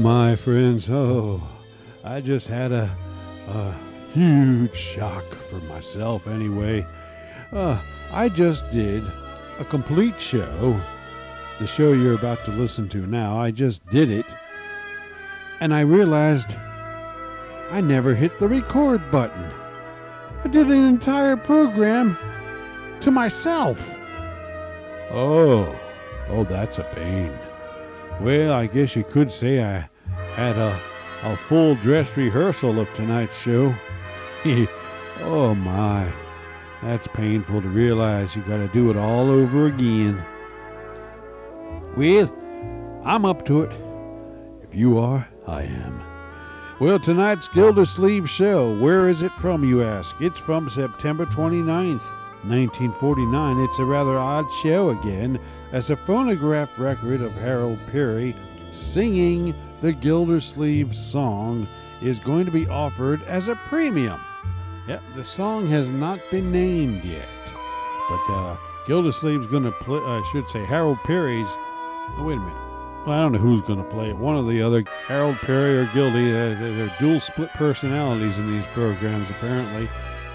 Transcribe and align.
My 0.00 0.34
friends. 0.34 0.88
Oh, 0.88 1.46
I 2.02 2.22
just 2.22 2.46
had 2.46 2.72
a, 2.72 2.90
a 3.50 3.74
huge 4.14 4.74
shock 4.74 5.22
for 5.24 5.56
myself 5.66 6.26
anyway. 6.26 6.86
Uh, 7.52 7.78
I 8.10 8.30
just 8.30 8.72
did 8.72 9.02
a 9.58 9.64
complete 9.64 10.18
show. 10.18 10.80
The 11.58 11.66
show 11.66 11.92
you're 11.92 12.14
about 12.14 12.42
to 12.46 12.50
listen 12.52 12.88
to 12.90 13.06
now, 13.06 13.38
I 13.38 13.50
just 13.50 13.84
did 13.88 14.10
it. 14.10 14.24
And 15.60 15.74
I 15.74 15.80
realized 15.80 16.56
I 17.70 17.82
never 17.82 18.14
hit 18.14 18.38
the 18.40 18.48
record 18.48 19.10
button. 19.10 19.50
I 20.42 20.48
did 20.48 20.68
an 20.68 20.84
entire 20.84 21.36
program 21.36 22.16
to 23.00 23.10
myself. 23.10 23.78
Oh, 25.10 25.76
oh, 26.30 26.44
that's 26.44 26.78
a 26.78 26.84
pain. 26.94 27.30
Well, 28.20 28.52
I 28.52 28.66
guess 28.66 28.96
you 28.96 29.04
could 29.04 29.30
say 29.30 29.62
I 29.64 29.88
had 30.34 30.56
a, 30.56 30.80
a 31.24 31.36
full 31.36 31.74
dress 31.76 32.16
rehearsal 32.16 32.80
of 32.80 32.92
tonight's 32.94 33.38
show. 33.38 33.74
oh 35.20 35.54
my, 35.54 36.10
that's 36.82 37.06
painful 37.08 37.60
to 37.62 37.68
realize 37.68 38.34
you 38.34 38.42
gotta 38.42 38.68
do 38.68 38.90
it 38.90 38.96
all 38.96 39.30
over 39.30 39.66
again. 39.66 40.24
Well, 41.96 42.34
I'm 43.04 43.24
up 43.24 43.44
to 43.46 43.62
it. 43.62 43.72
If 44.62 44.74
you 44.74 44.98
are, 44.98 45.26
I 45.46 45.62
am. 45.62 46.02
Well, 46.80 46.98
tonight's 46.98 47.48
Gildersleeve 47.48 48.30
show, 48.30 48.78
where 48.78 49.10
is 49.10 49.20
it 49.20 49.32
from, 49.32 49.68
you 49.68 49.82
ask? 49.82 50.16
It's 50.20 50.38
from 50.38 50.70
September 50.70 51.26
29th, 51.26 52.00
1949. 52.44 53.60
It's 53.60 53.78
a 53.78 53.84
rather 53.84 54.16
odd 54.16 54.46
show 54.62 54.88
again, 54.90 55.38
as 55.72 55.90
a 55.90 55.96
phonograph 55.96 56.78
record 56.78 57.20
of 57.20 57.32
Harold 57.34 57.78
Peary 57.92 58.34
singing 58.72 59.52
the 59.80 59.92
Gildersleeve 59.92 60.96
song 60.96 61.66
is 62.02 62.18
going 62.18 62.44
to 62.44 62.50
be 62.50 62.68
offered 62.68 63.22
as 63.24 63.48
a 63.48 63.54
premium. 63.54 64.20
Yep, 64.86 65.02
the 65.14 65.24
song 65.24 65.66
has 65.68 65.90
not 65.90 66.20
been 66.30 66.50
named 66.50 67.04
yet, 67.04 67.28
but 68.08 68.32
uh, 68.32 68.56
Gildersleeve's 68.86 69.46
going 69.46 69.64
to 69.64 69.72
play, 69.72 69.98
I 69.98 70.22
should 70.32 70.48
say, 70.48 70.64
Harold 70.64 70.98
Peary's. 71.04 71.48
Oh, 71.50 72.24
wait 72.26 72.34
a 72.34 72.40
minute. 72.40 73.06
Well, 73.06 73.18
I 73.18 73.22
don't 73.22 73.32
know 73.32 73.38
who's 73.38 73.62
going 73.62 73.82
to 73.82 73.90
play 73.90 74.10
it. 74.10 74.16
One 74.16 74.36
or 74.36 74.42
the 74.42 74.60
other, 74.60 74.84
Harold 75.06 75.36
Peary 75.36 75.78
or 75.78 75.86
Gildy. 75.86 76.30
Uh, 76.30 76.58
they're 76.58 76.94
dual 76.98 77.20
split 77.20 77.50
personalities 77.50 78.36
in 78.38 78.50
these 78.50 78.66
programs, 78.68 79.30
apparently. 79.30 79.88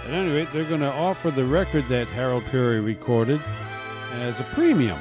At 0.06 0.12
any 0.12 0.32
rate, 0.32 0.48
they're 0.52 0.64
going 0.64 0.82
to 0.82 0.92
offer 0.94 1.30
the 1.32 1.46
record 1.46 1.84
that 1.90 2.08
Harold 2.08 2.44
Peary 2.46 2.80
recorded 2.80 3.42
as 4.14 4.40
a 4.40 4.44
premium. 4.44 5.00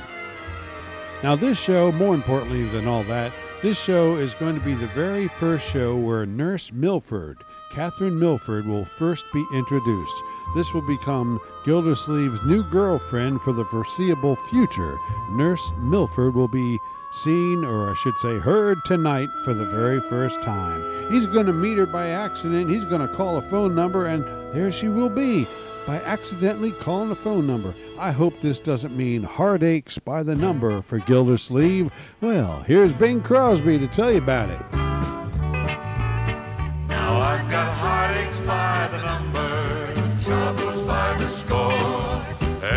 Now, 1.22 1.36
this 1.36 1.58
show, 1.58 1.90
more 1.92 2.14
importantly 2.14 2.64
than 2.64 2.86
all 2.86 3.02
that, 3.04 3.32
this 3.64 3.80
show 3.82 4.16
is 4.16 4.34
going 4.34 4.54
to 4.54 4.60
be 4.60 4.74
the 4.74 4.86
very 4.88 5.26
first 5.26 5.66
show 5.66 5.96
where 5.96 6.26
Nurse 6.26 6.70
Milford, 6.70 7.38
Catherine 7.75 8.19
Milford, 8.19 8.67
will 8.67 8.84
first 8.84 9.25
be 9.33 9.44
introduced. 9.53 10.22
This 10.55 10.72
will 10.72 10.86
become 10.86 11.41
Gildersleeve's 11.64 12.41
new 12.47 12.62
girlfriend 12.62 13.42
for 13.42 13.53
the 13.53 13.64
foreseeable 13.64 14.36
future. 14.48 14.97
Nurse 15.30 15.72
Milford 15.78 16.34
will 16.34 16.47
be 16.47 16.78
seen, 17.11 17.64
or 17.64 17.91
I 17.91 17.95
should 17.95 18.17
say, 18.20 18.39
heard 18.39 18.78
tonight 18.84 19.28
for 19.45 19.55
the 19.55 19.67
very 19.67 20.00
first 20.02 20.41
time. 20.41 21.12
He's 21.12 21.27
going 21.27 21.47
to 21.47 21.52
meet 21.52 21.77
her 21.78 21.86
by 21.86 22.11
accident. 22.11 22.70
He's 22.70 22.84
going 22.84 23.06
to 23.06 23.12
call 23.12 23.39
a 23.39 23.42
phone 23.50 23.75
number, 23.75 24.06
and 24.06 24.25
there 24.55 24.70
she 24.70 24.89
will 24.89 25.11
be 25.11 25.47
by 25.84 25.96
accidentally 25.96 26.70
calling 26.73 27.11
a 27.11 27.17
phone 27.17 27.46
number. 27.46 27.74
I 27.98 28.13
hope 28.13 28.40
this 28.40 28.61
doesn't 28.61 28.96
mean 28.96 29.24
heartaches 29.24 29.98
by 29.98 30.23
the 30.23 30.36
number 30.36 30.80
for 30.83 31.01
Gildersleeve. 31.01 31.92
Well, 32.20 32.63
here's 32.63 32.92
Bing 32.92 33.20
Crosby 33.20 33.79
to 33.80 33.89
tell 33.89 34.13
you 34.13 34.18
about 34.18 34.51
it. 34.51 34.83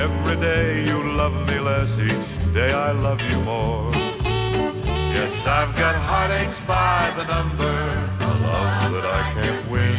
Every 0.09 0.37
day 0.37 0.85
you 0.85 0.97
love 1.21 1.35
me 1.49 1.59
less, 1.59 1.91
each 1.99 2.53
day 2.53 2.71
I 2.71 2.91
love 2.91 3.19
you 3.29 3.39
more. 3.41 3.91
Yes, 5.17 5.45
I've 5.45 5.75
got 5.75 5.95
heartaches 5.95 6.61
by 6.61 7.11
the 7.17 7.25
number, 7.35 7.77
a 8.29 8.31
love 8.47 8.93
that 8.95 9.05
I 9.19 9.21
can't 9.35 9.69
win. 9.69 9.97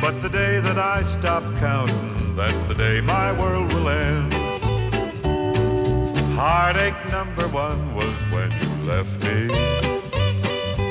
But 0.00 0.20
the 0.20 0.28
day 0.28 0.58
that 0.58 0.78
I 0.78 1.02
stop 1.02 1.44
counting, 1.58 2.34
that's 2.34 2.62
the 2.64 2.74
day 2.74 3.00
my 3.00 3.30
world 3.40 3.72
will 3.72 3.88
end. 3.88 4.32
Heartache 6.34 7.02
number 7.12 7.46
one 7.46 7.94
was 7.94 8.16
when 8.34 8.50
you 8.60 8.70
left 8.92 9.16
me. 9.22 9.38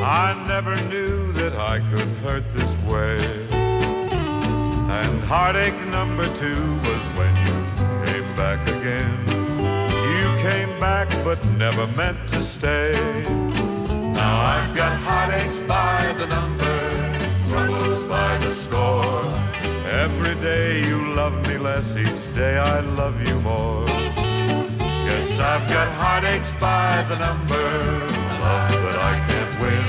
I 0.01 0.27
never 0.47 0.75
knew 0.91 1.33
that 1.33 1.55
I 1.73 1.79
could 1.89 2.11
hurt 2.25 2.45
this 2.53 2.73
way. 2.91 3.17
And 5.01 5.13
heartache 5.25 5.81
number 5.97 6.27
two 6.37 6.63
was 6.87 7.03
when 7.19 7.35
you 7.44 7.44
back 8.35 8.61
again. 8.67 9.17
You 10.19 10.27
came 10.41 10.79
back 10.79 11.07
but 11.23 11.43
never 11.57 11.87
meant 11.95 12.17
to 12.29 12.41
stay. 12.41 12.91
Now 13.89 14.35
I've 14.53 14.75
got 14.75 14.97
heartaches 14.99 15.63
by 15.63 16.13
the 16.17 16.27
number, 16.27 16.77
troubles 17.47 18.07
by 18.07 18.37
the 18.39 18.49
score. 18.49 19.23
Every 20.03 20.35
day 20.41 20.85
you 20.85 21.13
love 21.13 21.35
me 21.47 21.57
less, 21.57 21.95
each 21.95 22.33
day 22.33 22.57
I 22.57 22.81
love 22.81 23.15
you 23.27 23.39
more. 23.39 23.85
Yes, 25.07 25.39
I've 25.39 25.67
got 25.69 25.87
heartaches 26.03 26.53
by 26.59 27.05
the 27.07 27.17
number, 27.17 27.65
love 28.45 28.71
that 28.85 28.99
I 29.11 29.13
can't 29.27 29.61
win. 29.61 29.85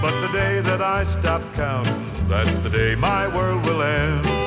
But 0.00 0.14
the 0.20 0.32
day 0.32 0.60
that 0.60 0.80
I 0.80 1.02
stop 1.02 1.42
counting, 1.54 2.06
that's 2.28 2.58
the 2.58 2.70
day 2.70 2.94
my 2.94 3.26
world 3.34 3.66
will 3.66 3.82
end. 3.82 4.39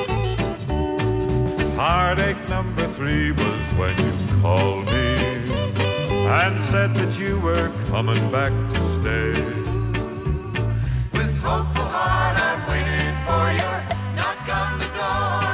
Heartache 1.86 2.48
number 2.48 2.86
three 2.94 3.32
was 3.32 3.62
when 3.76 3.94
you 3.98 4.40
called 4.40 4.86
me 4.86 5.16
and 6.40 6.58
said 6.58 6.94
that 6.94 7.18
you 7.18 7.38
were 7.40 7.70
coming 7.90 8.22
back 8.30 8.52
to 8.72 8.80
stay. 8.96 9.32
With 11.12 11.36
hopeful 11.44 11.84
heart, 11.84 12.36
I've 12.48 12.64
waited 12.70 13.14
for 13.26 13.44
your 13.60 13.78
knock 14.16 14.48
on 14.62 14.78
the 14.78 14.90
door. 14.96 15.44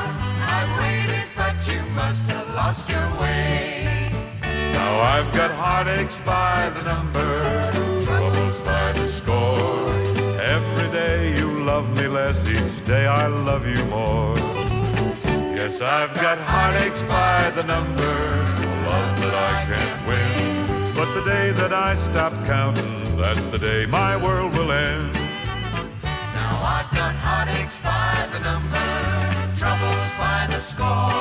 I've 0.54 0.72
waited, 0.78 1.26
but 1.34 1.56
you 1.66 1.82
must 1.96 2.28
have 2.30 2.48
lost 2.54 2.88
your 2.88 3.08
way. 3.20 4.12
Now 4.72 5.00
I've 5.00 5.32
got 5.34 5.50
heartaches 5.50 6.20
by 6.20 6.70
the 6.76 6.82
number, 6.84 7.72
troubles 8.04 8.56
by 8.60 8.92
the 8.92 9.08
score. 9.08 9.90
Every 10.38 10.88
day 10.92 11.36
you 11.36 11.64
love 11.64 11.90
me 11.98 12.06
less, 12.06 12.46
each 12.46 12.84
day 12.86 13.08
I 13.08 13.26
love 13.26 13.66
you 13.66 13.84
more. 13.86 14.59
Yes, 15.60 15.82
I've 15.82 16.14
got 16.14 16.38
heartaches 16.38 17.02
by 17.02 17.50
the 17.50 17.62
number, 17.62 18.02
a 18.02 18.72
love 18.88 19.12
that 19.20 19.34
I 19.52 19.52
can't 19.68 20.00
win. 20.08 20.94
But 20.94 21.12
the 21.12 21.22
day 21.22 21.50
that 21.50 21.70
I 21.70 21.94
stop 21.94 22.32
counting, 22.46 23.18
that's 23.18 23.50
the 23.50 23.58
day 23.58 23.84
my 23.84 24.16
world 24.16 24.56
will 24.56 24.72
end. 24.72 25.12
Now 26.32 26.56
I've 26.64 26.90
got 26.96 27.14
heartaches 27.14 27.78
by 27.80 28.26
the 28.32 28.40
number, 28.40 28.88
troubles 29.60 30.12
by 30.16 30.48
the 30.48 30.60
score. 30.60 31.12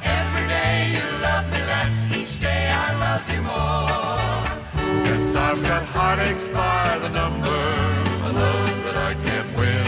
Every 0.00 0.46
day 0.48 0.96
you 0.96 1.04
love 1.20 1.44
me 1.52 1.60
less, 1.68 1.94
each 2.16 2.40
day 2.40 2.72
I 2.72 2.88
love 3.04 3.24
you 3.28 3.42
more. 3.52 5.04
Yes, 5.04 5.34
I've 5.36 5.62
got 5.62 5.84
heartaches 5.92 6.48
by 6.56 6.98
the 7.02 7.10
number, 7.10 7.60
a 8.28 8.32
love 8.32 8.76
that 8.86 8.96
I 8.96 9.12
can't 9.26 9.50
win. 9.58 9.84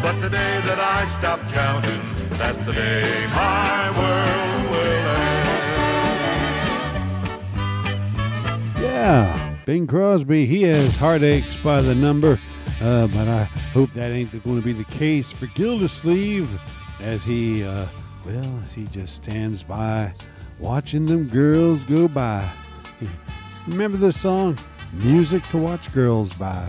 But 0.00 0.14
the 0.22 0.30
day 0.30 0.60
that 0.68 0.78
I 0.78 1.04
stop 1.06 1.40
counting, 1.50 2.15
that's 2.38 2.62
the 2.62 2.72
day 2.72 3.26
my 3.34 3.90
world 3.98 4.70
will 4.70 5.06
end. 5.16 5.46
Yeah, 8.80 9.56
Bing 9.64 9.86
Crosby, 9.86 10.46
he 10.46 10.62
has 10.64 10.96
heartaches 10.96 11.56
by 11.58 11.80
the 11.80 11.94
number, 11.94 12.38
uh, 12.82 13.06
but 13.08 13.28
I 13.28 13.44
hope 13.72 13.90
that 13.94 14.12
ain't 14.12 14.30
going 14.44 14.60
to 14.60 14.64
be 14.64 14.72
the 14.72 14.84
case 14.84 15.32
for 15.32 15.46
Gildersleeve 15.46 16.48
as 17.00 17.24
he, 17.24 17.64
uh, 17.64 17.86
well, 18.24 18.60
as 18.64 18.72
he 18.72 18.84
just 18.86 19.14
stands 19.16 19.62
by 19.62 20.12
watching 20.58 21.06
them 21.06 21.28
girls 21.28 21.84
go 21.84 22.08
by. 22.08 22.48
Remember 23.66 23.96
this 23.96 24.20
song? 24.20 24.58
Music 24.92 25.42
to 25.48 25.58
watch 25.58 25.92
girls 25.92 26.32
by. 26.34 26.66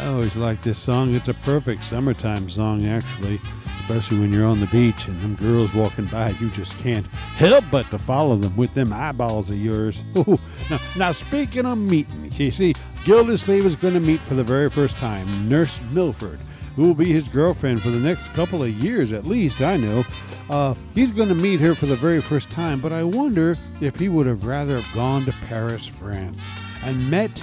I 0.00 0.06
always 0.06 0.34
like 0.34 0.62
this 0.62 0.78
song. 0.78 1.14
It's 1.14 1.28
a 1.28 1.34
perfect 1.34 1.84
summertime 1.84 2.48
song, 2.48 2.86
actually, 2.86 3.38
especially 3.80 4.18
when 4.18 4.32
you're 4.32 4.46
on 4.46 4.58
the 4.58 4.66
beach 4.68 5.08
and 5.08 5.20
them 5.20 5.34
girls 5.34 5.74
walking 5.74 6.06
by. 6.06 6.30
You 6.40 6.48
just 6.50 6.78
can't 6.78 7.04
help 7.36 7.66
but 7.70 7.90
to 7.90 7.98
follow 7.98 8.36
them 8.36 8.56
with 8.56 8.72
them 8.72 8.94
eyeballs 8.94 9.50
of 9.50 9.60
yours. 9.60 10.02
Ooh. 10.16 10.38
Now, 10.70 10.78
now, 10.96 11.12
speaking 11.12 11.66
of 11.66 11.76
meeting, 11.76 12.32
you 12.32 12.50
see, 12.50 12.74
Gildersleeve 13.04 13.66
is 13.66 13.76
going 13.76 13.92
to 13.92 14.00
meet 14.00 14.20
for 14.22 14.32
the 14.32 14.42
very 14.42 14.70
first 14.70 14.96
time 14.96 15.46
Nurse 15.50 15.78
Milford. 15.92 16.38
who 16.76 16.84
will 16.84 16.94
be 16.94 17.12
his 17.12 17.28
girlfriend 17.28 17.82
for 17.82 17.90
the 17.90 17.98
next 17.98 18.28
couple 18.28 18.62
of 18.62 18.70
years 18.70 19.12
at 19.12 19.24
least, 19.24 19.60
I 19.60 19.76
know. 19.76 20.02
Uh, 20.48 20.74
he's 20.94 21.10
going 21.10 21.28
to 21.28 21.34
meet 21.34 21.60
her 21.60 21.74
for 21.74 21.84
the 21.84 21.96
very 21.96 22.22
first 22.22 22.50
time, 22.50 22.80
but 22.80 22.94
I 22.94 23.04
wonder 23.04 23.58
if 23.82 23.98
he 23.98 24.08
would 24.08 24.26
have 24.26 24.46
rather 24.46 24.76
have 24.80 24.94
gone 24.94 25.26
to 25.26 25.32
Paris, 25.46 25.86
France, 25.86 26.54
and 26.84 27.10
met 27.10 27.42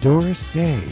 Doris 0.00 0.46
Day 0.52 0.84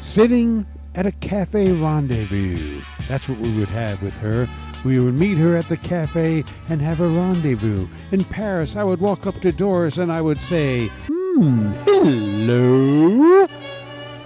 sitting 0.00 0.66
at 0.94 1.06
a 1.06 1.12
cafe 1.12 1.72
rendezvous. 1.72 2.80
That's 3.08 3.28
what 3.28 3.38
we 3.38 3.56
would 3.58 3.68
have 3.68 4.02
with 4.02 4.14
her. 4.20 4.48
We 4.84 4.98
would 4.98 5.14
meet 5.14 5.38
her 5.38 5.56
at 5.56 5.68
the 5.68 5.76
cafe 5.76 6.42
and 6.68 6.80
have 6.80 7.00
a 7.00 7.08
rendezvous. 7.08 7.86
In 8.12 8.24
Paris, 8.24 8.76
I 8.76 8.84
would 8.84 9.00
walk 9.00 9.26
up 9.26 9.40
to 9.40 9.52
Doris 9.52 9.98
and 9.98 10.10
I 10.10 10.20
would 10.20 10.40
say, 10.40 10.88
Hmm, 11.06 11.72
hello. 11.84 13.46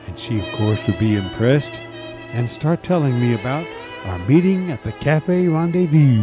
And 0.07 0.19
she, 0.19 0.39
of 0.39 0.47
course, 0.53 0.87
would 0.87 0.99
be 0.99 1.17
impressed 1.17 1.81
and 2.33 2.49
start 2.49 2.83
telling 2.83 3.21
me 3.21 3.35
about 3.35 3.67
our 4.07 4.19
meeting 4.29 4.71
at 4.71 4.83
the 4.85 4.93
cafe 4.93 5.49
rendezvous. 5.49 6.23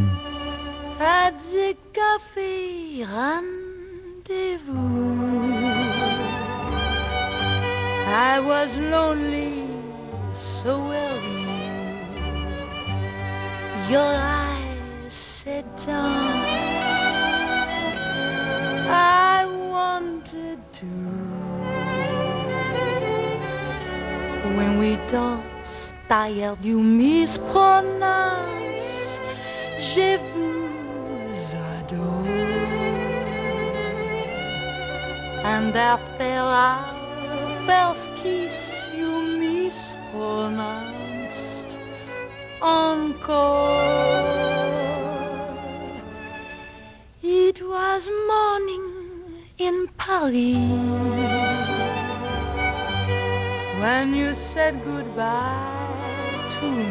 At 0.99 1.37
the 1.37 1.75
cafe 1.93 3.03
rendezvous, 3.03 4.71
I 8.13 8.41
was 8.41 8.75
lonely, 8.77 9.69
so 10.33 10.79
well 10.79 11.21
you. 11.23 11.47
Your 13.89 14.01
eyes 14.01 15.07
said 15.07 15.63
dance. 15.77 16.45
I 18.89 19.45
wanted 19.47 20.59
to. 20.73 20.85
When 24.57 24.77
we 24.77 24.97
danced, 25.07 25.93
I 26.09 26.11
tired, 26.33 26.57
you 26.61 26.81
mispronounce. 26.83 29.21
Je 29.79 30.17
vous 30.33 31.55
adore. 31.55 32.27
And 35.43 35.75
after 35.75 36.23
our 36.23 37.00
kiss, 38.21 38.89
you 38.95 39.11
mispronounced 39.39 41.77
encore. 42.61 43.71
It 47.23 47.61
was 47.61 48.09
morning 48.27 48.83
in 49.57 49.87
Paris 49.97 50.55
when 53.81 54.13
you 54.15 54.33
said 54.33 54.83
goodbye 54.83 55.77
to 56.59 56.69
me. 56.69 56.85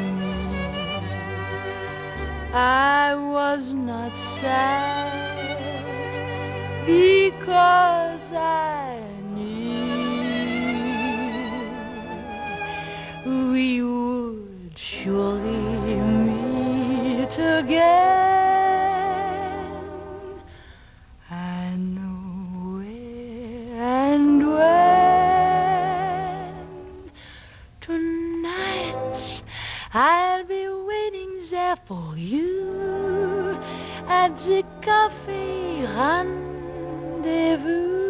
I 2.53 3.15
was 3.15 3.73
not 3.73 4.17
sad 4.17 5.13
because 6.87 8.33
I 8.33 9.00
we 13.61 13.83
would 13.83 14.73
surely 14.75 16.01
meet 16.27 17.35
again. 17.59 17.83
I 21.31 21.77
know 21.95 22.23
where 22.77 23.83
and 24.07 24.41
when. 24.57 26.55
Tonight 27.83 29.43
I'll 29.93 30.45
be 30.45 30.67
waiting 30.93 31.33
there 31.51 31.77
for 31.89 32.09
you 32.17 33.59
at 34.09 34.37
the 34.37 34.65
cafe 34.81 35.85
rendezvous. 35.99 38.10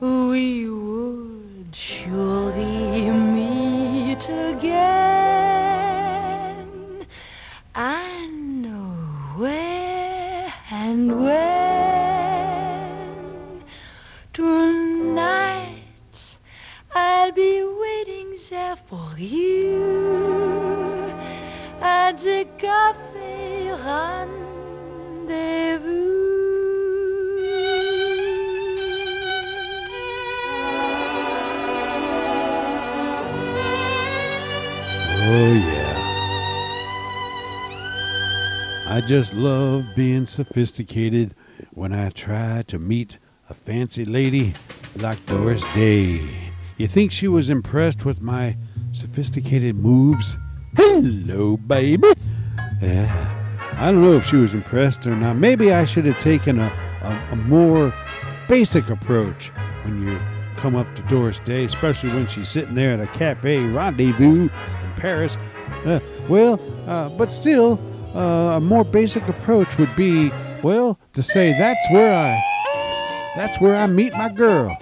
We 0.00 0.68
would 0.68 1.74
surely 1.74 2.45
just 39.06 39.34
love 39.34 39.84
being 39.94 40.26
sophisticated 40.26 41.32
when 41.70 41.92
I 41.92 42.10
try 42.10 42.64
to 42.66 42.78
meet 42.78 43.18
a 43.48 43.54
fancy 43.54 44.04
lady 44.04 44.52
like 44.96 45.24
Doris 45.26 45.62
Day. 45.74 46.20
You 46.76 46.88
think 46.88 47.12
she 47.12 47.28
was 47.28 47.48
impressed 47.48 48.04
with 48.04 48.20
my 48.20 48.56
sophisticated 48.90 49.76
moves? 49.76 50.38
Hello, 50.76 51.56
baby. 51.56 52.12
Yeah. 52.82 53.32
I 53.74 53.92
don't 53.92 54.02
know 54.02 54.16
if 54.16 54.26
she 54.26 54.36
was 54.36 54.54
impressed 54.54 55.06
or 55.06 55.14
not. 55.14 55.36
Maybe 55.36 55.72
I 55.72 55.84
should 55.84 56.06
have 56.06 56.18
taken 56.18 56.58
a, 56.58 56.72
a, 57.02 57.28
a 57.32 57.36
more 57.36 57.94
basic 58.48 58.88
approach 58.90 59.50
when 59.84 60.02
you 60.02 60.18
come 60.56 60.74
up 60.74 60.92
to 60.96 61.02
Doris 61.02 61.38
Day, 61.38 61.62
especially 61.62 62.10
when 62.10 62.26
she's 62.26 62.48
sitting 62.48 62.74
there 62.74 62.90
at 62.90 63.00
a 63.00 63.06
cafe 63.08 63.64
rendezvous 63.66 64.48
in 64.48 64.50
Paris. 64.96 65.38
Uh, 65.84 66.00
well, 66.28 66.60
uh, 66.88 67.08
but 67.10 67.30
still, 67.30 67.78
uh, 68.14 68.56
a 68.56 68.60
more 68.60 68.84
basic 68.84 69.26
approach 69.28 69.78
would 69.78 69.94
be, 69.96 70.30
well, 70.62 70.98
to 71.14 71.22
say 71.22 71.52
that's 71.52 71.90
where 71.90 72.14
I, 72.14 73.32
that's 73.36 73.60
where 73.60 73.76
I 73.76 73.86
meet 73.86 74.12
my 74.12 74.28
girl. 74.28 74.76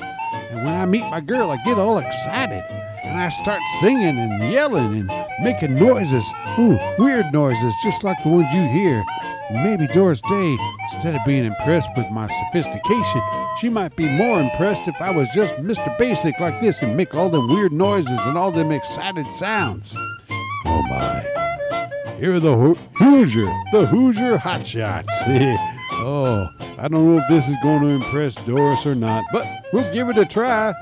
And 0.51 0.65
when 0.65 0.75
I 0.75 0.87
meet 0.87 1.03
my 1.11 1.21
girl, 1.21 1.51
I 1.51 1.57
get 1.65 1.79
all 1.79 1.99
excited 1.99 2.65
and 3.05 3.19
I 3.19 3.29
start 3.29 3.61
singing 3.81 4.19
and 4.19 4.53
yelling 4.53 4.99
and 4.99 5.27
making 5.43 5.75
noises, 5.75 6.33
ooh, 6.59 6.79
weird 6.99 7.33
noises, 7.33 7.75
just 7.83 8.03
like 8.03 8.23
the 8.23 8.29
ones 8.31 8.53
you 8.53 8.63
hear. 8.69 9.05
Maybe 9.53 9.87
Doris 9.89 10.23
Day, 10.23 10.57
instead 10.85 11.15
of 11.15 11.21
being 11.27 11.45
impressed 11.45 11.91
with 11.97 12.11
my 12.11 12.29
sophistication, 12.29 13.23
she 13.61 13.69
might 13.69 13.95
be 13.95 14.09
more 14.09 14.41
impressed 14.41 14.89
if 14.89 15.01
I 15.01 15.11
was 15.11 15.29
just 15.29 15.55
Mr. 15.57 15.97
Basic 15.99 16.41
like 16.41 16.61
this 16.61 16.83
and 16.83 16.97
make 16.97 17.15
all 17.15 17.29
them 17.29 17.49
weird 17.49 17.73
noises 17.73 18.19
and 18.21 18.39
all 18.39 18.51
them 18.51 18.73
excited 18.73 19.31
sounds. 19.33 19.97
Oh 20.65 20.83
my. 20.83 21.44
Here 22.19 22.35
are 22.35 22.41
the 22.41 22.57
Ho- 22.57 22.79
Hoosier, 22.95 23.47
the 23.73 23.87
Hoosier 23.87 24.39
Hotshots. 24.39 25.09
oh, 25.93 26.49
I 26.79 26.89
don't 26.89 27.07
know 27.07 27.19
if 27.19 27.25
this 27.29 27.49
is 27.49 27.57
going 27.63 27.83
to 27.83 27.89
impress 27.89 28.37
Doris 28.47 28.87
or 28.87 28.95
not, 28.95 29.25
but 29.33 29.47
we'll 29.73 29.93
give 29.93 30.09
it 30.09 30.17
a 30.19 30.25
try. 30.25 30.73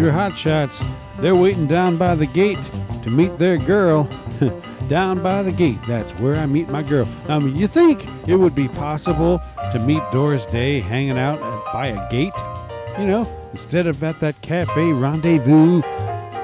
Hoosier 0.00 0.12
Hotshots, 0.12 1.16
they're 1.18 1.36
waiting 1.36 1.66
down 1.66 1.98
by 1.98 2.14
the 2.14 2.24
gate 2.24 2.62
to 3.02 3.10
meet 3.10 3.38
their 3.38 3.58
girl. 3.58 4.04
down 4.88 5.22
by 5.22 5.42
the 5.42 5.52
gate, 5.52 5.76
that's 5.86 6.18
where 6.20 6.36
I 6.36 6.46
meet 6.46 6.70
my 6.70 6.82
girl. 6.82 7.06
Now, 7.28 7.38
you 7.38 7.68
think 7.68 8.06
it 8.26 8.34
would 8.34 8.54
be 8.54 8.66
possible 8.66 9.42
to 9.72 9.78
meet 9.80 10.00
Doris 10.10 10.46
Day 10.46 10.80
hanging 10.80 11.18
out 11.18 11.38
by 11.74 11.88
a 11.88 12.10
gate? 12.10 12.32
You 12.98 13.08
know, 13.08 13.50
instead 13.52 13.86
of 13.86 14.02
at 14.02 14.18
that 14.20 14.40
cafe 14.40 14.90
rendezvous, 14.90 15.82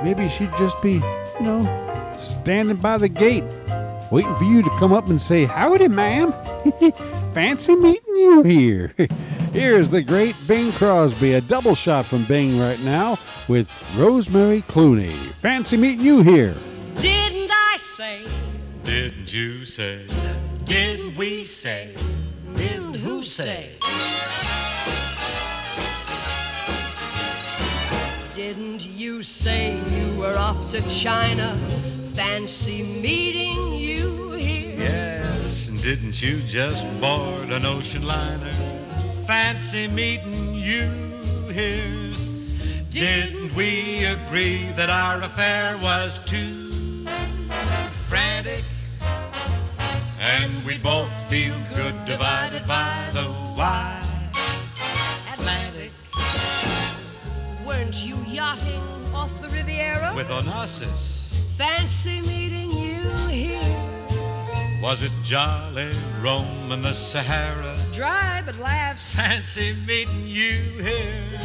maybe 0.04 0.28
she'd 0.28 0.54
just 0.58 0.82
be, 0.82 0.92
you 0.92 1.40
know, 1.40 2.12
standing 2.18 2.76
by 2.76 2.98
the 2.98 3.08
gate, 3.08 3.44
waiting 4.12 4.36
for 4.36 4.44
you 4.44 4.62
to 4.64 4.70
come 4.78 4.92
up 4.92 5.08
and 5.08 5.18
say, 5.18 5.46
Howdy, 5.46 5.88
ma'am. 5.88 6.30
Fancy 7.32 7.74
meeting 7.74 8.16
you 8.16 8.42
here. 8.42 8.94
Here's 9.56 9.88
the 9.88 10.02
great 10.02 10.36
Bing 10.46 10.70
Crosby, 10.70 11.32
a 11.32 11.40
double 11.40 11.74
shot 11.74 12.04
from 12.04 12.24
Bing 12.24 12.60
right 12.60 12.78
now 12.80 13.16
with 13.48 13.70
Rosemary 13.96 14.60
Clooney. 14.60 15.10
Fancy 15.40 15.78
meeting 15.78 16.04
you 16.04 16.20
here. 16.20 16.54
Didn't 17.00 17.50
I 17.50 17.76
say? 17.78 18.26
Didn't 18.84 19.32
you 19.32 19.64
say? 19.64 20.06
Didn't 20.64 21.16
we 21.16 21.42
say? 21.42 21.94
Didn't 22.54 22.96
who 22.96 23.22
say? 23.22 23.70
Didn't 28.34 28.84
you 28.84 29.22
say 29.22 29.80
you 29.98 30.20
were 30.20 30.36
off 30.36 30.70
to 30.72 30.86
China? 30.90 31.56
Fancy 32.12 32.82
meeting 32.82 33.72
you 33.72 34.32
here. 34.32 34.80
Yes, 34.80 35.68
and 35.70 35.80
didn't 35.80 36.20
you 36.20 36.42
just 36.42 36.84
board 37.00 37.48
an 37.48 37.64
ocean 37.64 38.04
liner? 38.06 38.52
Fancy 39.26 39.88
meeting 39.88 40.54
you 40.54 40.88
here. 41.50 42.12
Didn't 42.92 43.52
we 43.56 44.04
agree 44.04 44.66
that 44.76 44.88
our 44.88 45.20
affair 45.20 45.76
was 45.78 46.20
too 46.26 47.04
frantic? 48.06 48.62
And 50.20 50.64
we 50.64 50.78
both 50.78 51.10
feel 51.28 51.56
good 51.74 52.04
divided 52.04 52.68
by 52.68 53.08
the 53.12 53.28
wide 53.58 54.30
Atlantic. 55.34 55.90
Weren't 57.66 58.06
you 58.06 58.16
yachting 58.28 58.80
off 59.12 59.42
the 59.42 59.48
Riviera? 59.48 60.12
With 60.14 60.28
Onassis, 60.28 61.34
Fancy 61.56 62.20
meeting 62.20 62.70
you 62.70 63.02
here. 63.26 63.75
Was 64.86 65.02
it 65.02 65.10
jolly 65.24 65.90
Rome 66.20 66.70
and 66.70 66.80
the 66.80 66.92
Sahara? 66.92 67.76
Dry 67.92 68.40
but 68.46 68.56
laughs. 68.56 69.16
Fancy 69.16 69.74
meeting 69.84 70.24
you 70.24 70.60
here. 70.80 71.40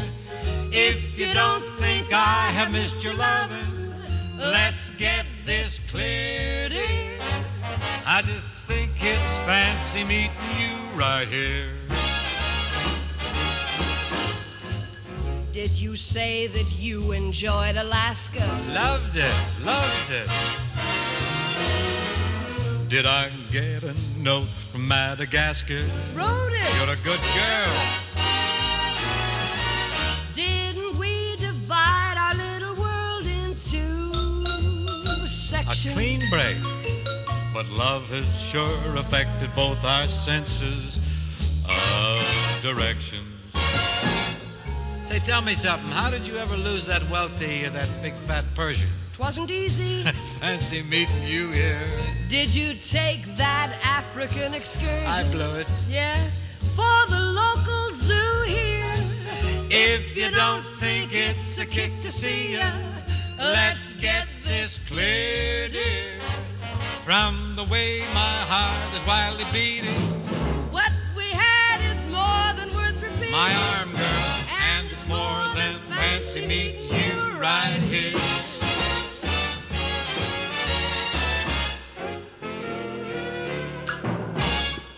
If 0.71 1.17
you 1.17 1.33
don't 1.33 1.63
think 1.79 2.13
I 2.13 2.51
have 2.51 2.71
missed 2.71 3.03
your 3.03 3.15
loving, 3.15 3.95
let's 4.37 4.91
get 4.91 5.25
this 5.43 5.79
clear, 5.89 6.69
dear. 6.69 7.17
I 8.05 8.21
just 8.21 8.67
think 8.67 8.91
it's 8.99 9.37
fancy 9.47 10.03
meeting 10.03 10.29
you 10.59 10.77
right 10.95 11.27
here. 11.27 11.71
Did 15.51 15.71
you 15.71 15.95
say 15.95 16.45
that 16.45 16.75
you 16.77 17.11
enjoyed 17.11 17.75
Alaska? 17.75 18.45
Loved 18.71 19.17
it, 19.17 19.35
loved 19.63 20.11
it. 20.11 20.70
Did 22.91 23.05
I 23.05 23.29
get 23.53 23.83
a 23.83 23.95
note 24.19 24.49
from 24.49 24.85
Madagascar? 24.85 25.79
Wrote 26.13 26.51
it. 26.51 26.75
You're 26.75 26.93
a 26.93 26.97
good 27.05 27.21
girl. 27.39 27.73
Didn't 30.33 30.99
we 30.99 31.37
divide 31.37 32.15
our 32.17 32.35
little 32.35 32.75
world 32.75 33.25
into 33.25 34.11
sections? 35.25 35.85
A 35.85 35.91
clean 35.93 36.19
break. 36.29 36.57
But 37.53 37.69
love 37.69 38.09
has 38.09 38.41
sure 38.41 38.97
affected 38.97 39.55
both 39.55 39.81
our 39.85 40.07
senses 40.07 40.97
of 41.69 42.59
directions. 42.61 43.53
Say, 45.05 45.19
tell 45.19 45.41
me 45.41 45.55
something. 45.55 45.91
How 45.91 46.09
did 46.09 46.27
you 46.27 46.35
ever 46.35 46.57
lose 46.57 46.87
that 46.87 47.09
wealthy, 47.09 47.65
uh, 47.65 47.69
that 47.69 47.87
big 48.01 48.15
fat 48.15 48.43
Persian? 48.53 48.89
Twasn't 49.21 49.51
easy. 49.51 50.01
Fancy 50.41 50.81
meeting 50.81 51.21
you 51.21 51.51
here. 51.51 51.79
Did 52.27 52.55
you 52.55 52.73
take 52.73 53.23
that 53.35 53.71
African 53.83 54.55
excursion? 54.55 55.05
I 55.05 55.21
blew 55.29 55.57
it. 55.59 55.67
Yeah. 55.87 56.17
For 56.75 56.97
the 57.07 57.21
local 57.21 57.91
zoo 57.91 58.43
here. 58.47 58.95
If 59.69 60.17
you 60.17 60.31
don't 60.31 60.65
think 60.79 61.13
it's 61.13 61.59
a 61.59 61.67
kick 61.67 61.91
to 62.01 62.11
see 62.11 62.53
ya, 62.57 62.71
let's 63.37 63.93
get 63.93 64.25
this 64.43 64.79
clear, 64.79 65.69
dear. 65.69 66.19
From 67.05 67.53
the 67.55 67.65
way 67.65 67.99
my 68.15 68.37
heart 68.51 68.89
is 68.97 69.05
wildly 69.05 69.45
beating, 69.53 70.01
What 70.71 70.91
we 71.15 71.27
had 71.29 71.79
is 71.93 72.03
more 72.07 72.47
than 72.57 72.73
worth 72.75 72.99
repeating. 73.03 73.31
my 73.31 73.53
arm, 73.77 73.91
girl, 73.93 74.33
and 74.73 74.91
it's 74.91 75.07
more 75.07 75.45
than 75.53 75.75
fancy 75.93 76.47
meeting 76.47 76.89
you 76.89 77.37
right 77.37 77.79
here. 77.93 78.30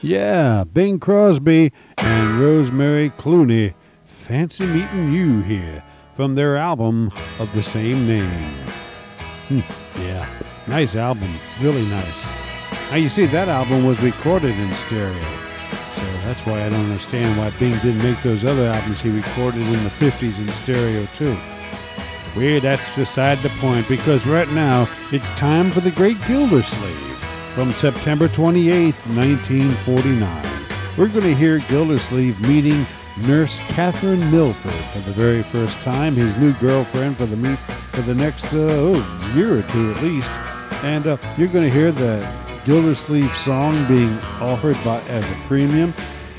Yeah, 0.04 0.66
Bing 0.66 1.00
Crosby 1.00 1.72
and 1.98 2.38
Rosemary 2.38 3.12
Clooney. 3.12 3.74
Fancy 4.04 4.66
meeting 4.66 5.14
you 5.14 5.40
here 5.44 5.82
from 6.14 6.36
their 6.36 6.58
album 6.58 7.10
of 7.40 7.50
the 7.54 7.64
same 7.64 8.06
name. 8.06 8.28
Hmm, 9.48 9.60
yeah, 10.02 10.28
nice 10.68 10.98
album. 10.98 11.34
Really 11.62 11.86
nice. 11.86 12.30
Now, 12.92 12.98
you 12.98 13.08
see, 13.08 13.28
that 13.28 13.48
album 13.48 13.86
was 13.86 13.98
recorded 14.02 14.60
in 14.60 14.74
stereo. 14.74 15.24
So 15.94 16.04
that's 16.26 16.46
why 16.46 16.66
I 16.66 16.70
don't 16.70 16.82
understand 16.82 17.38
why 17.38 17.52
Bing 17.52 17.76
didn't 17.76 18.04
make 18.04 18.22
those 18.24 18.44
other 18.44 18.68
albums 18.68 19.00
he 19.00 19.10
recorded 19.10 19.62
in 19.62 19.84
the 19.86 19.90
50s 19.90 20.40
in 20.40 20.50
stereo, 20.50 21.08
too. 21.16 21.38
Weird, 22.36 22.64
that's 22.64 22.94
beside 22.94 23.38
the 23.38 23.50
point 23.62 23.88
because 23.88 24.28
right 24.28 24.50
now 24.50 24.90
it's 25.14 25.30
time 25.32 25.72
for 25.72 25.80
the 25.80 25.92
Great 25.92 26.18
Gildersleeve 26.28 27.13
from 27.54 27.72
September 27.72 28.28
28th, 28.28 28.98
1949. 29.16 30.68
We're 30.98 31.08
going 31.08 31.22
to 31.22 31.36
hear 31.36 31.60
Gildersleeve 31.60 32.40
meeting 32.42 32.84
nurse 33.28 33.60
Catherine 33.70 34.32
Milford 34.32 34.74
for 34.92 35.00
the 35.00 35.12
very 35.12 35.44
first 35.44 35.80
time, 35.84 36.16
his 36.16 36.36
new 36.36 36.54
girlfriend 36.54 37.16
for 37.16 37.28
the 37.28 37.38
meet 37.38 37.60
for 37.60 38.02
the 38.02 38.16
next 38.16 38.46
uh, 38.46 38.58
oh, 38.58 39.34
year 39.36 39.60
or 39.60 39.62
two 39.62 39.92
at 39.94 40.02
least. 40.02 40.32
And 40.84 41.06
uh, 41.06 41.18
you're 41.38 41.48
going 41.48 41.70
to 41.70 41.70
hear 41.70 41.92
the 41.92 42.28
Gildersleeve 42.66 43.36
song 43.36 43.88
being 43.88 44.18
offered 44.42 44.78
by 44.84 45.02
as 45.02 45.30
a 45.30 45.36
premium. 45.48 45.94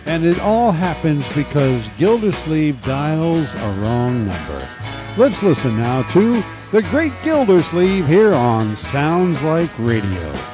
And 0.07 0.25
it 0.25 0.41
all 0.41 0.73
happens 0.73 1.33
because 1.33 1.89
Gildersleeve 1.97 2.83
dials 2.83 3.55
a 3.55 3.71
wrong 3.81 4.27
number. 4.27 4.69
Let's 5.17 5.45
listen 5.45 5.79
now 5.79 6.03
to 6.13 6.43
the 6.73 6.83
great 6.83 7.13
Gildersleeve 7.23 8.09
here 8.09 8.35
on 8.35 8.75
Sounds 8.75 9.41
Like 9.43 9.71
Radio. 9.79 10.54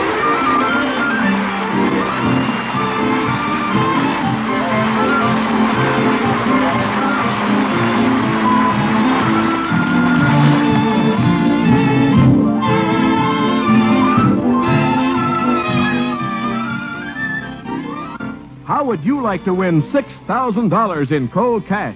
Would 18.91 19.05
you 19.05 19.23
like 19.23 19.45
to 19.45 19.53
win 19.53 19.83
$6,000 19.93 21.11
in 21.13 21.29
cold 21.29 21.65
cash? 21.65 21.95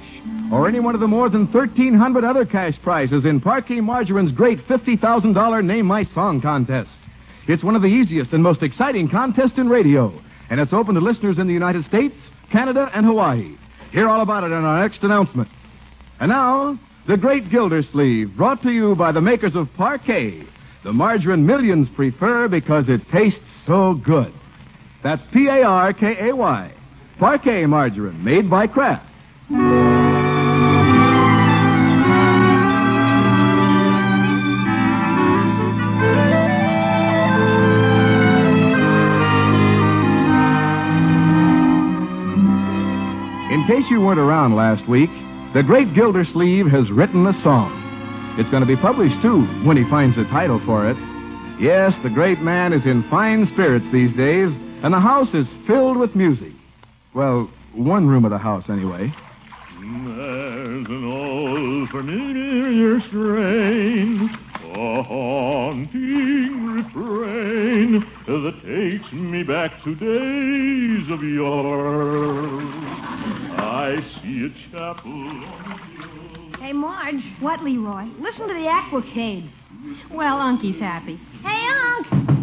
Or 0.49 0.65
any 0.65 0.79
one 0.79 0.95
of 0.95 1.01
the 1.01 1.07
more 1.07 1.27
than 1.27 1.51
1,300 1.51 2.23
other 2.23 2.45
cash 2.45 2.75
prizes 2.83 3.25
in 3.25 3.41
Parkay 3.41 3.81
Margarine's 3.81 4.31
great 4.31 4.65
$50,000 4.65 5.65
Name 5.65 5.85
My 5.87 6.05
Song 6.13 6.39
contest. 6.39 6.89
It's 7.49 7.65
one 7.65 7.75
of 7.75 7.81
the 7.81 7.89
easiest 7.89 8.31
and 8.31 8.41
most 8.41 8.63
exciting 8.63 9.09
contests 9.09 9.57
in 9.57 9.67
radio, 9.67 10.17
and 10.49 10.57
it's 10.57 10.71
open 10.71 10.95
to 10.95 11.01
listeners 11.01 11.37
in 11.37 11.47
the 11.47 11.53
United 11.53 11.83
States, 11.87 12.15
Canada, 12.49 12.89
and 12.93 13.05
Hawaii. 13.05 13.57
Hear 13.91 14.07
all 14.07 14.21
about 14.21 14.45
it 14.45 14.53
in 14.53 14.63
our 14.63 14.87
next 14.87 15.03
announcement. 15.03 15.49
And 16.21 16.29
now, 16.29 16.79
the 17.09 17.17
Great 17.17 17.51
Gildersleeve, 17.51 18.37
brought 18.37 18.63
to 18.63 18.71
you 18.71 18.95
by 18.95 19.11
the 19.11 19.19
makers 19.19 19.57
of 19.57 19.67
Parkay, 19.77 20.47
the 20.85 20.93
margarine 20.93 21.45
millions 21.45 21.89
prefer 21.93 22.47
because 22.47 22.85
it 22.87 23.01
tastes 23.11 23.41
so 23.67 23.95
good. 23.95 24.33
That's 25.03 25.21
P 25.33 25.47
A 25.47 25.61
R 25.61 25.91
K 25.91 26.29
A 26.29 26.33
Y. 26.33 26.71
Parkay 27.19 27.67
margarine, 27.67 28.23
made 28.23 28.49
by 28.49 28.67
Kraft. 28.67 29.05
In 43.49 43.63
case 43.67 43.89
you 43.89 44.01
weren't 44.01 44.19
around 44.19 44.55
last 44.55 44.87
week, 44.89 45.09
the 45.53 45.63
great 45.63 45.93
Gildersleeve 45.95 46.67
has 46.67 46.91
written 46.91 47.25
a 47.25 47.33
song. 47.41 47.71
It's 48.37 48.49
going 48.49 48.61
to 48.61 48.67
be 48.67 48.75
published, 48.75 49.21
too, 49.21 49.43
when 49.63 49.77
he 49.77 49.89
finds 49.89 50.17
a 50.17 50.25
title 50.25 50.61
for 50.65 50.89
it. 50.89 50.97
Yes, 51.61 51.93
the 52.03 52.09
great 52.09 52.41
man 52.41 52.73
is 52.73 52.85
in 52.85 53.07
fine 53.09 53.49
spirits 53.53 53.85
these 53.93 54.13
days, 54.17 54.49
and 54.83 54.93
the 54.93 54.99
house 54.99 55.33
is 55.33 55.47
filled 55.65 55.95
with 55.97 56.13
music. 56.13 56.54
Well, 57.15 57.49
one 57.73 58.09
room 58.09 58.25
of 58.25 58.31
the 58.31 58.37
house, 58.37 58.65
anyway. 58.69 59.13
There's 59.79 60.85
an 60.85 61.05
old 61.05 61.89
familiar 61.89 62.99
strain, 63.07 64.29
a 64.73 65.01
haunting 65.01 66.65
refrain 66.65 68.05
that 68.27 68.53
takes 68.65 69.13
me 69.13 69.43
back 69.43 69.81
to 69.85 69.95
days 69.95 71.09
of 71.09 71.23
yore. 71.23 72.61
I 73.57 74.01
see 74.21 74.47
a 74.47 74.71
chapel 74.71 75.09
on 75.09 75.39
the 75.39 76.57
hill. 76.57 76.61
Hey, 76.61 76.73
Marge. 76.73 77.23
What, 77.39 77.63
Leroy? 77.63 78.07
Listen 78.19 78.49
to 78.49 78.53
the 78.53 78.67
Aquacade. 78.67 79.49
Well, 80.11 80.37
Uncie's 80.37 80.81
happy. 80.81 81.17
Hey, 81.45 81.65
Unc! 81.69 82.34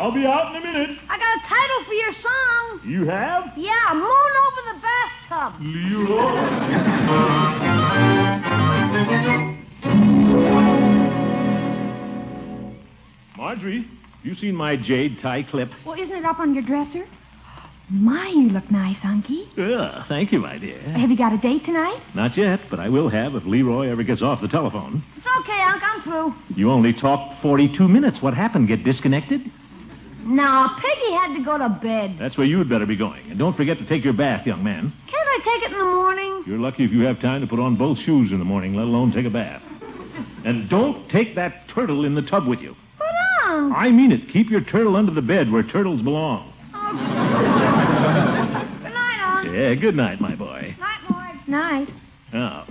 I'll 0.00 0.10
be 0.12 0.24
out 0.24 0.56
in 0.56 0.62
a 0.62 0.64
minute. 0.64 0.96
I 1.10 1.18
got 1.18 1.36
a 1.36 1.40
title 1.46 1.84
for 1.84 1.92
your 1.92 2.14
song. 2.22 2.80
You 2.88 3.04
have? 3.04 3.52
Yeah, 3.58 3.92
Moon 3.92 4.32
Over 4.46 4.62
the 4.72 4.80
Bathtub. 4.80 5.60
Leroy. 5.60 7.40
Marjorie, 13.36 13.82
have 13.82 14.24
you 14.24 14.34
seen 14.36 14.54
my 14.54 14.76
jade 14.76 15.18
tie 15.22 15.42
clip? 15.50 15.70
Well, 15.86 15.98
isn't 16.00 16.14
it 16.14 16.24
up 16.24 16.38
on 16.38 16.54
your 16.54 16.62
dresser? 16.62 17.06
My, 17.90 18.28
you 18.28 18.50
look 18.50 18.70
nice, 18.70 18.96
Unky. 18.98 19.46
Yeah, 19.56 20.04
thank 20.08 20.30
you, 20.30 20.38
my 20.38 20.58
dear. 20.58 20.80
Have 20.80 21.10
you 21.10 21.16
got 21.16 21.32
a 21.32 21.38
date 21.38 21.64
tonight? 21.64 22.00
Not 22.14 22.36
yet, 22.36 22.60
but 22.70 22.78
I 22.78 22.88
will 22.88 23.08
have 23.10 23.34
if 23.34 23.42
Leroy 23.44 23.90
ever 23.90 24.04
gets 24.04 24.22
off 24.22 24.40
the 24.40 24.46
telephone. 24.48 25.02
It's 25.16 25.26
okay, 25.40 25.60
Unc. 25.62 25.82
I'm 25.82 26.02
through. 26.04 26.34
You 26.56 26.70
only 26.70 26.92
talked 26.92 27.42
42 27.42 27.88
minutes. 27.88 28.18
What 28.20 28.34
happened? 28.34 28.68
Get 28.68 28.84
disconnected? 28.84 29.40
No, 30.22 30.68
Peggy 30.80 31.12
had 31.12 31.36
to 31.36 31.44
go 31.44 31.58
to 31.58 31.68
bed. 31.82 32.16
That's 32.20 32.36
where 32.36 32.46
you'd 32.46 32.68
better 32.68 32.86
be 32.86 32.96
going. 32.96 33.30
And 33.30 33.38
don't 33.38 33.56
forget 33.56 33.78
to 33.78 33.86
take 33.86 34.04
your 34.04 34.12
bath, 34.12 34.46
young 34.46 34.62
man. 34.62 34.92
Can't 35.10 35.28
I 35.28 35.38
take 35.44 35.62
it 35.70 35.72
in 35.72 35.78
the 35.78 35.84
morning? 35.84 36.44
You're 36.46 36.58
lucky 36.58 36.84
if 36.84 36.92
you 36.92 37.02
have 37.02 37.20
time 37.20 37.40
to 37.40 37.46
put 37.46 37.58
on 37.58 37.76
both 37.76 37.98
shoes 38.04 38.30
in 38.32 38.38
the 38.38 38.44
morning, 38.44 38.74
let 38.74 38.84
alone 38.84 39.12
take 39.12 39.26
a 39.26 39.30
bath. 39.30 39.62
And 40.44 40.68
don't 40.70 41.08
take 41.10 41.34
that 41.36 41.68
turtle 41.74 42.04
in 42.04 42.14
the 42.14 42.22
tub 42.22 42.46
with 42.46 42.60
you. 42.60 42.76
But, 42.98 43.08
Unc. 43.46 43.74
I 43.74 43.90
mean 43.90 44.12
it. 44.12 44.30
Keep 44.32 44.50
your 44.50 44.62
turtle 44.62 44.96
under 44.96 45.12
the 45.12 45.22
bed 45.22 45.50
where 45.50 45.62
turtles 45.62 46.02
belong. 46.02 46.52
Good 48.82 48.92
night, 48.94 49.20
Unc. 49.24 49.54
Yeah, 49.54 49.74
good 49.74 49.96
night, 49.96 50.20
my 50.20 50.34
boy. 50.34 50.76
Night, 50.78 51.00
Marge. 51.10 51.48
Night. 51.48 51.88
Now, 52.32 52.66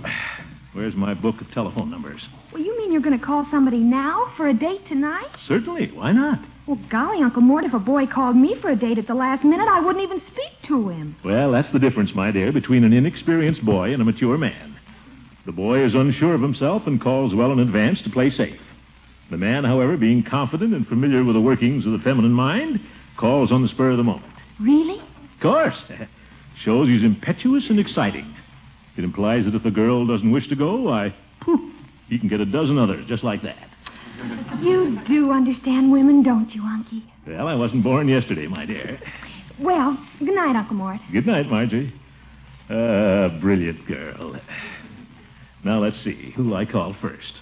where's 0.72 0.94
my 0.94 1.14
book 1.14 1.40
of 1.40 1.50
telephone 1.52 1.90
numbers? 1.90 2.20
Well, 2.52 2.62
you 2.62 2.76
mean 2.78 2.92
you're 2.92 3.02
going 3.02 3.18
to 3.18 3.24
call 3.24 3.46
somebody 3.50 3.78
now 3.78 4.32
for 4.36 4.48
a 4.48 4.54
date 4.54 4.86
tonight? 4.88 5.28
Certainly. 5.46 5.92
Why 5.92 6.12
not? 6.12 6.38
Well, 6.70 6.78
golly, 6.88 7.20
Uncle 7.20 7.42
Mort, 7.42 7.64
if 7.64 7.74
a 7.74 7.80
boy 7.80 8.06
called 8.06 8.36
me 8.36 8.54
for 8.62 8.70
a 8.70 8.76
date 8.76 8.96
at 8.96 9.08
the 9.08 9.14
last 9.14 9.42
minute, 9.42 9.66
I 9.68 9.80
wouldn't 9.80 10.04
even 10.04 10.22
speak 10.28 10.68
to 10.68 10.88
him. 10.88 11.16
Well, 11.24 11.50
that's 11.50 11.72
the 11.72 11.80
difference, 11.80 12.12
my 12.14 12.30
dear, 12.30 12.52
between 12.52 12.84
an 12.84 12.92
inexperienced 12.92 13.64
boy 13.64 13.92
and 13.92 14.00
a 14.00 14.04
mature 14.04 14.38
man. 14.38 14.78
The 15.46 15.50
boy 15.50 15.84
is 15.84 15.96
unsure 15.96 16.32
of 16.32 16.42
himself 16.42 16.82
and 16.86 17.02
calls 17.02 17.34
well 17.34 17.50
in 17.50 17.58
advance 17.58 18.00
to 18.02 18.10
play 18.10 18.30
safe. 18.30 18.60
The 19.32 19.36
man, 19.36 19.64
however, 19.64 19.96
being 19.96 20.22
confident 20.22 20.72
and 20.72 20.86
familiar 20.86 21.24
with 21.24 21.34
the 21.34 21.40
workings 21.40 21.86
of 21.86 21.90
the 21.90 22.04
feminine 22.04 22.30
mind, 22.30 22.78
calls 23.18 23.50
on 23.50 23.62
the 23.62 23.68
spur 23.70 23.90
of 23.90 23.96
the 23.96 24.04
moment. 24.04 24.32
Really? 24.60 25.00
Of 25.00 25.42
course. 25.42 25.82
Shows 26.64 26.86
he's 26.86 27.02
impetuous 27.02 27.64
and 27.68 27.80
exciting. 27.80 28.32
It 28.96 29.02
implies 29.02 29.44
that 29.44 29.56
if 29.56 29.64
the 29.64 29.72
girl 29.72 30.06
doesn't 30.06 30.30
wish 30.30 30.48
to 30.50 30.54
go, 30.54 30.76
why, 30.76 31.16
poof, 31.40 31.60
he 32.08 32.20
can 32.20 32.28
get 32.28 32.38
a 32.38 32.46
dozen 32.46 32.78
others 32.78 33.06
just 33.08 33.24
like 33.24 33.42
that. 33.42 33.69
You 34.60 34.98
do 35.08 35.32
understand 35.32 35.90
women, 35.90 36.22
don't 36.22 36.50
you, 36.54 36.62
Unky? 36.62 37.02
Well, 37.26 37.46
I 37.48 37.54
wasn't 37.54 37.82
born 37.82 38.08
yesterday, 38.08 38.46
my 38.46 38.66
dear. 38.66 39.00
Well, 39.58 39.96
good 40.18 40.34
night, 40.34 40.56
Uncle 40.56 40.76
Mort. 40.76 41.00
Good 41.12 41.26
night, 41.26 41.48
Marjorie. 41.48 41.92
Ah, 42.68 43.28
brilliant 43.40 43.86
girl. 43.86 44.36
Now, 45.64 45.82
let's 45.82 46.02
see. 46.04 46.32
Who'll 46.36 46.54
I 46.54 46.64
call 46.64 46.94
first? 47.00 47.32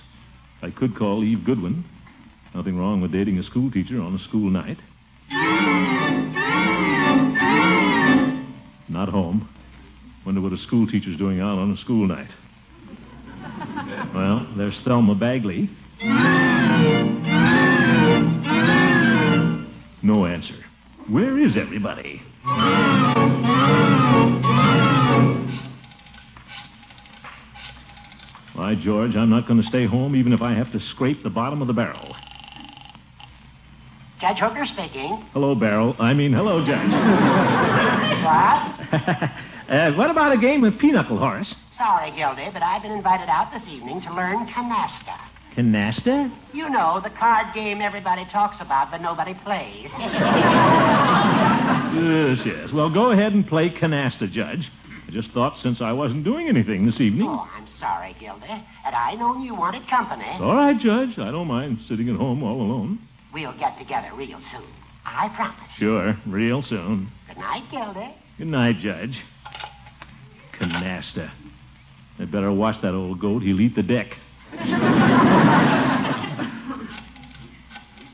I 0.62 0.70
could 0.70 0.96
call 0.96 1.22
Eve 1.22 1.44
Goodwin. 1.44 1.84
Nothing 2.54 2.78
wrong 2.78 3.00
with 3.00 3.12
dating 3.12 3.38
a 3.38 3.44
schoolteacher 3.44 4.00
on 4.00 4.14
a 4.14 4.18
school 4.28 4.50
night. 4.50 4.78
Not 8.88 9.08
home. 9.08 9.48
Wonder 10.26 10.40
what 10.40 10.52
a 10.52 10.58
schoolteacher's 10.58 11.18
doing 11.18 11.40
out 11.40 11.58
on 11.58 11.72
a 11.72 11.76
school 11.78 12.08
night. 12.08 12.30
Well, 14.14 14.46
there's 14.56 14.74
Thelma 14.84 15.14
Bagley. 15.14 15.70
No 20.00 20.26
answer. 20.26 20.54
Where 21.08 21.38
is 21.38 21.56
everybody? 21.56 22.22
Why, 28.54 28.76
George, 28.76 29.16
I'm 29.16 29.30
not 29.30 29.48
going 29.48 29.60
to 29.60 29.68
stay 29.68 29.86
home 29.86 30.14
even 30.14 30.32
if 30.32 30.40
I 30.40 30.52
have 30.54 30.70
to 30.72 30.80
scrape 30.94 31.24
the 31.24 31.30
bottom 31.30 31.60
of 31.62 31.66
the 31.66 31.72
barrel. 31.72 32.14
Judge 34.20 34.38
Hooker 34.38 34.66
speaking. 34.66 35.26
Hello, 35.32 35.56
barrel. 35.56 35.96
I 35.98 36.14
mean, 36.14 36.32
hello, 36.32 36.64
Judge. 36.64 36.90
What? 38.22 38.62
uh, 39.68 39.92
what 39.94 40.10
about 40.10 40.32
a 40.32 40.38
game 40.38 40.62
of 40.64 40.78
pinochle, 40.78 41.18
Horace? 41.18 41.52
Sorry, 41.76 42.10
Gildy, 42.12 42.50
but 42.52 42.62
I've 42.62 42.82
been 42.82 42.92
invited 42.92 43.28
out 43.28 43.50
this 43.52 43.62
evening 43.68 44.00
to 44.02 44.14
learn 44.14 44.46
canasta. 44.48 45.37
Canasta? 45.58 46.32
You 46.52 46.70
know, 46.70 47.00
the 47.02 47.10
card 47.10 47.52
game 47.52 47.80
everybody 47.80 48.24
talks 48.30 48.56
about, 48.60 48.92
but 48.92 49.00
nobody 49.00 49.34
plays. 49.44 49.88
Yes, 51.98 52.38
yes. 52.46 52.72
Well, 52.72 52.90
go 52.90 53.10
ahead 53.10 53.32
and 53.32 53.44
play 53.46 53.68
canasta, 53.70 54.30
Judge. 54.30 54.70
I 55.08 55.10
just 55.10 55.30
thought 55.32 55.54
since 55.62 55.78
I 55.80 55.90
wasn't 55.90 56.22
doing 56.22 56.48
anything 56.48 56.86
this 56.86 57.00
evening. 57.00 57.26
Oh, 57.28 57.44
I'm 57.56 57.66
sorry, 57.80 58.14
Gildy. 58.20 58.46
Had 58.46 58.94
I 58.94 59.14
known 59.14 59.42
you 59.42 59.54
wanted 59.54 59.88
company, 59.90 60.26
All 60.40 60.54
right, 60.54 60.78
Judge. 60.78 61.18
I 61.18 61.32
don't 61.32 61.48
mind 61.48 61.78
sitting 61.88 62.08
at 62.08 62.14
home 62.16 62.42
all 62.44 62.60
alone. 62.60 63.00
we'll 63.34 63.56
get 63.58 63.76
together 63.78 64.10
real 64.14 64.38
soon. 64.52 64.68
I 65.04 65.28
promise. 65.34 65.58
Sure, 65.78 66.16
real 66.26 66.62
soon. 66.62 67.10
Good 67.26 67.38
night, 67.38 67.64
Gildy. 67.72 68.14
Good 68.36 68.46
night, 68.46 68.76
Judge. 68.80 69.18
Canasta. 70.60 71.30
I 72.20 72.24
better 72.26 72.52
watch 72.52 72.80
that 72.82 72.94
old 72.94 73.20
goat. 73.20 73.42
He'll 73.42 73.60
eat 73.60 73.74
the 73.74 73.82
deck. 73.82 74.08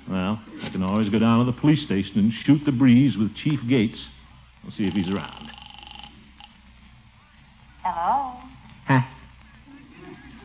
Well, 0.09 0.40
I 0.62 0.68
can 0.70 0.83
always 0.83 1.09
go 1.09 1.18
down 1.18 1.44
to 1.44 1.50
the 1.50 1.59
police 1.59 1.85
station 1.85 2.18
and 2.18 2.33
shoot 2.44 2.61
the 2.64 2.72
breeze 2.72 3.16
with 3.16 3.35
Chief 3.37 3.61
Gates. 3.68 3.98
I'll 4.64 4.70
see 4.72 4.85
if 4.87 4.94
he's 4.94 5.09
around. 5.09 5.50
Hello? 7.83 8.38
Huh? 8.87 9.00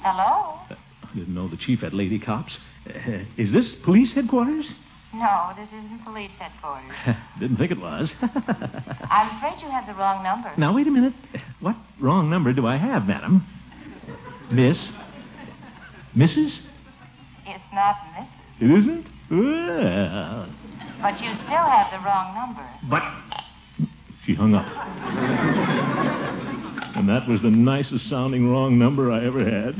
Hello? 0.02 0.60
I 1.04 1.16
didn't 1.16 1.34
know 1.34 1.48
the 1.50 1.58
chief 1.58 1.80
had 1.80 1.94
lady 1.94 2.20
cops. 2.20 2.52
Uh, 2.88 3.24
is 3.38 3.52
this 3.52 3.74
police 3.84 4.14
headquarters? 4.14 4.66
No, 5.14 5.52
this 5.58 5.68
isn't 5.70 6.04
police 6.06 6.32
headquarters. 6.38 6.92
didn't 7.40 7.58
think 7.58 7.72
it 7.72 7.80
was. 7.80 8.12
I'm 8.22 9.38
afraid 9.38 9.62
you 9.62 9.70
have 9.72 9.88
the 9.88 9.94
wrong 9.96 10.24
number. 10.24 10.54
now, 10.58 10.74
wait 10.76 10.88
a 10.88 10.92
minute. 10.92 11.14
What 11.62 11.76
wrong 12.00 12.30
number 12.30 12.54
do 12.54 12.68
I 12.68 12.78
have, 12.78 13.06
madam? 13.06 13.44
Miss? 14.52 14.78
Mrs.? 16.20 16.52
It's 17.46 17.64
not 17.74 17.96
Miss, 18.20 18.28
It 18.60 18.70
isn't? 18.80 19.06
Well, 19.32 20.50
but 21.02 21.22
you 21.22 21.32
still 21.46 21.66
have 21.66 21.92
the 21.94 22.00
wrong 22.06 22.36
number. 22.36 22.68
but. 22.90 23.04
She 24.26 24.36
hung 24.36 24.54
up. 24.54 24.66
and 26.98 27.08
that 27.08 27.26
was 27.30 27.42
the 27.42 27.50
nicest 27.50 28.10
sounding 28.10 28.50
wrong 28.50 28.78
number 28.78 29.10
I 29.14 29.26
ever 29.26 29.46
had. 29.46 29.76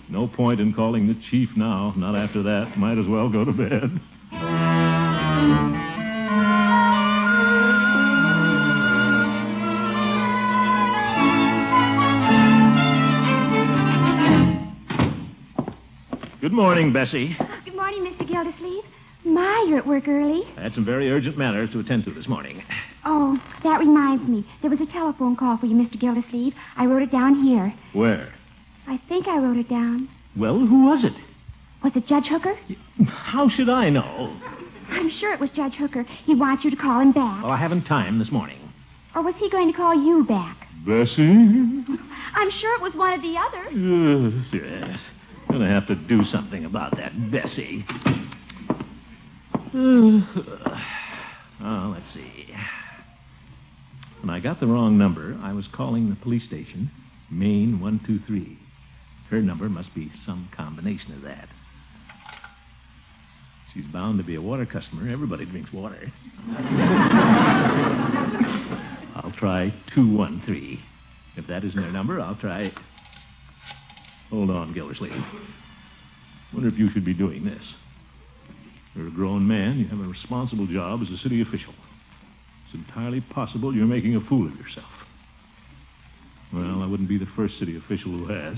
no 0.10 0.26
point 0.26 0.58
in 0.60 0.72
calling 0.72 1.06
the 1.06 1.20
chief 1.30 1.50
now. 1.56 1.92
Not 1.98 2.16
after 2.16 2.42
that. 2.42 2.78
Might 2.78 2.96
as 2.98 3.06
well 3.06 3.28
go 3.28 3.44
to 3.44 3.52
bed. 3.52 4.00
Morning, 16.60 16.92
Bessie. 16.92 17.34
Oh, 17.50 17.62
good 17.64 17.74
morning, 17.74 18.02
Mr. 18.04 18.28
Gildersleeve. 18.28 18.84
My, 19.24 19.64
you're 19.68 19.78
at 19.78 19.86
work 19.86 20.06
early. 20.08 20.42
I 20.58 20.62
had 20.64 20.74
some 20.74 20.84
very 20.84 21.10
urgent 21.10 21.38
matters 21.38 21.70
to 21.72 21.80
attend 21.80 22.04
to 22.04 22.12
this 22.12 22.28
morning. 22.28 22.62
Oh, 23.04 23.38
that 23.64 23.78
reminds 23.80 24.28
me. 24.28 24.46
There 24.60 24.70
was 24.70 24.80
a 24.80 24.92
telephone 24.92 25.36
call 25.36 25.56
for 25.56 25.64
you, 25.66 25.74
Mr. 25.74 25.98
Gildersleeve. 25.98 26.52
I 26.76 26.84
wrote 26.84 27.02
it 27.02 27.10
down 27.12 27.42
here. 27.42 27.72
Where? 27.94 28.34
I 28.86 29.00
think 29.08 29.26
I 29.26 29.38
wrote 29.38 29.56
it 29.56 29.68
down. 29.70 30.08
Well, 30.36 30.58
who 30.58 30.84
was 30.86 31.02
it? 31.04 31.14
Was 31.82 31.92
it 31.96 32.06
Judge 32.06 32.26
Hooker? 32.28 32.54
How 33.08 33.48
should 33.48 33.70
I 33.70 33.88
know? 33.88 34.36
I'm 34.90 35.10
sure 35.18 35.32
it 35.32 35.40
was 35.40 35.50
Judge 35.56 35.74
Hooker. 35.74 36.04
He 36.26 36.34
wants 36.34 36.62
you 36.64 36.70
to 36.70 36.76
call 36.76 37.00
him 37.00 37.12
back. 37.12 37.42
Well, 37.42 37.52
I 37.52 37.56
haven't 37.58 37.84
time 37.84 38.18
this 38.18 38.30
morning. 38.30 38.58
Or 39.14 39.22
was 39.22 39.34
he 39.38 39.48
going 39.48 39.70
to 39.72 39.76
call 39.76 39.94
you 39.94 40.24
back? 40.24 40.58
Bessie? 40.86 41.22
I'm 42.34 42.50
sure 42.60 42.74
it 42.76 42.82
was 42.82 42.92
one 42.94 43.18
or 43.18 43.22
the 43.22 43.36
other. 43.38 43.70
Yes, 43.72 44.46
yes. 44.52 44.98
Gonna 45.48 45.68
have 45.68 45.86
to 45.88 45.94
do 45.94 46.24
something 46.30 46.64
about 46.64 46.96
that 46.96 47.12
Bessie. 47.30 47.84
oh, 49.74 51.92
let's 51.92 52.14
see. 52.14 52.46
When 54.20 54.30
I 54.30 54.40
got 54.40 54.60
the 54.60 54.66
wrong 54.66 54.98
number, 54.98 55.38
I 55.42 55.52
was 55.52 55.66
calling 55.74 56.10
the 56.10 56.16
police 56.16 56.44
station, 56.44 56.90
Main 57.30 57.80
123. 57.80 58.58
Her 59.30 59.40
number 59.40 59.68
must 59.68 59.94
be 59.94 60.10
some 60.26 60.48
combination 60.56 61.14
of 61.14 61.22
that. 61.22 61.48
She's 63.72 63.84
bound 63.92 64.18
to 64.18 64.24
be 64.24 64.34
a 64.34 64.42
water 64.42 64.66
customer. 64.66 65.08
Everybody 65.08 65.46
drinks 65.46 65.72
water. 65.72 66.12
I'll 69.14 69.32
try 69.38 69.72
213. 69.94 70.82
If 71.36 71.46
that 71.46 71.64
isn't 71.64 71.80
her 71.80 71.92
number, 71.92 72.20
I'll 72.20 72.34
try. 72.34 72.72
Hold 74.30 74.50
on, 74.50 74.72
Gildersleeve. 74.72 75.12
Wonder 76.52 76.68
if 76.68 76.78
you 76.78 76.90
should 76.92 77.04
be 77.04 77.14
doing 77.14 77.44
this. 77.44 77.62
You're 78.94 79.08
a 79.08 79.10
grown 79.10 79.46
man. 79.46 79.78
You 79.78 79.86
have 79.88 80.00
a 80.00 80.08
responsible 80.08 80.66
job 80.66 81.00
as 81.02 81.08
a 81.10 81.18
city 81.22 81.42
official. 81.42 81.74
It's 82.66 82.74
entirely 82.74 83.20
possible 83.20 83.74
you're 83.74 83.86
making 83.86 84.16
a 84.16 84.20
fool 84.20 84.46
of 84.46 84.56
yourself. 84.56 84.86
Well, 86.52 86.82
I 86.82 86.86
wouldn't 86.86 87.08
be 87.08 87.18
the 87.18 87.28
first 87.36 87.58
city 87.58 87.76
official 87.76 88.10
who 88.10 88.26
has. 88.26 88.56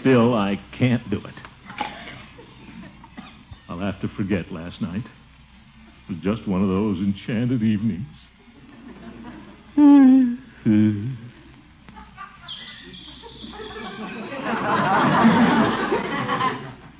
Still, 0.00 0.34
I 0.34 0.60
can't 0.78 1.08
do 1.10 1.18
it. 1.18 1.34
I'll 3.68 3.80
have 3.80 4.00
to 4.02 4.08
forget 4.16 4.52
last 4.52 4.80
night. 4.80 5.02
It 6.08 6.12
was 6.12 6.22
just 6.22 6.48
one 6.48 6.62
of 6.62 6.68
those 6.68 6.98
enchanted 6.98 7.62
evenings. 7.62 8.06
Hmm. 9.76 11.14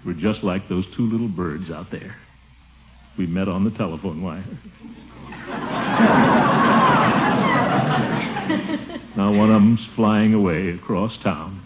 We're 0.05 0.13
just 0.13 0.45
like 0.45 0.69
those 0.69 0.85
two 0.97 1.11
little 1.11 1.29
birds 1.29 1.71
out 1.71 1.91
there. 1.91 2.17
We 3.19 3.27
met 3.27 3.49
on 3.49 3.65
the 3.65 3.71
telephone 3.71 4.23
wire. 4.23 4.45
now 9.17 9.33
one 9.33 9.51
of 9.51 9.63
them's 9.63 9.81
flying 9.97 10.35
away 10.35 10.69
across 10.71 11.13
town. 11.23 11.63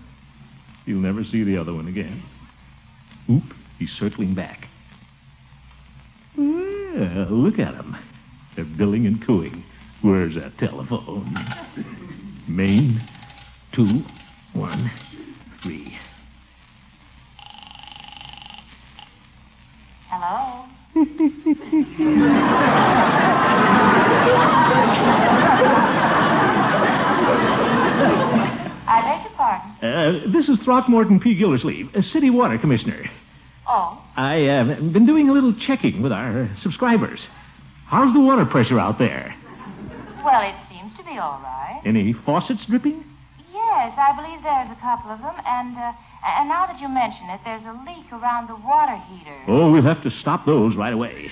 You'll 0.86 1.00
never 1.00 1.24
see 1.24 1.42
the 1.42 1.56
other 1.56 1.74
one 1.74 1.88
again. 1.88 2.22
Oop, 3.28 3.42
he's 3.78 3.90
circling 3.98 4.34
back. 4.34 4.66
Hmm. 6.36 6.70
Yeah, 6.94 7.26
look 7.30 7.58
at 7.58 7.72
them. 7.72 7.96
They're 8.54 8.64
billing 8.64 9.06
and 9.06 9.24
cooing. 9.26 9.64
Where's 10.02 10.34
that 10.36 10.56
telephone? 10.58 11.36
Main, 12.48 13.06
two, 13.74 14.02
one, 14.54 14.90
three. 15.62 15.94
Hello? 20.08 20.64
I 28.86 29.02
beg 29.04 29.22
your 29.22 29.32
pardon. 29.36 29.70
Uh, 29.82 30.32
this 30.32 30.48
is 30.48 30.58
Throckmorton 30.64 31.20
P. 31.20 31.34
Gildersleeve, 31.34 31.94
a 31.94 32.02
city 32.02 32.30
water 32.30 32.56
commissioner. 32.58 33.04
Oh, 33.68 34.02
I 34.16 34.46
uh, 34.46 34.64
been 34.64 35.04
doing 35.06 35.28
a 35.28 35.32
little 35.32 35.54
checking 35.66 36.02
with 36.02 36.10
our 36.10 36.50
subscribers. 36.62 37.20
How's 37.86 38.14
the 38.14 38.20
water 38.20 38.46
pressure 38.46 38.80
out 38.80 38.98
there? 38.98 39.36
Well, 40.24 40.42
it 40.42 40.54
seems 40.68 40.96
to 40.96 41.04
be 41.04 41.18
all 41.18 41.40
right. 41.42 41.80
Any 41.84 42.12
faucets 42.24 42.60
dripping? 42.68 43.04
Yes, 43.52 43.92
I 43.98 44.12
believe 44.16 44.42
there's 44.42 44.70
a 44.70 44.80
couple 44.80 45.10
of 45.10 45.18
them, 45.20 45.34
and 45.46 45.76
uh, 45.76 45.92
and 46.38 46.48
now 46.48 46.66
that 46.66 46.80
you 46.80 46.88
mention 46.88 47.28
it, 47.30 47.40
there's 47.44 47.62
a 47.64 47.72
leak 47.86 48.12
around 48.12 48.48
the 48.48 48.56
water 48.56 48.96
heater. 49.08 49.36
Oh, 49.48 49.70
we'll 49.70 49.82
have 49.82 50.02
to 50.02 50.10
stop 50.20 50.46
those 50.46 50.76
right 50.76 50.92
away. 50.92 51.30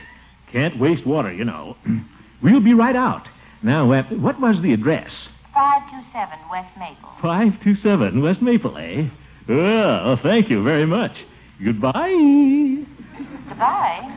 Can't 0.52 0.78
waste 0.78 1.06
water, 1.06 1.32
you 1.32 1.44
know. 1.44 1.76
we'll 2.42 2.60
be 2.60 2.74
right 2.74 2.96
out. 2.96 3.28
Now, 3.62 3.92
uh, 3.92 4.02
what 4.04 4.40
was 4.40 4.60
the 4.62 4.72
address? 4.72 5.10
527 5.52 6.38
West 6.50 6.76
Maple. 6.78 7.10
527 7.20 8.22
West 8.22 8.40
Maple, 8.42 8.76
eh? 8.78 9.08
Oh, 9.48 10.16
thank 10.22 10.50
you 10.50 10.62
very 10.62 10.86
much. 10.86 11.12
Goodbye. 11.62 12.84
Goodbye. 13.48 14.14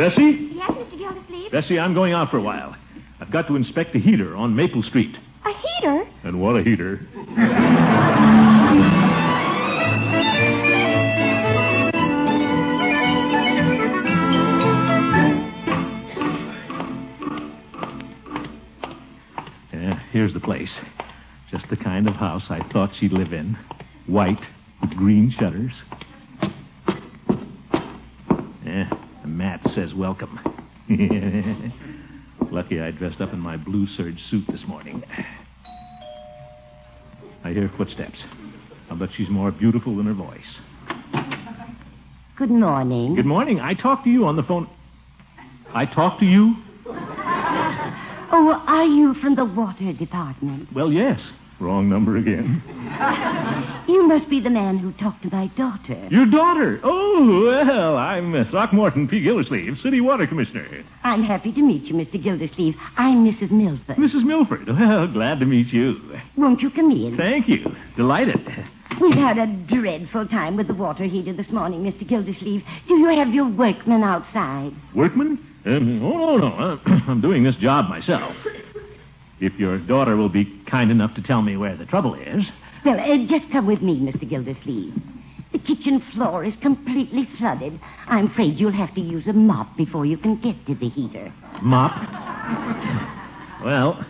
Bessie? 0.00 0.48
Yes, 0.54 0.70
Mr. 0.70 0.98
Gildersleeve? 0.98 1.52
Bessie, 1.52 1.78
I'm 1.78 1.92
going 1.92 2.14
out 2.14 2.30
for 2.30 2.38
a 2.38 2.42
while. 2.42 2.74
I've 3.20 3.30
got 3.30 3.46
to 3.48 3.56
inspect 3.56 3.92
the 3.92 4.00
heater 4.00 4.34
on 4.34 4.56
Maple 4.56 4.82
Street. 4.82 5.14
A 5.44 5.50
heater? 5.52 6.04
And 6.24 6.40
what 6.40 6.56
a 6.56 6.62
heater. 6.62 7.06
Yeah, 19.72 20.00
here's 20.12 20.32
the 20.32 20.40
place. 20.40 20.70
Just 21.50 21.68
the 21.70 21.76
kind 21.76 22.08
of 22.08 22.14
house 22.14 22.44
I 22.50 22.60
thought 22.72 22.90
she'd 22.98 23.12
live 23.12 23.32
in. 23.32 23.56
White, 24.06 24.40
with 24.80 24.90
green 24.96 25.32
shutters. 25.38 25.72
Yeah, 28.64 28.88
the 29.22 29.28
mat 29.28 29.59
says 29.74 29.94
welcome. 29.94 30.38
Lucky 32.50 32.80
I 32.80 32.90
dressed 32.90 33.20
up 33.20 33.32
in 33.32 33.38
my 33.38 33.56
blue 33.56 33.86
serge 33.96 34.18
suit 34.30 34.44
this 34.50 34.60
morning. 34.66 35.02
I 37.44 37.52
hear 37.52 37.70
footsteps. 37.76 38.18
I'll 38.90 38.96
bet 38.96 39.10
she's 39.16 39.28
more 39.28 39.50
beautiful 39.50 39.96
than 39.96 40.06
her 40.06 40.14
voice. 40.14 40.40
Good 42.36 42.50
morning. 42.50 43.14
Good 43.14 43.26
morning. 43.26 43.60
I 43.60 43.74
talked 43.74 44.04
to 44.04 44.10
you 44.10 44.26
on 44.26 44.36
the 44.36 44.42
phone. 44.42 44.68
I 45.72 45.86
talked 45.86 46.20
to 46.20 46.26
you? 46.26 46.54
Oh, 48.32 48.62
are 48.66 48.84
you 48.84 49.14
from 49.20 49.36
the 49.36 49.44
water 49.44 49.92
department? 49.92 50.72
Well, 50.74 50.90
yes. 50.90 51.20
Wrong 51.60 51.88
number 51.88 52.16
again. 52.16 52.62
You 53.88 54.06
must 54.06 54.28
be 54.28 54.40
the 54.40 54.50
man 54.50 54.78
who 54.78 54.92
talked 54.92 55.22
to 55.22 55.30
my 55.30 55.46
daughter. 55.56 56.08
Your 56.10 56.26
daughter? 56.26 56.80
Oh, 56.84 57.44
well, 57.46 57.96
I'm 57.96 58.34
uh, 58.34 58.44
Throckmorton 58.50 59.08
P. 59.08 59.20
Gildersleeve, 59.22 59.78
City 59.82 60.00
Water 60.00 60.26
Commissioner. 60.26 60.84
I'm 61.02 61.22
happy 61.24 61.50
to 61.52 61.60
meet 61.60 61.84
you, 61.84 61.94
Mr. 61.94 62.22
Gildersleeve. 62.22 62.74
I'm 62.96 63.24
Mrs. 63.24 63.50
Milford. 63.50 63.96
Mrs. 63.96 64.24
Milford. 64.24 64.68
Well, 64.68 65.06
glad 65.08 65.40
to 65.40 65.46
meet 65.46 65.68
you. 65.68 65.96
Won't 66.36 66.60
you 66.60 66.70
come 66.70 66.90
in? 66.90 67.16
Thank 67.16 67.48
you. 67.48 67.64
Delighted. 67.96 68.40
We've 69.00 69.16
had 69.16 69.38
a 69.38 69.46
dreadful 69.46 70.28
time 70.28 70.56
with 70.56 70.68
the 70.68 70.74
water 70.74 71.04
heater 71.04 71.32
this 71.32 71.50
morning, 71.50 71.82
Mr. 71.82 72.06
Gildersleeve. 72.08 72.62
Do 72.86 72.94
you 72.96 73.08
have 73.08 73.32
your 73.32 73.48
workmen 73.48 74.02
outside? 74.02 74.72
Workman? 74.94 75.38
Um, 75.64 76.02
oh, 76.04 76.36
no, 76.36 76.48
no. 76.48 76.54
Uh, 76.54 76.78
I'm 77.08 77.20
doing 77.20 77.44
this 77.44 77.56
job 77.56 77.88
myself. 77.88 78.34
If 79.40 79.54
your 79.54 79.78
daughter 79.78 80.16
will 80.16 80.28
be 80.28 80.62
kind 80.70 80.90
enough 80.90 81.14
to 81.14 81.22
tell 81.22 81.40
me 81.42 81.56
where 81.56 81.76
the 81.76 81.86
trouble 81.86 82.14
is. 82.14 82.44
Well, 82.84 82.98
uh, 82.98 83.16
just 83.28 83.50
come 83.52 83.66
with 83.66 83.82
me, 83.82 84.00
Mr. 84.00 84.28
Gildersleeve. 84.28 84.94
The 85.52 85.58
kitchen 85.58 86.02
floor 86.14 86.44
is 86.44 86.54
completely 86.62 87.28
flooded. 87.38 87.78
I'm 88.06 88.30
afraid 88.30 88.58
you'll 88.58 88.72
have 88.72 88.94
to 88.94 89.00
use 89.00 89.26
a 89.26 89.32
mop 89.32 89.76
before 89.76 90.06
you 90.06 90.16
can 90.16 90.36
get 90.40 90.64
to 90.66 90.74
the 90.74 90.88
heater. 90.88 91.32
Mop? 91.62 91.92
Well, 93.64 94.04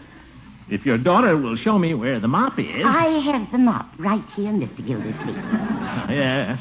if 0.68 0.84
your 0.86 0.98
daughter 0.98 1.36
will 1.36 1.56
show 1.56 1.78
me 1.78 1.94
where 1.94 2.20
the 2.20 2.28
mop 2.28 2.58
is. 2.58 2.84
I 2.84 3.06
have 3.32 3.50
the 3.50 3.58
mop 3.58 3.86
right 3.98 4.24
here, 4.36 4.52
Mr. 4.52 4.86
Gildersleeve. 4.86 5.36
Yes. 6.10 6.60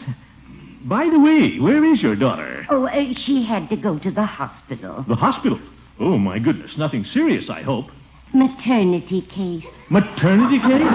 By 0.83 1.09
the 1.09 1.19
way, 1.19 1.59
where 1.59 1.83
is 1.83 2.01
your 2.01 2.15
daughter? 2.15 2.65
Oh, 2.69 2.85
uh, 2.87 3.13
she 3.25 3.43
had 3.45 3.69
to 3.69 3.75
go 3.75 3.99
to 3.99 4.11
the 4.11 4.25
hospital. 4.25 5.03
The 5.07 5.15
hospital. 5.15 5.59
Oh, 5.99 6.17
my 6.17 6.39
goodness. 6.39 6.71
Nothing 6.77 7.05
serious, 7.13 7.49
I 7.49 7.61
hope. 7.63 7.87
Maternity 8.33 9.21
case. 9.21 9.63
Maternity 9.89 10.59
case? 10.59 10.89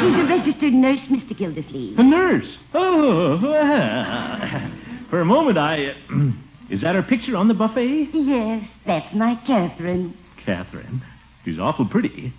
She's 0.00 0.16
a 0.20 0.26
registered 0.28 0.72
nurse, 0.72 1.00
Mr. 1.10 1.38
Gildersleeve. 1.38 1.98
A 1.98 2.02
nurse? 2.02 2.46
Oh, 2.74 3.38
well. 3.42 4.72
For 5.10 5.20
a 5.20 5.24
moment, 5.24 5.56
I. 5.58 5.94
Uh, 6.10 6.30
is 6.70 6.80
that 6.82 6.94
her 6.94 7.02
picture 7.02 7.36
on 7.36 7.48
the 7.48 7.54
buffet? 7.54 8.08
Yes, 8.12 8.64
that's 8.86 9.14
my 9.14 9.40
Catherine. 9.46 10.16
Catherine. 10.44 11.02
She's 11.44 11.58
awful 11.58 11.86
pretty. 11.86 12.34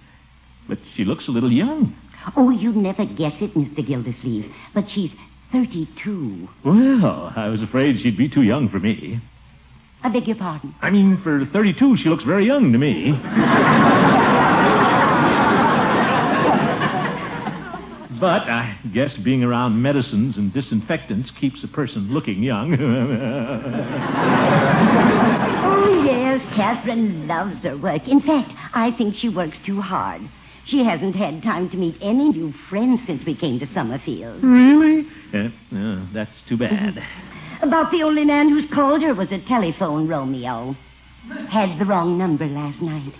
But 0.67 0.79
she 0.95 1.05
looks 1.05 1.27
a 1.27 1.31
little 1.31 1.51
young. 1.51 1.95
Oh, 2.35 2.49
you'd 2.49 2.75
never 2.75 3.05
guess 3.05 3.33
it, 3.39 3.53
Mr. 3.53 3.85
Gildersleeve. 3.85 4.51
But 4.73 4.85
she's 4.93 5.11
32. 5.51 6.49
Well, 6.65 7.33
I 7.35 7.47
was 7.47 7.61
afraid 7.61 8.01
she'd 8.01 8.17
be 8.17 8.27
too 8.29 8.41
young 8.41 8.67
for 8.69 8.79
me. 8.79 9.21
I 10.05 10.09
beg 10.09 10.27
your 10.27 10.35
pardon. 10.35 10.75
I 10.83 10.91
mean, 10.91 11.19
for 11.23 11.47
32, 11.51 11.97
she 11.97 12.09
looks 12.09 12.23
very 12.23 12.45
young 12.45 12.71
to 12.71 12.77
me. 12.77 13.11
but 18.21 18.43
I 18.43 18.77
guess 18.93 19.11
being 19.23 19.43
around 19.43 19.81
medicines 19.81 20.37
and 20.37 20.53
disinfectants 20.53 21.31
keeps 21.41 21.63
a 21.63 21.67
person 21.67 22.13
looking 22.13 22.43
young. 22.43 22.75
Oh, 25.67 26.03
yes, 26.05 26.41
Catherine 26.55 27.27
loves 27.27 27.63
her 27.63 27.75
work. 27.77 28.07
In 28.07 28.21
fact, 28.21 28.51
I 28.73 28.91
think 28.97 29.15
she 29.15 29.29
works 29.29 29.57
too 29.65 29.81
hard. 29.81 30.21
She 30.67 30.83
hasn't 30.83 31.15
had 31.15 31.41
time 31.41 31.69
to 31.71 31.77
meet 31.77 31.95
any 32.01 32.29
new 32.29 32.53
friends 32.69 32.99
since 33.07 33.23
we 33.25 33.35
came 33.35 33.59
to 33.59 33.67
Summerfield. 33.73 34.43
really? 34.43 35.07
Uh, 35.33 35.49
uh, 35.75 36.05
that's 36.13 36.31
too 36.47 36.57
bad. 36.57 36.95
About 37.65 37.89
the 37.91 38.03
only 38.03 38.25
man 38.25 38.49
who's 38.49 38.69
called 38.71 39.01
her 39.01 39.13
was 39.15 39.29
a 39.31 39.39
telephone 39.47 40.07
Romeo. 40.07 40.75
Had 41.49 41.79
the 41.79 41.85
wrong 41.85 42.17
number 42.17 42.45
last 42.45 42.79
night. 42.81 43.13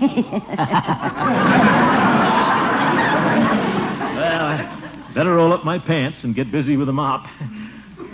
Well, 4.14 4.46
I 4.46 5.12
better 5.14 5.34
roll 5.34 5.52
up 5.52 5.64
my 5.64 5.78
pants 5.78 6.18
and 6.22 6.34
get 6.34 6.50
busy 6.52 6.76
with 6.76 6.86
the 6.86 6.92
mop. 6.92 7.24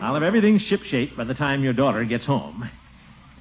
I'll 0.02 0.14
have 0.14 0.22
everything 0.22 0.58
shipshape 0.58 1.16
by 1.16 1.24
the 1.24 1.34
time 1.34 1.62
your 1.62 1.72
daughter 1.72 2.04
gets 2.04 2.24
home. 2.24 2.68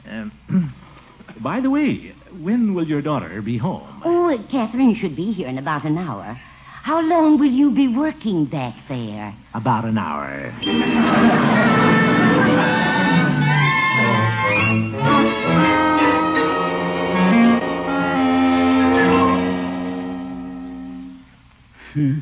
Um, 0.07 0.73
by 1.43 1.61
the 1.61 1.69
way, 1.69 2.13
when 2.39 2.73
will 2.73 2.87
your 2.87 3.01
daughter 3.01 3.41
be 3.41 3.57
home? 3.57 4.01
oh, 4.05 4.37
Catherine 4.51 4.95
should 4.99 5.15
be 5.15 5.31
here 5.31 5.47
in 5.47 5.57
about 5.57 5.85
an 5.85 5.97
hour. 5.97 6.39
How 6.83 7.01
long 7.01 7.39
will 7.39 7.51
you 7.51 7.71
be 7.71 7.87
working 7.87 8.45
back 8.45 8.75
there? 8.87 9.35
About 9.53 9.85
an 9.85 9.97
hour. 9.97 10.53
Hmm. 21.93 22.19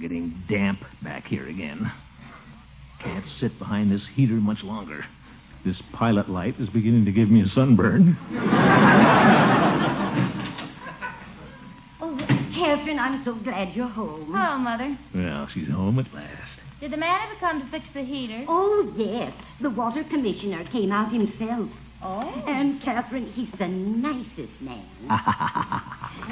Getting 0.00 0.42
damp 0.48 0.80
back 1.02 1.26
here 1.26 1.48
again. 1.48 1.90
Can't 3.02 3.24
sit 3.40 3.58
behind 3.58 3.90
this 3.90 4.02
heater 4.14 4.34
much 4.34 4.62
longer. 4.62 5.04
This 5.64 5.80
pilot 5.92 6.28
light 6.28 6.56
is 6.60 6.68
beginning 6.68 7.04
to 7.06 7.12
give 7.12 7.30
me 7.30 7.42
a 7.42 7.48
sunburn. 7.48 8.18
Oh, 12.00 12.16
Catherine, 12.54 12.98
I'm 12.98 13.24
so 13.24 13.34
glad 13.34 13.74
you're 13.74 13.88
home. 13.88 14.30
Hello, 14.34 14.58
Mother. 14.58 14.98
Well, 15.14 15.48
she's 15.54 15.68
home 15.68 15.98
at 15.98 16.12
last. 16.12 16.60
Did 16.80 16.92
the 16.92 16.96
man 16.98 17.20
ever 17.26 17.40
come 17.40 17.60
to 17.62 17.70
fix 17.70 17.86
the 17.94 18.04
heater? 18.04 18.44
Oh, 18.46 18.92
yes. 18.96 19.32
The 19.62 19.70
water 19.70 20.04
commissioner 20.04 20.64
came 20.70 20.92
out 20.92 21.10
himself. 21.12 21.70
Oh. 22.02 22.20
And, 22.46 22.82
Catherine, 22.82 23.32
he's 23.32 23.48
the 23.58 23.68
nicest 23.68 24.60
man. 24.60 24.84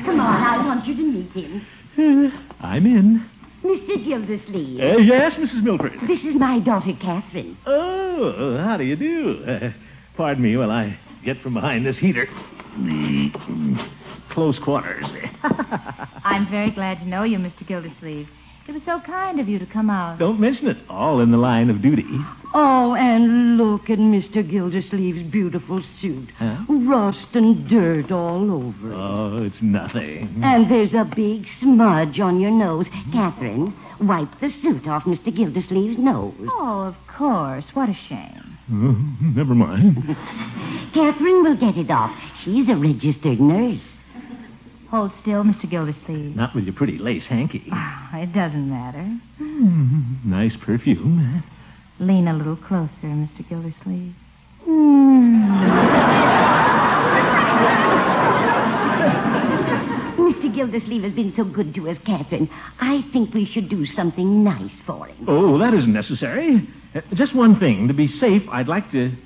Come 0.04 0.20
on, 0.20 0.42
I 0.42 0.62
want 0.66 0.86
you 0.86 0.94
to 0.94 1.02
meet 1.02 1.32
him. 1.32 1.64
I'm 2.60 2.86
in. 2.86 3.28
Mr. 3.62 4.04
Gildersleeve. 4.04 4.80
Uh, 4.80 4.98
yes, 4.98 5.34
Mrs. 5.34 5.62
Milford. 5.62 5.92
This 6.08 6.18
is 6.20 6.34
my 6.34 6.58
daughter, 6.58 6.92
Catherine. 7.00 7.56
Oh, 7.66 8.58
how 8.64 8.76
do 8.76 8.84
you 8.84 8.96
do? 8.96 9.44
Uh, 9.46 9.70
pardon 10.16 10.42
me 10.42 10.56
while 10.56 10.70
I 10.70 10.98
get 11.24 11.40
from 11.42 11.54
behind 11.54 11.86
this 11.86 11.96
heater. 11.98 12.26
Close 14.32 14.58
quarters. 14.64 15.04
I'm 16.24 16.50
very 16.50 16.70
glad 16.70 16.98
to 17.00 17.06
know 17.08 17.22
you, 17.22 17.38
Mr. 17.38 17.66
Gildersleeve. 17.66 18.28
It 18.68 18.72
was 18.72 18.82
so 18.86 19.00
kind 19.04 19.40
of 19.40 19.48
you 19.48 19.58
to 19.58 19.66
come 19.66 19.90
out. 19.90 20.20
Don't 20.20 20.38
mention 20.38 20.68
it. 20.68 20.76
All 20.88 21.20
in 21.20 21.32
the 21.32 21.36
line 21.36 21.68
of 21.68 21.82
duty. 21.82 22.06
Oh, 22.54 22.94
and 22.94 23.56
look 23.56 23.90
at 23.90 23.98
Mr. 23.98 24.48
Gildersleeve's 24.48 25.30
beautiful 25.32 25.82
suit. 26.00 26.28
Huh? 26.38 26.58
Rust 26.68 27.26
and 27.34 27.68
dirt 27.68 28.12
all 28.12 28.52
over 28.52 28.92
it. 28.92 28.94
Oh, 28.94 29.42
it's 29.44 29.60
nothing. 29.62 30.40
And 30.44 30.70
there's 30.70 30.92
a 30.94 31.04
big 31.16 31.44
smudge 31.60 32.20
on 32.20 32.38
your 32.40 32.52
nose. 32.52 32.86
Catherine, 33.12 33.74
wipe 34.00 34.28
the 34.40 34.50
suit 34.62 34.86
off 34.86 35.04
Mr. 35.04 35.34
Gildersleeve's 35.36 35.98
nose. 35.98 36.34
Oh, 36.52 36.82
of 36.82 36.94
course. 37.18 37.64
What 37.74 37.88
a 37.88 37.96
shame. 38.08 38.58
Oh, 38.70 38.94
never 39.34 39.54
mind. 39.56 39.96
Catherine 40.94 41.42
will 41.42 41.56
get 41.56 41.76
it 41.76 41.90
off. 41.90 42.16
She's 42.44 42.68
a 42.68 42.76
registered 42.76 43.40
nurse. 43.40 43.80
Hold 44.92 45.10
still, 45.22 45.42
Mr. 45.42 45.68
Gildersleeve. 45.70 46.36
Not 46.36 46.54
with 46.54 46.64
your 46.64 46.74
pretty 46.74 46.98
lace 46.98 47.24
hanky. 47.26 47.64
Ah, 47.72 48.18
it 48.18 48.34
doesn't 48.34 48.68
matter. 48.68 49.18
Nice 50.22 50.54
perfume. 50.62 51.42
Lean 51.98 52.28
a 52.28 52.34
little 52.34 52.56
closer, 52.56 52.90
Mr. 53.04 53.48
Gildersleeve. 53.48 54.14
Mr. 60.18 60.54
Gildersleeve 60.54 61.04
has 61.04 61.14
been 61.14 61.32
so 61.38 61.44
good 61.44 61.74
to 61.74 61.88
us, 61.88 61.96
Catherine. 62.04 62.50
I 62.78 63.00
think 63.14 63.32
we 63.32 63.46
should 63.46 63.70
do 63.70 63.86
something 63.96 64.44
nice 64.44 64.70
for 64.86 65.06
him. 65.06 65.24
Oh, 65.26 65.58
that 65.58 65.72
isn't 65.72 65.92
necessary. 65.92 66.68
Uh, 66.94 67.00
just 67.14 67.34
one 67.34 67.58
thing. 67.58 67.88
To 67.88 67.94
be 67.94 68.08
safe, 68.08 68.42
I'd 68.50 68.68
like 68.68 68.92
to 68.92 69.16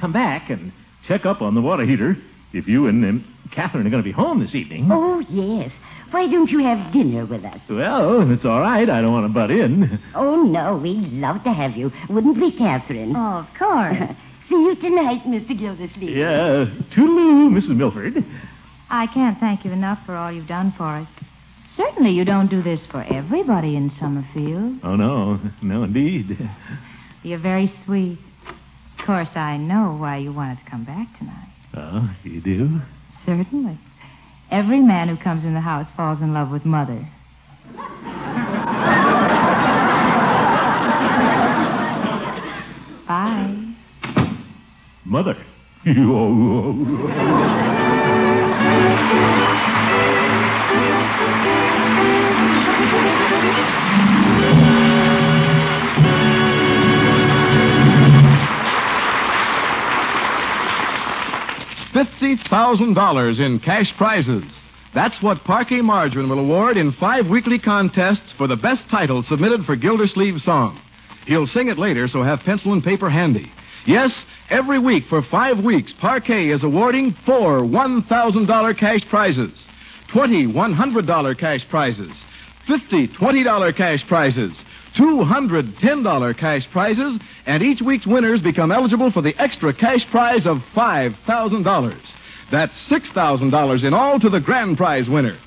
come 0.00 0.12
back 0.12 0.50
and 0.50 0.72
check 1.08 1.26
up 1.26 1.42
on 1.42 1.56
the 1.56 1.60
water 1.60 1.84
heater 1.84 2.16
if 2.52 2.68
you 2.68 2.86
and 2.86 3.04
um, 3.04 3.35
Catherine 3.52 3.86
are 3.86 3.90
going 3.90 4.02
to 4.02 4.08
be 4.08 4.12
home 4.12 4.40
this 4.40 4.54
evening. 4.54 4.88
Oh, 4.90 5.20
yes. 5.28 5.70
Why 6.10 6.26
don't 6.30 6.50
you 6.50 6.60
have 6.62 6.92
dinner 6.92 7.26
with 7.26 7.44
us? 7.44 7.58
Well, 7.68 8.30
it's 8.30 8.44
all 8.44 8.60
right. 8.60 8.88
I 8.88 9.00
don't 9.02 9.12
want 9.12 9.26
to 9.26 9.32
butt 9.32 9.50
in. 9.50 10.00
Oh, 10.14 10.42
no, 10.42 10.76
we'd 10.76 11.12
love 11.12 11.42
to 11.44 11.52
have 11.52 11.76
you. 11.76 11.90
Wouldn't 12.08 12.40
we, 12.40 12.56
Catherine? 12.56 13.14
Oh, 13.16 13.38
of 13.38 13.46
course. 13.58 13.96
See 14.48 14.54
you 14.54 14.76
tonight, 14.76 15.24
Mr. 15.26 15.58
Gildersleeve. 15.58 16.16
Yeah. 16.16 16.66
Toodaloo, 16.94 17.50
Mrs. 17.50 17.76
Milford. 17.76 18.24
I 18.88 19.08
can't 19.08 19.38
thank 19.40 19.64
you 19.64 19.72
enough 19.72 19.98
for 20.06 20.14
all 20.14 20.30
you've 20.30 20.46
done 20.46 20.72
for 20.76 20.98
us. 20.98 21.08
Certainly 21.76 22.12
you 22.12 22.24
don't 22.24 22.48
do 22.48 22.62
this 22.62 22.80
for 22.90 23.02
everybody 23.12 23.74
in 23.76 23.90
Summerfield. 23.98 24.78
Oh, 24.84 24.94
no. 24.94 25.40
No, 25.62 25.82
indeed. 25.82 26.38
You're 27.24 27.40
very 27.40 27.72
sweet. 27.84 28.18
Of 28.98 29.04
course, 29.04 29.28
I 29.34 29.56
know 29.56 29.96
why 29.98 30.18
you 30.18 30.32
wanted 30.32 30.58
to 30.64 30.70
come 30.70 30.84
back 30.84 31.18
tonight. 31.18 31.48
Oh, 31.76 32.08
you 32.22 32.40
do? 32.40 32.80
Certainly. 33.26 33.78
Every 34.50 34.80
man 34.80 35.08
who 35.08 35.16
comes 35.16 35.44
in 35.44 35.54
the 35.54 35.60
house 35.60 35.88
falls 35.96 36.22
in 36.22 36.32
love 36.32 36.50
with 36.50 36.64
Mother. 36.64 37.08
Bye. 43.08 43.74
Mother. 45.04 45.36
$50,000 61.96 63.40
in 63.40 63.58
cash 63.60 63.90
prizes. 63.96 64.44
That's 64.94 65.22
what 65.22 65.44
Parkay 65.44 65.82
Margarine 65.82 66.28
will 66.28 66.38
award 66.38 66.76
in 66.76 66.92
five 66.92 67.26
weekly 67.26 67.58
contests 67.58 68.34
for 68.36 68.46
the 68.46 68.56
best 68.56 68.82
title 68.90 69.22
submitted 69.22 69.64
for 69.64 69.76
Gildersleeve 69.76 70.42
Song. 70.42 70.78
He'll 71.26 71.46
sing 71.46 71.68
it 71.68 71.78
later, 71.78 72.06
so 72.06 72.22
have 72.22 72.40
pencil 72.40 72.74
and 72.74 72.84
paper 72.84 73.08
handy. 73.08 73.50
Yes, 73.86 74.12
every 74.50 74.78
week 74.78 75.04
for 75.08 75.22
five 75.30 75.58
weeks, 75.58 75.92
Parkay 75.98 76.54
is 76.54 76.62
awarding 76.62 77.16
four 77.24 77.60
$1,000 77.60 78.78
cash 78.78 79.00
prizes, 79.08 79.58
20 80.12 80.48
$100 80.48 81.38
cash 81.38 81.66
prizes, 81.70 82.12
50 82.66 83.08
$20 83.08 83.76
cash 83.76 84.06
prizes, 84.06 84.54
200 84.96 85.76
$10 85.76 86.38
cash 86.38 86.62
prizes, 86.72 87.18
and 87.46 87.62
each 87.62 87.80
week's 87.80 88.06
winners 88.06 88.40
become 88.40 88.72
eligible 88.72 89.10
for 89.10 89.22
the 89.22 89.34
extra 89.40 89.74
cash 89.74 90.04
prize 90.10 90.46
of 90.46 90.58
$5,000. 90.74 92.00
That's 92.50 92.72
$6,000 92.90 93.84
in 93.84 93.94
all 93.94 94.20
to 94.20 94.30
the 94.30 94.40
grand 94.40 94.76
prize 94.76 95.08
winner. 95.08 95.38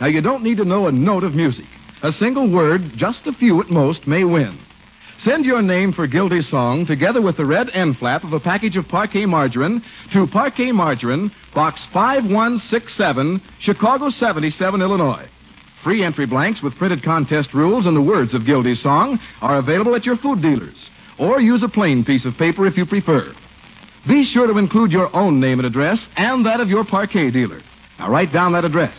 Now, 0.00 0.06
you 0.06 0.20
don't 0.20 0.42
need 0.42 0.58
to 0.58 0.64
know 0.64 0.86
a 0.86 0.92
note 0.92 1.24
of 1.24 1.34
music. 1.34 1.66
A 2.02 2.12
single 2.12 2.50
word, 2.50 2.92
just 2.96 3.26
a 3.26 3.32
few 3.32 3.60
at 3.60 3.70
most, 3.70 4.06
may 4.06 4.24
win. 4.24 4.58
Send 5.24 5.44
your 5.44 5.62
name 5.62 5.92
for 5.92 6.06
Gildy's 6.06 6.48
song 6.50 6.84
together 6.86 7.22
with 7.22 7.36
the 7.36 7.46
red 7.46 7.70
end 7.70 7.96
flap 7.98 8.24
of 8.24 8.32
a 8.32 8.40
package 8.40 8.76
of 8.76 8.84
Parkay 8.86 9.26
Margarine 9.26 9.82
to 10.12 10.26
Parkay 10.26 10.72
Margarine, 10.72 11.30
Box 11.54 11.80
5167, 11.92 13.40
Chicago 13.60 14.10
77, 14.10 14.82
Illinois. 14.82 15.26
Free 15.84 16.02
entry 16.02 16.24
blanks 16.24 16.62
with 16.62 16.76
printed 16.76 17.04
contest 17.04 17.52
rules 17.52 17.84
and 17.84 17.94
the 17.94 18.00
words 18.00 18.32
of 18.32 18.46
Gildy's 18.46 18.82
song 18.82 19.20
are 19.42 19.58
available 19.58 19.94
at 19.94 20.06
your 20.06 20.16
food 20.16 20.40
dealers. 20.40 20.88
Or 21.18 21.42
use 21.42 21.62
a 21.62 21.68
plain 21.68 22.06
piece 22.06 22.24
of 22.24 22.38
paper 22.38 22.66
if 22.66 22.78
you 22.78 22.86
prefer. 22.86 23.34
Be 24.08 24.24
sure 24.24 24.46
to 24.46 24.56
include 24.56 24.90
your 24.90 25.14
own 25.14 25.40
name 25.40 25.58
and 25.58 25.66
address 25.66 25.98
and 26.16 26.44
that 26.46 26.60
of 26.60 26.70
your 26.70 26.84
Parkay 26.84 27.30
dealer. 27.30 27.60
Now 27.98 28.10
write 28.10 28.32
down 28.32 28.54
that 28.54 28.64
address. 28.64 28.96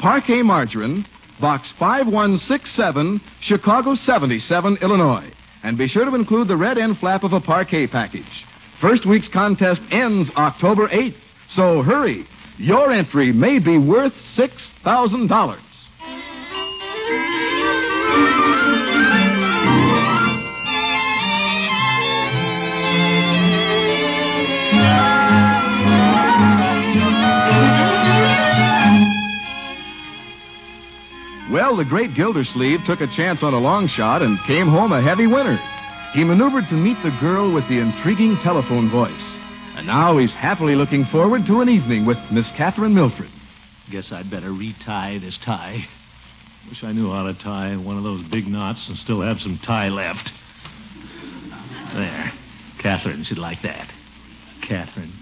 Parkay 0.00 0.42
Margarine, 0.42 1.06
Box 1.38 1.68
5167, 1.78 3.20
Chicago 3.42 3.94
77, 3.94 4.78
Illinois. 4.80 5.30
And 5.62 5.76
be 5.76 5.86
sure 5.86 6.06
to 6.06 6.14
include 6.14 6.48
the 6.48 6.56
red 6.56 6.78
end 6.78 6.96
flap 6.98 7.24
of 7.24 7.34
a 7.34 7.40
Parkay 7.40 7.90
package. 7.90 8.24
First 8.80 9.06
week's 9.06 9.28
contest 9.28 9.82
ends 9.90 10.30
October 10.34 10.88
8th. 10.88 11.14
So 11.54 11.82
hurry. 11.82 12.26
Your 12.56 12.90
entry 12.90 13.32
may 13.32 13.58
be 13.58 13.76
worth 13.76 14.14
$6,000. 14.36 15.60
Well, 31.52 31.76
the 31.76 31.84
great 31.84 32.14
Gildersleeve 32.14 32.80
took 32.86 33.00
a 33.00 33.14
chance 33.16 33.42
on 33.42 33.54
a 33.54 33.58
long 33.58 33.88
shot 33.88 34.22
and 34.22 34.38
came 34.46 34.68
home 34.68 34.92
a 34.92 35.02
heavy 35.02 35.26
winner. 35.26 35.58
He 36.12 36.24
maneuvered 36.24 36.64
to 36.68 36.74
meet 36.74 36.96
the 37.02 37.16
girl 37.20 37.52
with 37.52 37.68
the 37.68 37.78
intriguing 37.78 38.38
telephone 38.42 38.90
voice. 38.90 39.10
And 39.76 39.86
now 39.86 40.18
he's 40.18 40.32
happily 40.32 40.74
looking 40.74 41.06
forward 41.06 41.46
to 41.46 41.60
an 41.60 41.68
evening 41.68 42.04
with 42.04 42.18
Miss 42.30 42.46
Catherine 42.58 42.94
Milford. 42.94 43.30
Guess 43.90 44.12
I'd 44.12 44.30
better 44.30 44.52
retie 44.52 45.18
this 45.18 45.38
tie. 45.44 45.86
Wish 46.68 46.82
I 46.84 46.92
knew 46.92 47.10
how 47.10 47.24
to 47.24 47.34
tie 47.34 47.76
one 47.76 47.98
of 47.98 48.04
those 48.04 48.22
big 48.30 48.46
knots 48.46 48.88
and 48.88 48.96
still 48.98 49.20
have 49.20 49.38
some 49.40 49.58
tie 49.64 49.88
left. 49.88 50.30
There. 51.94 52.32
Catherine 52.80 53.24
should 53.24 53.38
like 53.38 53.62
that. 53.62 53.88
Catherine. 54.66 55.12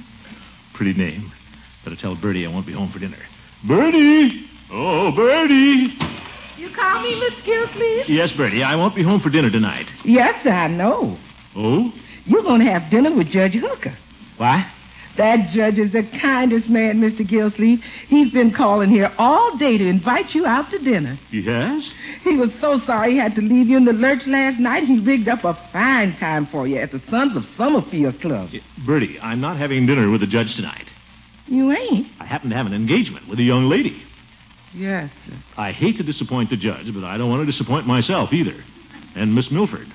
Pretty 0.74 0.94
name. 0.94 1.32
Better 1.84 1.96
tell 1.96 2.14
Birdie 2.14 2.46
I 2.46 2.50
won't 2.50 2.66
be 2.66 2.72
home 2.72 2.92
for 2.92 2.98
dinner. 2.98 3.18
Birdie! 3.66 4.46
Oh, 4.70 5.10
Birdie! 5.12 5.96
You 6.56 6.70
call 6.74 7.02
me 7.02 7.18
Miss 7.18 7.34
Gilsleeve? 7.44 8.08
Yes, 8.08 8.30
Birdie, 8.36 8.62
I 8.62 8.76
won't 8.76 8.94
be 8.94 9.02
home 9.02 9.20
for 9.20 9.30
dinner 9.30 9.50
tonight. 9.50 9.86
Yes, 10.04 10.46
I 10.46 10.68
know. 10.68 11.18
Oh? 11.56 11.90
You're 12.26 12.42
going 12.42 12.60
to 12.60 12.70
have 12.70 12.90
dinner 12.90 13.14
with 13.14 13.28
Judge 13.28 13.54
Hooker. 13.54 13.96
What? 14.36 14.64
That 15.16 15.50
judge 15.50 15.78
is 15.78 15.92
the 15.92 16.04
kindest 16.20 16.68
man, 16.68 17.00
Mr. 17.00 17.28
Gilsleeve. 17.28 17.80
He's 18.08 18.32
been 18.32 18.52
calling 18.52 18.90
here 18.90 19.12
all 19.18 19.56
day 19.58 19.76
to 19.76 19.86
invite 19.86 20.34
you 20.34 20.46
out 20.46 20.70
to 20.70 20.78
dinner. 20.78 21.18
Yes? 21.30 21.82
He 22.22 22.36
was 22.36 22.50
so 22.60 22.80
sorry 22.86 23.12
he 23.12 23.18
had 23.18 23.34
to 23.34 23.42
leave 23.42 23.66
you 23.66 23.76
in 23.76 23.84
the 23.84 23.92
lurch 23.92 24.22
last 24.26 24.58
night. 24.58 24.84
He 24.84 24.98
rigged 24.98 25.28
up 25.28 25.44
a 25.44 25.54
fine 25.72 26.16
time 26.18 26.46
for 26.46 26.66
you 26.66 26.76
at 26.78 26.92
the 26.92 27.02
Sons 27.10 27.36
of 27.36 27.44
Summerfield 27.56 28.20
Club. 28.20 28.50
Eh, 28.54 28.60
Birdie, 28.86 29.18
I'm 29.20 29.40
not 29.40 29.58
having 29.58 29.86
dinner 29.86 30.10
with 30.10 30.20
the 30.20 30.26
judge 30.26 30.54
tonight. 30.54 30.86
You 31.46 31.72
ain't? 31.72 32.06
I 32.20 32.26
happen 32.26 32.50
to 32.50 32.56
have 32.56 32.66
an 32.66 32.74
engagement 32.74 33.28
with 33.28 33.40
a 33.40 33.42
young 33.42 33.68
lady. 33.68 34.02
Yes, 34.72 35.10
sir. 35.26 35.34
I 35.56 35.72
hate 35.72 35.96
to 35.96 36.04
disappoint 36.04 36.50
the 36.50 36.56
judge, 36.56 36.86
but 36.94 37.02
I 37.02 37.18
don't 37.18 37.28
want 37.28 37.44
to 37.44 37.50
disappoint 37.50 37.86
myself 37.86 38.32
either. 38.32 38.62
And 39.16 39.34
Miss 39.34 39.50
Milford. 39.50 39.88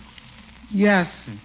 Yes, 0.69 1.09
sir. 1.25 1.39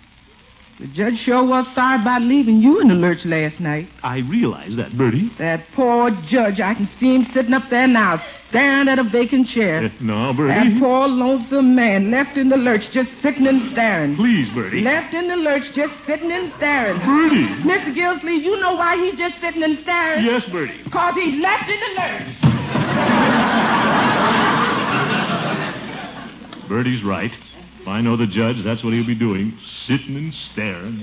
The 0.80 0.86
judge 0.86 1.20
sure 1.26 1.44
was 1.44 1.66
sorry 1.74 2.00
about 2.00 2.22
leaving 2.22 2.62
you 2.62 2.80
in 2.80 2.88
the 2.88 2.94
lurch 2.94 3.18
last 3.26 3.60
night. 3.60 3.86
I 4.02 4.20
realize 4.20 4.74
that, 4.78 4.96
Birdie. 4.96 5.30
That 5.38 5.66
poor 5.76 6.10
judge, 6.30 6.58
I 6.58 6.72
can 6.72 6.88
see 6.98 7.16
him 7.16 7.26
sitting 7.34 7.52
up 7.52 7.64
there 7.68 7.86
now, 7.86 8.22
staring 8.48 8.88
at 8.88 8.98
a 8.98 9.04
vacant 9.04 9.48
chair. 9.48 9.84
Eh, 9.84 9.90
no, 10.00 10.32
Birdie. 10.32 10.54
That 10.54 10.80
poor 10.80 11.06
lonesome 11.06 11.74
man 11.74 12.10
left 12.10 12.38
in 12.38 12.48
the 12.48 12.56
lurch, 12.56 12.80
just 12.94 13.10
sitting 13.22 13.46
and 13.46 13.72
staring. 13.72 14.16
Please, 14.16 14.48
Birdie. 14.54 14.80
Left 14.80 15.12
in 15.12 15.28
the 15.28 15.36
lurch, 15.36 15.64
just 15.76 15.92
sitting 16.06 16.32
and 16.32 16.50
staring. 16.56 16.98
Birdie. 17.04 17.46
Mr. 17.68 17.94
Gilsleeve, 17.94 18.42
you 18.42 18.58
know 18.58 18.72
why 18.72 18.96
he's 18.96 19.18
just 19.18 19.38
sitting 19.42 19.62
and 19.62 19.80
staring? 19.82 20.24
Yes, 20.24 20.44
Birdie. 20.50 20.82
Because 20.84 21.14
he's 21.14 21.42
left 21.42 21.68
in 21.68 21.78
the 21.78 21.92
lurch. 22.00 22.36
Birdie's 26.70 27.04
right. 27.04 27.32
If 27.80 27.88
I 27.88 28.02
know 28.02 28.14
the 28.14 28.26
judge, 28.26 28.56
that's 28.62 28.84
what 28.84 28.92
he'll 28.92 29.06
be 29.06 29.14
doing, 29.14 29.58
sitting 29.86 30.14
and 30.14 30.34
staring. 30.52 31.02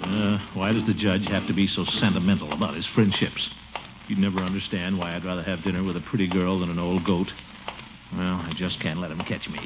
Uh, 0.00 0.38
why 0.54 0.70
does 0.72 0.86
the 0.86 0.94
judge 0.94 1.26
have 1.26 1.48
to 1.48 1.52
be 1.52 1.66
so 1.66 1.84
sentimental 1.98 2.52
about 2.52 2.76
his 2.76 2.86
friendships? 2.94 3.50
You'd 4.06 4.20
never 4.20 4.38
understand 4.38 4.96
why 4.96 5.16
I'd 5.16 5.24
rather 5.24 5.42
have 5.42 5.64
dinner 5.64 5.82
with 5.82 5.96
a 5.96 6.00
pretty 6.10 6.28
girl 6.28 6.60
than 6.60 6.70
an 6.70 6.78
old 6.78 7.04
goat. 7.04 7.26
Well, 8.12 8.36
I 8.36 8.52
just 8.56 8.80
can't 8.80 9.00
let 9.00 9.10
him 9.10 9.18
catch 9.18 9.48
me. 9.48 9.58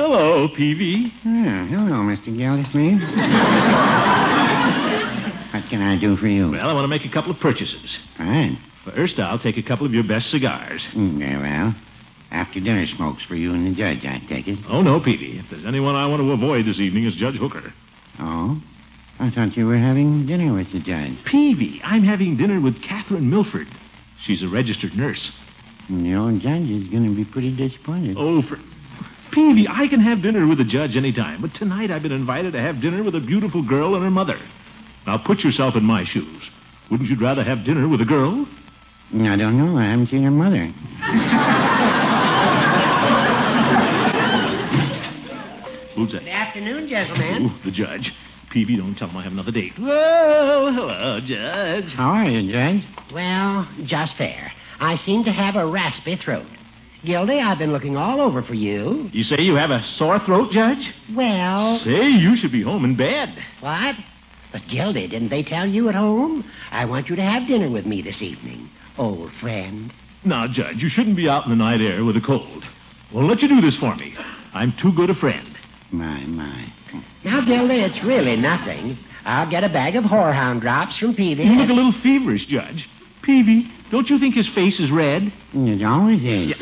Hello, 0.00 0.48
Peavy. 0.56 1.12
Ah, 1.26 1.66
hello, 1.68 2.00
Mr. 2.08 2.34
Gildersleeve. 2.34 3.00
what 5.52 5.68
can 5.68 5.82
I 5.82 5.98
do 6.00 6.16
for 6.16 6.26
you? 6.26 6.52
Well, 6.52 6.70
I 6.70 6.72
want 6.72 6.84
to 6.84 6.88
make 6.88 7.04
a 7.04 7.12
couple 7.12 7.30
of 7.30 7.38
purchases. 7.38 7.98
Fine. 8.16 8.58
First, 8.86 9.18
I'll 9.18 9.38
take 9.38 9.58
a 9.58 9.62
couple 9.62 9.84
of 9.84 9.92
your 9.92 10.04
best 10.04 10.30
cigars. 10.30 10.80
Mm, 10.94 11.18
very 11.18 11.36
well. 11.36 11.74
After 12.30 12.60
dinner 12.60 12.86
smokes 12.96 13.22
for 13.28 13.34
you 13.34 13.52
and 13.52 13.66
the 13.66 13.76
judge, 13.76 13.98
I 14.06 14.20
take 14.26 14.48
it. 14.48 14.58
Oh, 14.70 14.80
no, 14.80 15.00
Peavy. 15.00 15.38
If 15.38 15.50
there's 15.50 15.66
anyone 15.66 15.96
I 15.96 16.06
want 16.06 16.22
to 16.22 16.32
avoid 16.32 16.64
this 16.64 16.78
evening, 16.78 17.04
it's 17.04 17.18
Judge 17.18 17.36
Hooker. 17.36 17.70
Oh? 18.20 18.58
I 19.18 19.30
thought 19.30 19.54
you 19.54 19.66
were 19.66 19.76
having 19.76 20.24
dinner 20.24 20.54
with 20.54 20.72
the 20.72 20.80
judge. 20.80 21.12
Peavy, 21.26 21.78
I'm 21.84 22.04
having 22.04 22.38
dinner 22.38 22.58
with 22.58 22.82
Catherine 22.82 23.28
Milford. 23.28 23.68
She's 24.24 24.42
a 24.42 24.48
registered 24.48 24.94
nurse. 24.94 25.30
The 25.90 26.14
old 26.14 26.40
judge 26.40 26.70
is 26.70 26.88
going 26.88 27.04
to 27.04 27.14
be 27.14 27.26
pretty 27.30 27.54
disappointed. 27.54 28.16
Oh, 28.18 28.40
for... 28.48 28.56
Peavy, 29.32 29.66
I 29.68 29.86
can 29.88 30.00
have 30.00 30.22
dinner 30.22 30.46
with 30.46 30.58
the 30.58 30.64
judge 30.64 30.96
any 30.96 31.12
time, 31.12 31.40
but 31.42 31.54
tonight 31.54 31.90
I've 31.90 32.02
been 32.02 32.12
invited 32.12 32.52
to 32.52 32.60
have 32.60 32.80
dinner 32.80 33.02
with 33.02 33.14
a 33.14 33.20
beautiful 33.20 33.62
girl 33.66 33.94
and 33.94 34.04
her 34.04 34.10
mother. 34.10 34.38
Now, 35.06 35.18
put 35.18 35.40
yourself 35.40 35.76
in 35.76 35.84
my 35.84 36.04
shoes. 36.04 36.42
Wouldn't 36.90 37.08
you 37.08 37.16
rather 37.20 37.44
have 37.44 37.64
dinner 37.64 37.88
with 37.88 38.00
a 38.00 38.04
girl? 38.04 38.46
I 39.12 39.36
don't 39.36 39.58
know. 39.58 39.78
I 39.78 39.90
haven't 39.90 40.08
seen 40.10 40.22
her 40.24 40.30
mother. 40.30 40.66
Who's 45.96 46.12
that? 46.12 46.20
Good 46.20 46.28
afternoon, 46.28 46.88
gentlemen. 46.88 47.46
Ooh, 47.46 47.64
the 47.64 47.70
judge. 47.70 48.12
Peavy, 48.52 48.76
don't 48.76 48.96
tell 48.96 49.08
him 49.08 49.16
I 49.16 49.22
have 49.22 49.32
another 49.32 49.52
date. 49.52 49.72
Whoa, 49.78 50.72
hello, 50.74 51.20
Judge. 51.20 51.92
How 51.94 52.10
are 52.10 52.24
you, 52.24 52.52
Judge? 52.52 52.82
Well, 53.12 53.68
just 53.86 54.16
fair. 54.16 54.52
I 54.80 54.96
seem 55.04 55.24
to 55.24 55.32
have 55.32 55.54
a 55.54 55.66
raspy 55.66 56.16
throat. 56.16 56.46
Gildy, 57.04 57.40
I've 57.40 57.58
been 57.58 57.72
looking 57.72 57.96
all 57.96 58.20
over 58.20 58.42
for 58.42 58.54
you. 58.54 59.08
You 59.12 59.24
say 59.24 59.42
you 59.42 59.54
have 59.54 59.70
a 59.70 59.82
sore 59.96 60.18
throat, 60.26 60.50
Judge? 60.52 60.78
Well, 61.14 61.78
Say, 61.84 62.08
you 62.10 62.36
should 62.36 62.52
be 62.52 62.62
home 62.62 62.84
in 62.84 62.96
bed. 62.96 63.30
what? 63.60 63.94
But 64.52 64.62
Gildy, 64.70 65.08
didn't 65.08 65.28
they 65.30 65.42
tell 65.44 65.66
you 65.66 65.88
at 65.88 65.94
home? 65.94 66.44
I 66.72 66.84
want 66.84 67.08
you 67.08 67.16
to 67.16 67.22
have 67.22 67.46
dinner 67.46 67.70
with 67.70 67.86
me 67.86 68.02
this 68.02 68.20
evening, 68.20 68.68
old 68.98 69.30
friend. 69.40 69.92
Now, 70.24 70.46
Judge, 70.48 70.76
you 70.78 70.88
shouldn't 70.90 71.16
be 71.16 71.28
out 71.28 71.44
in 71.44 71.50
the 71.50 71.56
night 71.56 71.80
air 71.80 72.04
with 72.04 72.16
a 72.16 72.20
cold. 72.20 72.64
Won't 73.14 73.28
let 73.28 73.40
you 73.40 73.48
do 73.48 73.60
this 73.60 73.76
for 73.78 73.94
me. 73.96 74.14
I'm 74.52 74.74
too 74.82 74.92
good 74.92 75.08
a 75.08 75.14
friend. 75.14 75.56
My, 75.92 76.20
my. 76.26 76.72
Now, 77.24 77.40
Gildy, 77.46 77.80
it's 77.80 78.04
really 78.04 78.36
nothing. 78.36 78.98
I'll 79.24 79.48
get 79.48 79.64
a 79.64 79.68
bag 79.68 79.96
of 79.96 80.04
horehound 80.04 80.60
drops 80.60 80.98
from 80.98 81.14
Peavy. 81.14 81.44
You 81.44 81.52
look 81.52 81.70
a 81.70 81.72
little 81.72 81.94
feverish, 82.02 82.46
Judge. 82.46 82.88
Peavy, 83.22 83.70
don't 83.90 84.08
you 84.08 84.18
think 84.18 84.34
his 84.34 84.48
face 84.54 84.78
is 84.80 84.90
red? 84.90 85.32
It 85.52 85.82
always 85.84 86.22
is. 86.22 86.54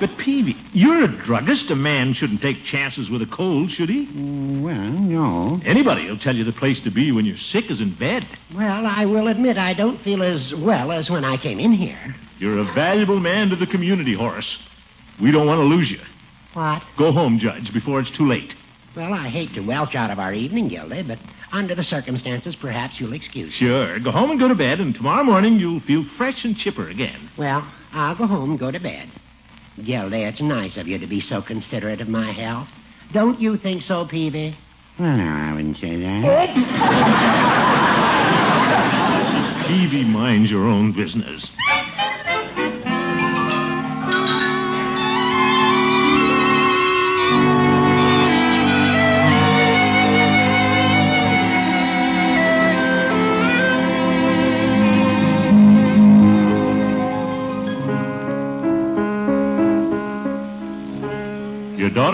But, 0.00 0.18
Peavy, 0.18 0.56
you're 0.72 1.04
a 1.04 1.24
druggist. 1.24 1.70
A 1.70 1.76
man 1.76 2.12
shouldn't 2.12 2.42
take 2.42 2.64
chances 2.64 3.08
with 3.08 3.22
a 3.22 3.26
cold, 3.26 3.70
should 3.70 3.88
he? 3.88 4.08
Well, 4.60 4.90
no. 4.90 5.60
Anybody 5.64 6.08
will 6.08 6.18
tell 6.18 6.34
you 6.34 6.42
the 6.42 6.52
place 6.52 6.80
to 6.82 6.90
be 6.90 7.12
when 7.12 7.24
you're 7.24 7.36
sick 7.52 7.70
is 7.70 7.80
in 7.80 7.94
bed. 7.96 8.26
Well, 8.52 8.84
I 8.84 9.04
will 9.04 9.28
admit 9.28 9.58
I 9.58 9.74
don't 9.74 10.02
feel 10.02 10.24
as 10.24 10.52
well 10.58 10.90
as 10.90 11.08
when 11.08 11.24
I 11.24 11.36
came 11.36 11.60
in 11.60 11.72
here. 11.72 12.16
You're 12.40 12.58
a 12.58 12.74
valuable 12.74 13.20
man 13.20 13.50
to 13.50 13.56
the 13.56 13.66
community, 13.66 14.14
Horace. 14.14 14.58
We 15.20 15.30
don't 15.30 15.46
want 15.46 15.60
to 15.60 15.64
lose 15.64 15.88
you. 15.88 16.00
What? 16.54 16.82
Go 16.98 17.12
home, 17.12 17.38
Judge, 17.38 17.72
before 17.72 18.00
it's 18.00 18.10
too 18.16 18.26
late. 18.26 18.52
Well, 18.96 19.14
I 19.14 19.28
hate 19.28 19.54
to 19.54 19.60
welch 19.60 19.94
out 19.94 20.10
of 20.10 20.18
our 20.18 20.34
evening, 20.34 20.68
Gildy, 20.68 21.02
but 21.06 21.18
under 21.52 21.74
the 21.74 21.84
circumstances, 21.84 22.56
perhaps 22.60 22.94
you'll 22.98 23.12
excuse 23.12 23.50
me. 23.52 23.58
Sure. 23.58 23.98
Go 24.00 24.10
home 24.10 24.30
and 24.30 24.40
go 24.40 24.48
to 24.48 24.54
bed, 24.54 24.80
and 24.80 24.94
tomorrow 24.94 25.22
morning 25.22 25.58
you'll 25.58 25.80
feel 25.80 26.04
fresh 26.16 26.44
and 26.44 26.56
chipper 26.56 26.88
again. 26.88 27.30
Well, 27.38 27.70
I'll 27.92 28.16
go 28.16 28.26
home 28.26 28.50
and 28.52 28.58
go 28.58 28.70
to 28.70 28.80
bed. 28.80 29.10
Gildy, 29.84 30.24
it's 30.28 30.40
nice 30.40 30.76
of 30.76 30.86
you 30.88 30.98
to 30.98 31.06
be 31.06 31.20
so 31.20 31.42
considerate 31.42 32.00
of 32.00 32.08
my 32.08 32.32
health. 32.32 32.68
Don't 33.12 33.40
you 33.40 33.56
think 33.58 33.82
so, 33.82 34.06
Peavy? 34.06 34.56
Well, 34.98 35.16
no, 35.16 35.24
I 35.24 35.52
wouldn't 35.54 35.76
say 35.78 35.96
that. 36.00 36.22
Peavy, 39.66 40.04
mind 40.04 40.48
your 40.48 40.66
own 40.66 40.92
business. 40.92 41.46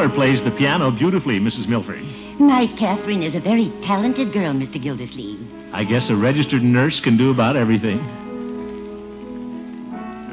Daughter 0.09 0.15
plays 0.15 0.43
the 0.45 0.51
piano 0.57 0.91
beautifully, 0.91 1.39
Mrs. 1.41 1.69
Milford. 1.69 2.03
My 2.41 2.67
Catherine 2.79 3.23
is 3.23 3.35
a 3.35 3.41
very 3.41 3.71
talented 3.87 4.33
girl, 4.33 4.53
Mr. 4.53 4.81
Gildersleeve. 4.83 5.41
I 5.73 5.85
guess 5.85 6.09
a 6.09 6.17
registered 6.17 6.63
nurse 6.63 7.01
can 7.01 7.17
do 7.17 7.31
about 7.31 7.57
everything. 7.57 7.99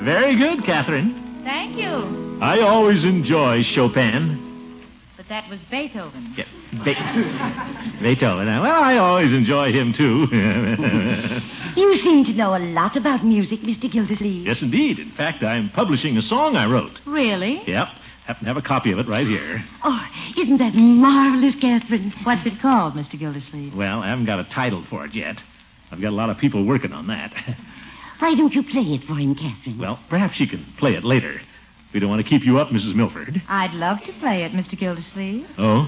Very 0.04 0.36
good, 0.38 0.64
Catherine. 0.66 1.42
Thank 1.44 1.78
you. 1.78 2.40
I 2.42 2.60
always 2.62 3.04
enjoy 3.04 3.64
Chopin. 3.64 4.84
But 5.18 5.28
that 5.30 5.50
was 5.50 5.60
Beethoven. 5.72 6.36
Yeah, 6.38 6.46
Be- 6.84 8.04
Beethoven. 8.04 8.46
Well, 8.48 8.84
I 8.84 8.98
always 8.98 9.32
enjoy 9.32 9.72
him, 9.72 9.94
too. 9.94 11.42
You 11.76 11.98
seem 12.04 12.24
to 12.24 12.32
know 12.32 12.56
a 12.56 12.60
lot 12.72 12.96
about 12.96 13.26
music, 13.26 13.60
Mr. 13.60 13.92
Gildersleeve. 13.92 14.48
yes, 14.48 14.62
indeed. 14.62 14.98
In 14.98 15.12
fact, 15.12 15.44
I'm 15.44 15.70
publishing 15.72 16.16
a 16.16 16.22
song 16.22 16.56
I 16.56 16.68
wrote. 16.68 16.98
Really? 17.06 17.62
Yep. 17.68 17.88
Happen 18.26 18.46
to 18.46 18.54
have 18.54 18.58
a 18.58 18.68
copy 18.68 18.92
of 18.92 18.98
it 18.98 19.08
right 19.08 19.28
here. 19.28 19.64
Oh, 19.84 20.02
isn't 20.36 20.58
that 20.58 20.74
marvelous, 20.74 21.54
Catherine? 21.62 22.12
What's 22.24 22.46
it 22.46 22.60
called, 22.60 22.96
Mr. 22.96 23.20
Gildersleeve? 23.20 23.76
Well, 23.76 24.02
I 24.02 24.10
haven't 24.10 24.26
got 24.26 24.40
a 24.40 24.46
title 24.46 24.84
for 24.90 25.06
it 25.06 25.14
yet. 25.14 25.38
I've 25.92 26.02
got 26.02 26.10
a 26.10 26.16
lot 26.16 26.32
of 26.32 26.38
people 26.40 26.66
working 26.66 26.92
on 26.92 27.08
that. 27.08 27.32
Why 28.20 28.34
don't 28.34 28.54
you 28.54 28.64
play 28.64 28.82
it 28.82 29.06
for 29.06 29.14
him, 29.14 29.36
Catherine? 29.36 29.78
Well, 29.78 30.00
perhaps 30.10 30.40
you 30.40 30.48
can 30.48 30.66
play 30.80 30.96
it 30.96 31.04
later. 31.04 31.40
We 31.94 32.00
don't 32.00 32.10
want 32.10 32.24
to 32.24 32.30
keep 32.30 32.44
you 32.44 32.58
up, 32.58 32.70
Mrs. 32.70 32.96
Milford. 32.96 33.42
I'd 33.48 33.74
love 33.74 34.00
to 34.08 34.14
play 34.20 34.44
it, 34.44 34.54
Mr. 34.54 34.78
Gildersleeve. 34.78 35.46
Oh? 35.60 35.88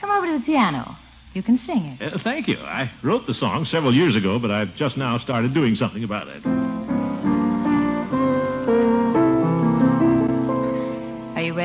Come 0.00 0.10
over 0.10 0.26
to 0.26 0.38
the 0.38 0.44
piano. 0.44 0.96
You 1.34 1.42
can 1.42 1.60
sing 1.66 1.98
it. 2.00 2.14
Uh, 2.14 2.18
thank 2.24 2.48
you. 2.48 2.56
I 2.56 2.90
wrote 3.04 3.26
the 3.26 3.34
song 3.34 3.66
several 3.66 3.94
years 3.94 4.16
ago, 4.16 4.38
but 4.38 4.50
I've 4.50 4.74
just 4.76 4.96
now 4.96 5.18
started 5.18 5.52
doing 5.52 5.74
something 5.74 6.02
about 6.02 6.28
it. 6.28 6.75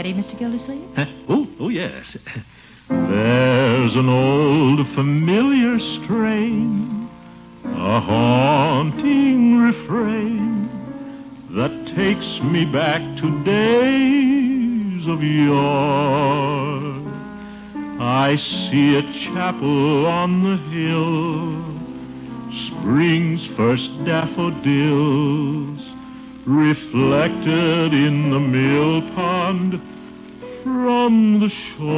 Ready, 0.01 0.15
Mr. 0.15 0.39
Gildersleeve? 0.39 0.89
Huh? 0.95 1.05
Oh, 1.29 1.47
oh, 1.59 1.69
yes. 1.69 2.17
There's 2.89 3.95
an 3.95 4.09
old 4.09 4.79
familiar 4.95 5.77
strain, 6.03 7.07
a 7.65 8.01
haunting 8.01 9.59
refrain 9.59 10.69
that 11.51 11.69
takes 11.95 12.41
me 12.51 12.65
back 12.65 13.01
to 13.21 13.43
days 13.43 15.07
of 15.07 15.21
yore. 15.21 15.61
I 18.01 18.37
see 18.71 18.95
a 18.95 19.03
chapel 19.35 20.07
on 20.07 20.41
the 20.41 20.57
hill, 20.73 21.61
spring's 22.79 23.45
first 23.55 23.87
daffodils 24.03 25.80
reflected 26.45 27.93
in 27.93 28.31
the 28.31 28.39
mill 28.39 29.01
pond 29.13 29.79
from 30.63 31.39
the 31.39 31.49
shore. 31.49 31.91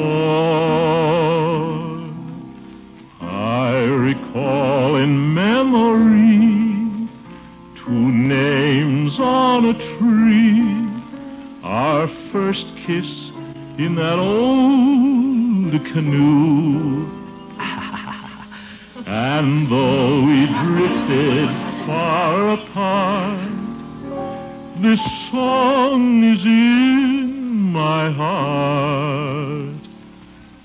I 3.21 3.83
recall 3.83 4.97
in 4.97 5.33
memory 5.33 7.09
two 7.85 8.11
names 8.11 9.19
on 9.19 9.65
a 9.65 9.73
tree, 9.97 10.61
our 11.63 12.07
first 12.31 12.65
kiss 12.85 13.31
in 13.79 13.95
that 13.95 14.19
old 14.19 15.71
canoe. 15.93 17.07
and 19.07 19.71
though 19.71 20.25
we 20.25 20.45
drifted 20.45 21.49
far 21.85 22.49
apart, 22.53 23.42
this 24.83 24.99
song 25.31 26.23
is 26.25 26.43
in 26.43 27.71
my 27.71 28.11
heart. 28.11 29.79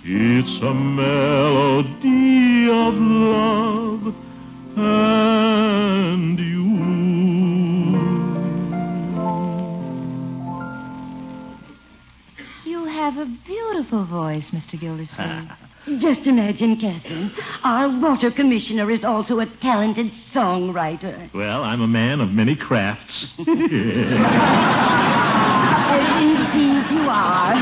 It's 0.03 0.63
a 0.63 0.75
melody 0.75 1.89
of 2.69 2.95
love 2.95 4.15
and 4.77 6.37
you. 6.37 6.67
You 12.69 12.87
have 12.87 13.19
a 13.19 13.27
beautiful 13.47 14.05
voice, 14.05 14.47
Mr. 14.53 14.81
Gildersleeve. 14.81 15.49
Just 16.01 16.21
imagine, 16.27 16.77
Catherine. 16.81 17.33
Our 17.65 17.89
water 18.01 18.31
commissioner 18.31 18.91
is 18.91 19.03
also 19.05 19.41
a 19.41 19.47
talented 19.63 20.11
songwriter. 20.35 21.33
Well, 21.35 21.63
I'm 21.65 21.81
a 21.81 21.87
man 21.87 22.21
of 22.21 22.29
many 22.31 22.55
crafts. 22.57 23.27
Indeed, 26.19 26.85
you 26.91 27.09
are. 27.09 27.55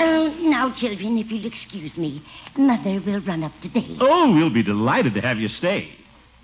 oh, 0.00 0.34
now, 0.42 0.74
children, 0.78 1.16
if 1.18 1.30
you'll 1.30 1.46
excuse 1.46 1.96
me, 1.96 2.22
Mother 2.56 3.00
will 3.04 3.20
run 3.20 3.42
up 3.44 3.52
to 3.62 3.68
date. 3.68 3.98
oh, 4.00 4.32
we'll 4.34 4.52
be 4.52 4.62
delighted 4.62 5.14
to 5.14 5.20
have 5.20 5.38
you 5.38 5.48
stay. 5.48 5.90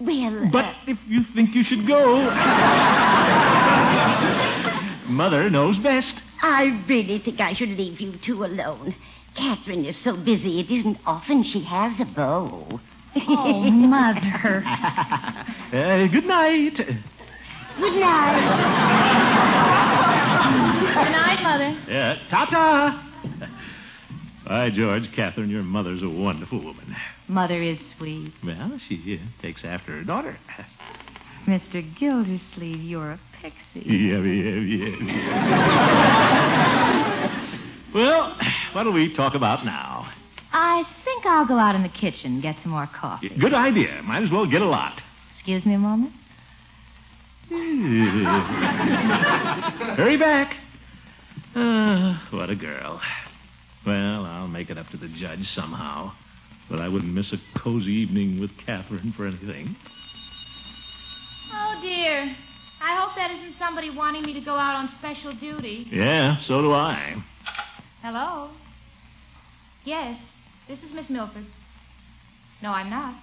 Well, 0.00 0.48
But 0.52 0.64
uh, 0.64 0.72
if 0.88 0.98
you 1.06 1.22
think 1.34 1.54
you 1.54 1.64
should 1.64 1.86
go. 1.86 2.16
Mother 5.08 5.50
knows 5.50 5.76
best. 5.78 6.12
I 6.42 6.84
really 6.88 7.18
think 7.24 7.40
I 7.40 7.54
should 7.54 7.68
leave 7.70 8.00
you 8.00 8.14
two 8.24 8.44
alone. 8.44 8.94
Catherine 9.36 9.84
is 9.84 9.96
so 10.04 10.16
busy, 10.16 10.60
it 10.60 10.70
isn't 10.70 10.98
often 11.06 11.42
she 11.44 11.62
has 11.64 11.92
a 12.00 12.04
beau. 12.04 12.80
Oh, 13.28 13.70
Mother. 13.70 14.64
Uh, 15.72 16.06
good 16.06 16.26
night. 16.26 16.76
Good 16.76 17.94
night. 17.94 18.42
Good 20.92 21.12
night, 21.12 21.42
Mother. 21.42 21.70
Yeah, 21.88 22.16
ta-ta. 22.28 23.02
By 24.46 24.68
George, 24.68 25.04
Catherine, 25.16 25.48
your 25.48 25.62
mother's 25.62 26.02
a 26.02 26.08
wonderful 26.10 26.62
woman. 26.62 26.94
Mother 27.26 27.62
is 27.62 27.78
sweet. 27.96 28.34
Well, 28.44 28.78
she 28.86 29.18
uh, 29.18 29.24
takes 29.40 29.64
after 29.64 29.92
her 29.92 30.04
daughter. 30.04 30.36
Mr. 31.46 31.82
Gildersleeve, 31.98 32.82
you're 32.82 33.12
a 33.12 33.20
pixie. 33.40 33.80
Yeah, 33.88 34.18
yeah, 34.18 35.16
yeah. 35.16 36.02
well, 37.94 38.36
what'll 38.74 38.92
we 38.92 39.14
talk 39.14 39.34
about 39.34 39.64
now? 39.64 40.10
I 40.52 40.82
think 41.04 41.24
I'll 41.24 41.46
go 41.46 41.58
out 41.58 41.74
in 41.74 41.82
the 41.82 41.88
kitchen 41.88 42.34
and 42.34 42.42
get 42.42 42.56
some 42.62 42.72
more 42.72 42.88
coffee. 43.00 43.30
Good 43.30 43.54
idea. 43.54 44.02
Might 44.02 44.22
as 44.22 44.30
well 44.30 44.46
get 44.46 44.60
a 44.62 44.66
lot. 44.66 45.00
Excuse 45.36 45.64
me 45.64 45.74
a 45.74 45.78
moment. 45.78 46.12
Hurry 49.96 50.16
back. 50.16 50.54
Ah, 51.54 52.26
what 52.30 52.50
a 52.50 52.56
girl. 52.56 53.00
Well, 53.86 54.24
I'll 54.24 54.48
make 54.48 54.70
it 54.70 54.78
up 54.78 54.88
to 54.90 54.96
the 54.96 55.08
judge 55.08 55.46
somehow. 55.54 56.12
But 56.70 56.80
I 56.80 56.88
wouldn't 56.88 57.12
miss 57.12 57.32
a 57.32 57.58
cozy 57.58 57.92
evening 57.92 58.40
with 58.40 58.50
Catherine 58.64 59.12
for 59.16 59.26
anything. 59.26 59.76
Oh, 61.52 61.78
dear. 61.82 62.34
I 62.80 62.96
hope 63.00 63.14
that 63.16 63.30
isn't 63.30 63.54
somebody 63.58 63.90
wanting 63.90 64.22
me 64.24 64.32
to 64.32 64.40
go 64.40 64.54
out 64.54 64.74
on 64.74 64.88
special 64.98 65.34
duty. 65.34 65.86
Yeah, 65.90 66.36
so 66.46 66.62
do 66.62 66.72
I. 66.72 67.22
Hello? 68.02 68.50
Yes, 69.84 70.18
this 70.68 70.78
is 70.80 70.92
Miss 70.92 71.08
Milford. 71.08 71.46
No, 72.60 72.70
I'm 72.70 72.90
not. 72.90 73.14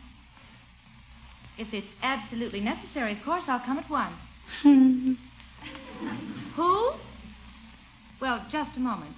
If 1.57 1.73
it's 1.73 1.87
absolutely 2.01 2.61
necessary, 2.61 3.11
of 3.17 3.23
course, 3.25 3.43
I'll 3.47 3.59
come 3.59 3.77
at 3.77 3.89
once. 3.89 4.15
Who? 6.55 6.91
Well, 8.21 8.45
just 8.49 8.77
a 8.77 8.79
moment. 8.79 9.15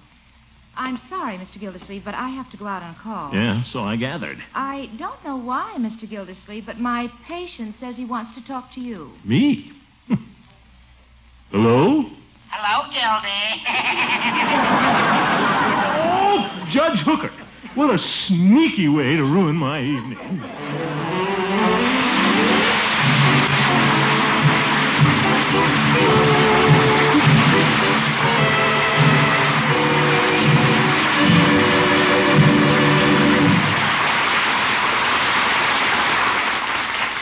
I'm 0.76 0.98
sorry, 1.08 1.38
Mr. 1.38 1.60
Gildersleeve, 1.60 2.04
but 2.04 2.14
I 2.14 2.30
have 2.30 2.50
to 2.50 2.56
go 2.56 2.66
out 2.66 2.82
on 2.82 2.96
a 2.96 2.98
call. 3.00 3.32
Yeah, 3.32 3.62
so 3.72 3.80
I 3.80 3.94
gathered. 3.94 4.38
I 4.54 4.90
don't 4.98 5.22
know 5.24 5.36
why, 5.36 5.76
Mr. 5.78 6.10
Gildersleeve, 6.10 6.66
but 6.66 6.80
my 6.80 7.08
patient 7.28 7.76
says 7.78 7.94
he 7.94 8.04
wants 8.04 8.34
to 8.34 8.44
talk 8.44 8.72
to 8.74 8.80
you. 8.80 9.12
Me? 9.24 9.70
Hello? 11.52 12.02
Hello, 12.50 12.88
Gildy. 12.92 13.62
Judge 16.72 17.00
Hooker. 17.04 17.30
What 17.74 17.94
a 17.94 17.98
sneaky 18.26 18.88
way 18.88 19.16
to 19.16 19.24
ruin 19.24 19.56
my 19.56 19.82
evening. 19.82 20.40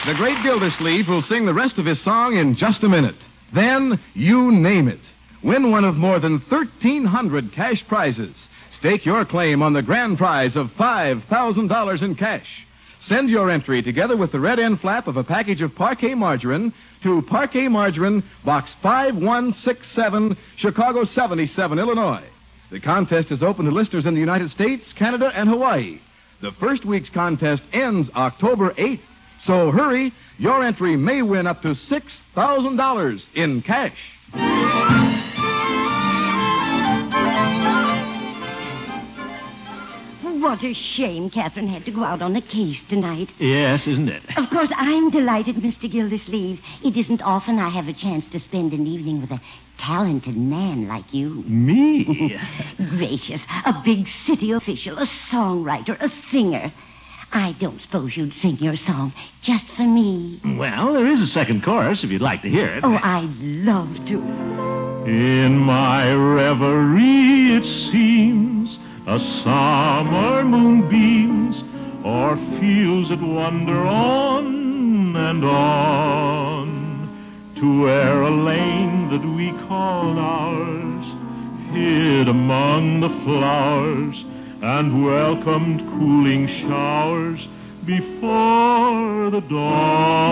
The 0.05 0.13
great 0.15 0.41
Gildersleeve 0.43 1.09
will 1.09 1.21
sing 1.23 1.45
the 1.45 1.53
rest 1.53 1.77
of 1.77 1.85
his 1.85 2.01
song 2.03 2.37
in 2.37 2.55
just 2.55 2.83
a 2.83 2.89
minute. 2.89 3.15
Then, 3.53 3.99
you 4.13 4.51
name 4.51 4.87
it. 4.87 5.01
Win 5.43 5.71
one 5.71 5.83
of 5.83 5.95
more 5.95 6.19
than 6.19 6.41
1,300 6.49 7.51
cash 7.53 7.83
prizes. 7.89 8.35
Stake 8.81 9.05
your 9.05 9.23
claim 9.25 9.61
on 9.61 9.73
the 9.73 9.83
grand 9.83 10.17
prize 10.17 10.55
of 10.55 10.65
$5,000 10.71 12.01
in 12.01 12.15
cash. 12.15 12.47
Send 13.07 13.29
your 13.29 13.51
entry 13.51 13.83
together 13.83 14.17
with 14.17 14.31
the 14.31 14.39
red 14.39 14.57
end 14.57 14.79
flap 14.79 15.05
of 15.05 15.17
a 15.17 15.23
package 15.23 15.61
of 15.61 15.69
Parkay 15.73 16.17
margarine 16.17 16.73
to 17.03 17.21
Parkay 17.29 17.69
Margarine, 17.69 18.23
Box 18.43 18.71
5167, 18.81 20.35
Chicago 20.57 21.05
77, 21.05 21.77
Illinois. 21.77 22.25
The 22.71 22.79
contest 22.79 23.29
is 23.31 23.43
open 23.43 23.65
to 23.65 23.71
listeners 23.71 24.07
in 24.07 24.15
the 24.15 24.19
United 24.19 24.49
States, 24.49 24.83
Canada, 24.97 25.31
and 25.31 25.47
Hawaii. 25.47 25.99
The 26.41 26.53
first 26.59 26.83
week's 26.83 27.09
contest 27.11 27.61
ends 27.73 28.09
October 28.15 28.71
8th. 28.71 29.01
So 29.45 29.69
hurry, 29.69 30.11
your 30.39 30.65
entry 30.65 30.97
may 30.97 31.21
win 31.21 31.45
up 31.45 31.61
to 31.61 31.75
$6,000 31.75 33.19
in 33.35 33.61
cash. 33.61 33.93
What 40.39 40.63
a 40.63 40.73
shame 40.73 41.29
Catherine 41.29 41.67
had 41.67 41.85
to 41.85 41.91
go 41.91 42.03
out 42.03 42.21
on 42.21 42.35
a 42.35 42.41
case 42.41 42.77
tonight. 42.89 43.29
Yes, 43.37 43.81
isn't 43.85 44.07
it? 44.09 44.23
Of 44.37 44.49
course, 44.49 44.69
I'm 44.75 45.11
delighted, 45.11 45.57
Mr. 45.57 45.91
Gildersleeve. 45.91 46.59
It 46.83 46.95
isn't 46.95 47.21
often 47.21 47.59
I 47.59 47.69
have 47.69 47.87
a 47.87 47.93
chance 47.93 48.25
to 48.31 48.39
spend 48.39 48.71
an 48.73 48.87
evening 48.87 49.21
with 49.21 49.31
a 49.31 49.41
talented 49.79 50.37
man 50.37 50.87
like 50.87 51.13
you. 51.13 51.43
Me? 51.45 52.37
Gracious. 52.77 53.41
A 53.65 53.81
big 53.83 54.05
city 54.25 54.51
official, 54.51 54.97
a 54.97 55.07
songwriter, 55.31 56.01
a 56.01 56.09
singer. 56.31 56.71
I 57.33 57.53
don't 57.59 57.81
suppose 57.81 58.15
you'd 58.15 58.33
sing 58.41 58.57
your 58.59 58.75
song 58.77 59.13
just 59.43 59.65
for 59.75 59.83
me. 59.83 60.41
Well, 60.57 60.93
there 60.93 61.07
is 61.07 61.21
a 61.21 61.27
second 61.27 61.63
chorus 61.63 62.03
if 62.03 62.09
you'd 62.09 62.21
like 62.21 62.41
to 62.43 62.49
hear 62.49 62.73
it. 62.75 62.83
Oh, 62.83 62.93
I'd 63.01 63.35
love 63.37 63.93
to. 64.07 64.51
In 65.09 65.57
my 65.57 66.13
reverie, 66.13 67.55
it 67.57 67.91
seems 67.91 68.50
a 69.11 69.19
summer 69.43 70.41
moon 70.45 70.87
beams 70.87 71.61
o'er 72.05 72.37
fields 72.61 73.09
that 73.09 73.21
wander 73.21 73.85
on 73.85 75.13
and 75.17 75.43
on 75.43 76.69
to 77.59 77.81
where 77.81 78.21
a 78.21 78.31
lane 78.31 79.09
that 79.09 79.25
we 79.35 79.51
call 79.67 80.17
ours, 80.17 81.05
hid 81.73 82.29
among 82.29 83.01
the 83.01 83.09
flowers 83.25 84.15
and 84.63 85.03
welcomed 85.03 85.81
cooling 85.99 86.47
showers 86.61 87.41
before 87.85 89.29
the 89.29 89.41
dawn. 89.49 90.31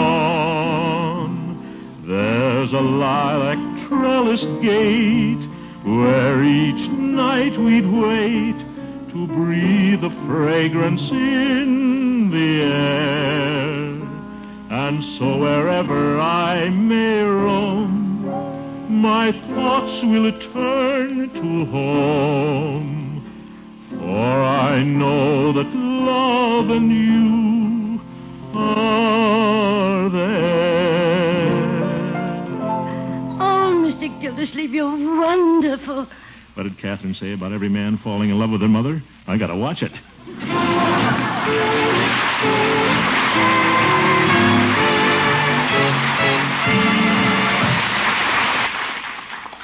There's 2.08 2.72
a 2.72 2.80
lilac 2.80 3.60
trellised 3.90 4.62
gate 4.64 5.44
where 5.84 6.42
each 6.46 6.90
night 6.92 7.60
we'd 7.60 7.86
wait 7.86 8.68
to 9.12 9.28
breathe 9.28 10.01
the 10.01 10.10
fragrance 10.28 11.01
in 11.12 12.30
the 12.32 12.62
air. 12.62 13.49
And 14.72 15.03
so 15.18 15.38
wherever 15.38 16.20
I 16.20 16.70
may 16.70 17.22
roam, 17.22 19.01
my 19.01 19.32
thoughts 19.32 20.03
will 20.03 20.32
turn 20.53 21.30
to 21.34 21.72
home. 21.72 22.89
For 23.89 24.43
I 24.43 24.84
know 24.84 25.53
that 25.53 25.74
love 25.74 26.70
and 26.70 26.91
you 26.91 27.99
are 28.60 30.10
there. 30.10 31.49
Oh, 33.41 33.74
Mr. 33.86 34.22
Gildersleeve, 34.22 34.74
you're 34.74 35.20
wonderful. 35.20 36.07
What 36.60 36.64
did 36.64 36.78
Catherine 36.82 37.16
say 37.18 37.32
about 37.32 37.53
every 37.53 37.70
man 37.70 38.01
falling 38.03 38.32
in 38.32 38.38
love 38.38 38.49
with 38.49 38.60
their 38.60 38.68
mother? 38.68 39.01
I 39.26 39.38
gotta 39.38 39.55
watch 39.55 39.82
it. 39.82 39.93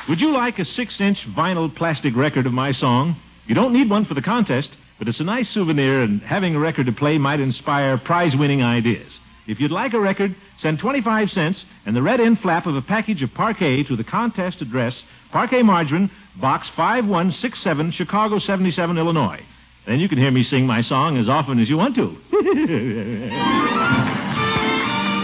Would 0.07 0.21
you 0.21 0.31
like 0.31 0.57
a 0.57 0.63
six 0.63 1.01
inch 1.01 1.17
vinyl 1.35 1.75
plastic 1.75 2.15
record 2.15 2.45
of 2.45 2.53
my 2.53 2.71
song? 2.71 3.17
You 3.45 3.55
don't 3.55 3.73
need 3.73 3.89
one 3.89 4.05
for 4.05 4.13
the 4.13 4.21
contest, 4.21 4.69
but 4.97 5.09
it's 5.09 5.19
a 5.19 5.25
nice 5.25 5.53
souvenir, 5.53 6.01
and 6.01 6.21
having 6.21 6.55
a 6.55 6.59
record 6.59 6.85
to 6.85 6.93
play 6.93 7.17
might 7.17 7.41
inspire 7.41 7.97
prize 7.97 8.37
winning 8.37 8.63
ideas. 8.63 9.11
If 9.47 9.59
you'd 9.59 9.71
like 9.71 9.93
a 9.93 9.99
record, 9.99 10.35
send 10.59 10.79
25 10.79 11.29
cents 11.29 11.63
and 11.85 11.95
the 11.95 12.01
red 12.01 12.19
end 12.19 12.39
flap 12.39 12.65
of 12.65 12.75
a 12.75 12.81
package 12.81 13.21
of 13.21 13.29
Parkay 13.29 13.87
to 13.87 13.95
the 13.95 14.03
contest 14.03 14.61
address, 14.61 14.95
Parkay 15.33 15.63
Margarine, 15.63 16.09
Box 16.39 16.67
5167, 16.75 17.91
Chicago 17.91 18.39
77, 18.39 18.97
Illinois. 18.97 19.41
Then 19.85 19.99
you 19.99 20.09
can 20.09 20.17
hear 20.17 20.31
me 20.31 20.43
sing 20.43 20.65
my 20.65 20.81
song 20.81 21.17
as 21.17 21.29
often 21.29 21.59
as 21.59 21.69
you 21.69 21.77
want 21.77 21.95
to. 21.95 22.17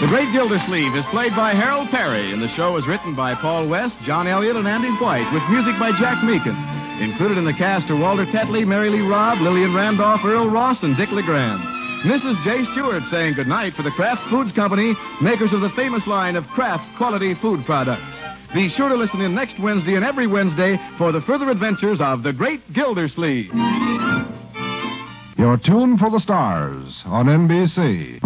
The 0.01 0.07
Great 0.07 0.33
Gildersleeve 0.33 0.95
is 0.95 1.05
played 1.11 1.35
by 1.35 1.53
Harold 1.53 1.91
Peary, 1.91 2.33
and 2.33 2.41
the 2.41 2.49
show 2.57 2.75
is 2.75 2.87
written 2.87 3.13
by 3.13 3.35
Paul 3.35 3.67
West, 3.67 3.93
John 4.07 4.25
Elliott, 4.25 4.55
and 4.55 4.67
Andy 4.67 4.89
White, 4.97 5.31
with 5.31 5.43
music 5.47 5.77
by 5.77 5.91
Jack 5.99 6.25
Meakin. 6.25 6.57
Included 7.05 7.37
in 7.37 7.45
the 7.45 7.53
cast 7.53 7.87
are 7.91 7.95
Walter 7.95 8.25
Tetley, 8.25 8.65
Mary 8.65 8.89
Lee 8.89 9.05
Robb, 9.05 9.37
Lillian 9.41 9.75
Randolph, 9.75 10.21
Earl 10.25 10.49
Ross, 10.49 10.77
and 10.81 10.97
Dick 10.97 11.09
LeGrand. 11.11 11.61
Is 12.03 12.37
Jay 12.43 12.63
Stewart 12.73 13.03
saying 13.11 13.35
goodnight 13.35 13.75
for 13.75 13.83
the 13.83 13.91
Kraft 13.91 14.21
Foods 14.31 14.51
Company, 14.53 14.95
makers 15.21 15.53
of 15.53 15.61
the 15.61 15.69
famous 15.75 16.01
line 16.07 16.35
of 16.35 16.43
Kraft 16.47 16.83
quality 16.97 17.35
food 17.41 17.63
products. 17.65 18.15
Be 18.55 18.69
sure 18.75 18.89
to 18.89 18.95
listen 18.95 19.21
in 19.21 19.35
next 19.35 19.59
Wednesday 19.61 19.95
and 19.95 20.03
every 20.03 20.25
Wednesday 20.25 20.79
for 20.97 21.11
the 21.11 21.21
further 21.21 21.49
adventures 21.51 21.99
of 22.01 22.23
the 22.23 22.33
Great 22.33 22.73
Gildersleeve. 22.73 23.51
Your 25.37 25.57
tune 25.63 25.97
for 25.99 26.09
the 26.09 26.19
stars 26.19 26.91
on 27.05 27.27
NBC. 27.27 28.19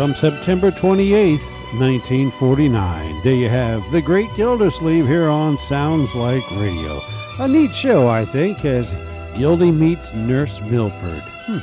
From 0.00 0.14
September 0.14 0.70
28th, 0.70 1.44
1949, 1.78 3.20
there 3.22 3.34
you 3.34 3.50
have 3.50 3.84
The 3.92 4.00
Great 4.00 4.34
Gildersleeve 4.34 5.06
here 5.06 5.28
on 5.28 5.58
Sounds 5.58 6.14
Like 6.14 6.50
Radio. 6.52 7.02
A 7.38 7.46
neat 7.46 7.74
show, 7.74 8.08
I 8.08 8.24
think, 8.24 8.64
as 8.64 8.94
Gildy 9.36 9.70
meets 9.70 10.14
Nurse 10.14 10.58
Milford. 10.62 11.22
Hmm, 11.44 11.58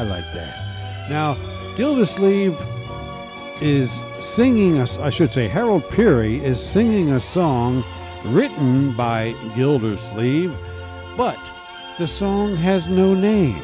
I 0.00 0.04
like 0.04 0.24
that. 0.32 1.06
Now, 1.10 1.36
Gildersleeve 1.76 2.58
is 3.60 4.00
singing 4.18 4.78
a, 4.78 4.86
I 5.02 5.10
should 5.10 5.30
say 5.30 5.46
Harold 5.46 5.86
Peary 5.90 6.42
is 6.42 6.58
singing 6.58 7.10
a 7.10 7.20
song 7.20 7.84
written 8.24 8.92
by 8.96 9.34
Gildersleeve, 9.54 10.56
but 11.14 11.38
the 11.98 12.06
song 12.06 12.56
has 12.56 12.88
no 12.88 13.12
name. 13.12 13.62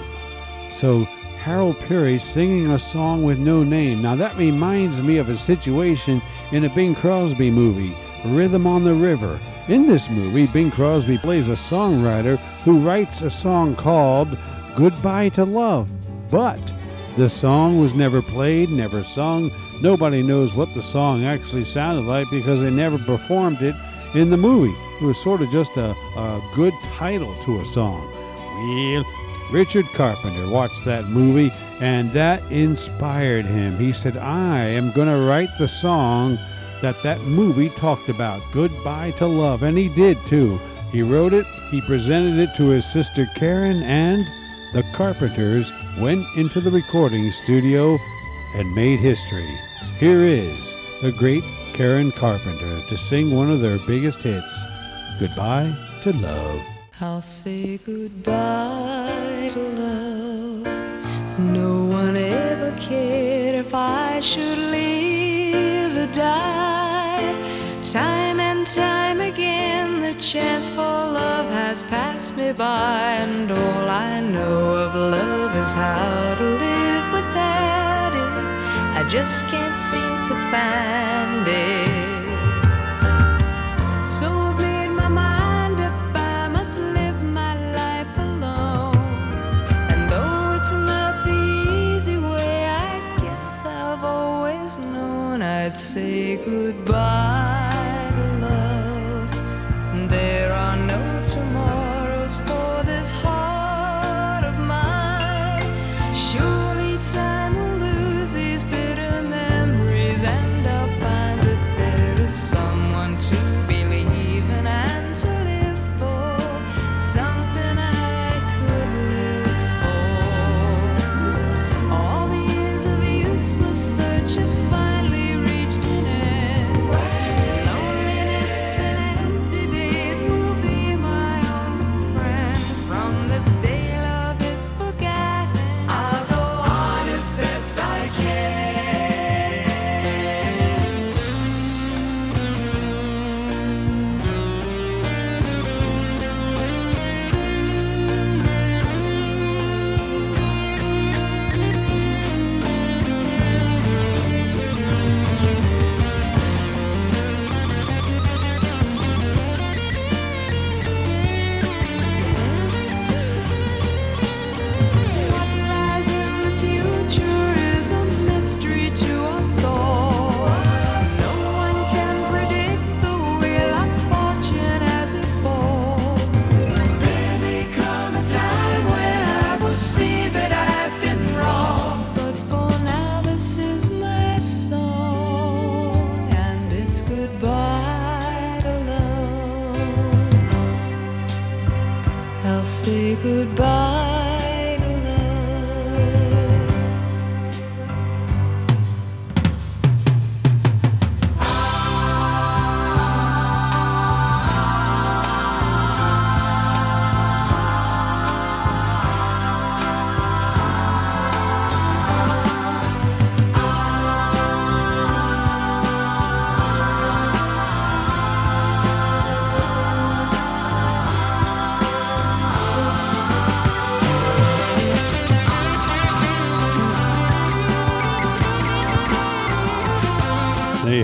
So 0.75 1.09
Harold 1.39 1.79
Peary 1.81 2.19
singing 2.19 2.71
a 2.71 2.79
song 2.79 3.23
with 3.23 3.39
no 3.39 3.63
name. 3.63 4.03
Now 4.03 4.15
that 4.17 4.37
reminds 4.37 5.03
me 5.03 5.19
of 5.19 5.29
a 5.29 5.37
situation 5.37 6.21
in 6.53 6.65
a 6.65 6.69
Bing 6.71 6.95
Crosby 6.95 7.51
movie, 7.51 7.97
Rhythm 8.25 8.67
on 8.67 8.85
the 8.85 8.95
River. 8.95 9.39
In 9.69 9.87
this 9.87 10.11
movie, 10.11 10.47
Bing 10.47 10.71
Crosby 10.71 11.19
plays 11.19 11.49
a 11.49 11.53
songwriter 11.53 12.39
who 12.65 12.81
writes 12.81 13.23
a 13.23 13.31
song 13.31 13.77
called 13.77 14.37
Goodbye 14.77 15.29
to 15.31 15.45
Love. 15.45 15.89
But 16.31 16.73
the 17.17 17.31
song 17.31 17.81
was 17.81 17.95
never 17.95 18.21
played, 18.21 18.71
never 18.71 19.03
sung. 19.03 19.51
Nobody 19.81 20.23
knows 20.23 20.55
what 20.55 20.73
the 20.75 20.83
song 20.83 21.25
actually 21.25 21.65
sounded 21.65 22.05
like 22.05 22.29
because 22.31 22.61
they 22.61 22.71
never 22.71 22.99
performed 22.99 23.63
it 23.63 23.75
in 24.15 24.31
the 24.31 24.37
movie. 24.37 24.75
It 25.01 25.05
was 25.05 25.23
sort 25.23 25.41
of 25.41 25.51
just 25.51 25.77
a, 25.77 25.91
a 26.17 26.51
good 26.55 26.75
title 26.97 27.35
to 27.45 27.61
a 27.61 27.65
song. 27.67 28.07
Well, 28.37 29.05
Richard 29.51 29.87
Carpenter 29.95 30.49
watched 30.49 30.85
that 30.85 31.07
movie 31.07 31.51
and 31.81 32.11
that 32.13 32.43
inspired 32.51 33.47
him. 33.47 33.79
He 33.79 33.93
said, 33.93 34.17
I 34.17 34.65
am 34.69 34.93
going 34.93 35.09
to 35.09 35.27
write 35.27 35.51
the 35.59 35.69
song 35.69 36.39
that 36.83 37.03
that 37.03 37.21
movie 37.23 37.71
talked 37.71 38.09
about, 38.09 38.43
Goodbye 38.53 39.13
to 39.13 39.27
Love. 39.27 39.63
And 39.63 39.79
he 39.79 39.89
did 39.89 40.19
too. 40.27 40.61
He 40.93 41.03
wrote 41.03 41.33
it, 41.33 41.47
he 41.71 41.81
presented 41.83 42.39
it 42.39 42.55
to 42.57 42.69
his 42.69 42.87
sister 42.87 43.27
Karen, 43.37 43.83
and 43.83 44.27
the 44.73 44.85
Carpenters 44.95 45.73
went 45.99 46.25
into 46.37 46.61
the 46.61 46.71
recording 46.71 47.31
studio 47.31 47.99
and 48.55 48.75
made 48.75 49.01
history. 49.01 49.49
Here 49.99 50.23
is 50.23 50.77
the 51.03 51.13
great 51.13 51.45
Karen 51.75 52.11
Carpenter 52.13 52.81
to 52.89 52.97
sing 52.97 53.35
one 53.35 53.51
of 53.51 53.61
their 53.61 53.79
biggest 53.87 54.23
hits, 54.23 54.65
Goodbye 55.21 55.75
to 56.03 56.13
Love. 56.15 56.78
I'll 57.01 57.23
say 57.23 57.79
goodbye 57.79 59.51
to 59.55 59.61
love. 59.61 60.67
No 61.39 61.85
one 61.85 62.17
ever 62.17 62.77
cared 62.77 63.55
if 63.55 63.73
I 63.73 64.19
should 64.19 64.59
live 64.59 65.97
or 65.97 66.13
die. 66.13 67.37
Time 67.85 68.41
and 68.41 68.67
time 68.67 69.21
again, 69.21 70.01
the 70.01 70.15
chance 70.15 70.71
for 70.71 70.81
love 70.81 71.49
has 71.53 71.85
passed 71.85 72.37
me 72.37 72.53
by, 72.53 73.13
and 73.23 73.49
all 73.49 73.89
I 73.89 74.19
know 74.19 74.75
of 74.75 74.93
love 74.97 75.55
is 75.55 75.73
how 75.73 76.35
to 76.35 76.45
live 76.45 77.13
without 77.13 78.13
it. 78.13 78.99
I 78.99 79.09
just 79.09 79.45
can't 79.47 79.79
seem 79.79 80.17
to 80.31 80.35
find 80.51 81.47
it. 81.47 81.98
Say 95.79 96.37
goodbye 96.45 97.48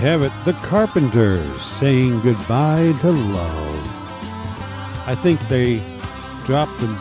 have 0.05 0.21
it, 0.21 0.31
the 0.45 0.53
Carpenters 0.67 1.63
saying 1.63 2.21
goodbye 2.21 2.93
to 3.01 3.09
love. 3.09 5.07
I 5.07 5.15
think 5.15 5.39
they 5.47 5.81
dropped 6.45 6.79
the 6.79 6.99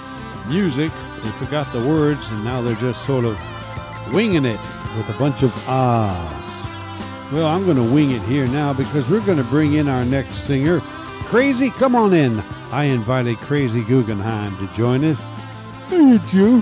music, 0.48 0.90
they 1.22 1.28
forgot 1.32 1.70
the 1.74 1.86
words, 1.86 2.30
and 2.30 2.42
now 2.42 2.62
they're 2.62 2.74
just 2.76 3.04
sort 3.04 3.26
of 3.26 3.38
winging 4.10 4.46
it 4.46 4.58
with 4.96 5.14
a 5.14 5.18
bunch 5.18 5.42
of 5.42 5.52
ahs. 5.68 7.30
Well, 7.30 7.46
I'm 7.46 7.66
going 7.66 7.76
to 7.76 7.82
wing 7.82 8.12
it 8.12 8.22
here 8.22 8.46
now 8.46 8.72
because 8.72 9.06
we're 9.10 9.20
going 9.20 9.36
to 9.36 9.44
bring 9.44 9.74
in 9.74 9.86
our 9.86 10.06
next 10.06 10.46
singer. 10.46 10.80
Crazy, 11.26 11.68
come 11.68 11.94
on 11.94 12.14
in. 12.14 12.42
I 12.72 12.84
invited 12.84 13.36
Crazy 13.36 13.84
Guggenheim 13.84 14.56
to 14.56 14.74
join 14.74 15.04
us. 15.04 15.22
Hey, 15.90 16.18
Joe. 16.30 16.60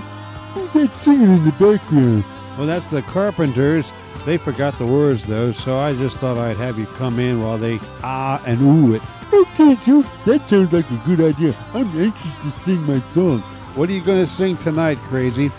Who's 0.55 0.73
that 0.73 0.91
singing 1.03 1.35
in 1.35 1.45
the 1.45 1.51
background? 1.51 2.25
Well, 2.57 2.67
that's 2.67 2.87
the 2.87 3.01
Carpenters. 3.03 3.93
They 4.25 4.37
forgot 4.37 4.73
the 4.79 4.85
words, 4.85 5.25
though, 5.25 5.51
so 5.51 5.77
I 5.77 5.93
just 5.93 6.17
thought 6.17 6.37
I'd 6.37 6.55
have 6.57 6.79
you 6.79 6.85
come 6.85 7.19
in 7.19 7.43
while 7.43 7.57
they 7.57 7.79
ah 8.03 8.41
and 8.45 8.61
ooh 8.61 8.93
it. 8.93 9.01
Okay, 9.33 9.75
Joe. 9.85 10.03
That 10.25 10.41
sounds 10.41 10.71
like 10.71 10.89
a 10.89 11.01
good 11.05 11.19
idea. 11.19 11.53
I'm 11.73 11.87
anxious 11.99 12.41
to 12.43 12.51
sing 12.63 12.81
my 12.83 12.99
song. 13.13 13.39
What 13.75 13.89
are 13.89 13.91
you 13.93 14.01
going 14.01 14.19
to 14.19 14.27
sing 14.27 14.55
tonight, 14.57 14.97
Crazy? 15.09 15.51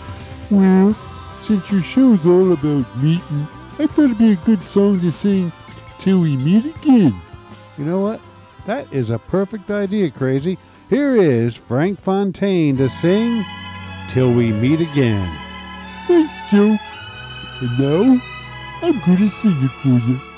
Well, 0.49 0.95
since 1.41 1.71
your 1.71 1.81
show's 1.81 2.25
all 2.25 2.53
about 2.53 2.85
meeting, 2.97 3.47
I 3.77 3.85
thought 3.87 4.05
it'd 4.05 4.17
be 4.17 4.31
a 4.31 4.35
good 4.37 4.61
song 4.63 4.99
to 5.01 5.11
sing 5.11 5.51
till 5.99 6.21
we 6.21 6.37
meet 6.37 6.65
again. 6.65 7.13
You 7.77 7.85
know 7.85 7.99
what? 7.99 8.21
That 8.65 8.91
is 8.91 9.09
a 9.11 9.19
perfect 9.19 9.69
idea, 9.69 10.09
Crazy. 10.09 10.57
Here 10.89 11.15
is 11.15 11.55
Frank 11.55 11.99
Fontaine 11.99 12.77
to 12.77 12.89
sing 12.89 13.43
Till 14.09 14.31
We 14.33 14.51
Meet 14.51 14.81
Again. 14.81 15.37
Thanks, 16.07 16.33
Joe. 16.49 16.77
And 17.61 17.79
now, 17.79 18.21
아 18.85 18.91
그리스 19.03 19.47
유튜브 19.47 20.34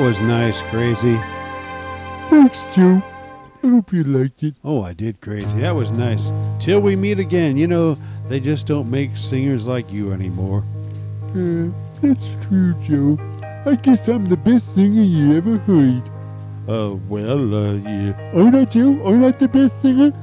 was 0.00 0.18
nice, 0.18 0.62
Crazy. 0.62 1.16
Thanks, 2.30 2.64
Joe. 2.74 3.02
I 3.62 3.66
hope 3.66 3.92
you 3.92 4.02
liked 4.02 4.42
it. 4.42 4.54
Oh, 4.64 4.82
I 4.82 4.94
did, 4.94 5.20
Crazy. 5.20 5.60
That 5.60 5.74
was 5.74 5.92
nice. 5.92 6.32
Till 6.58 6.80
we 6.80 6.96
meet 6.96 7.18
again. 7.18 7.58
You 7.58 7.66
know, 7.66 7.96
they 8.26 8.40
just 8.40 8.66
don't 8.66 8.90
make 8.90 9.18
singers 9.18 9.66
like 9.66 9.92
you 9.92 10.12
anymore. 10.12 10.64
Uh, 11.36 11.68
that's 12.00 12.26
true, 12.46 12.74
Joe. 12.82 13.18
I 13.66 13.74
guess 13.74 14.08
I'm 14.08 14.24
the 14.24 14.38
best 14.38 14.74
singer 14.74 15.02
you 15.02 15.36
ever 15.36 15.58
heard. 15.58 16.02
Uh, 16.66 16.96
well, 17.06 17.54
uh, 17.54 17.74
yeah. 17.74 18.32
Aren't 18.34 18.54
I, 18.54 18.64
Joe? 18.64 19.04
Aren't 19.04 19.24
I 19.26 19.32
the 19.32 19.48
best 19.48 19.82
singer? 19.82 20.14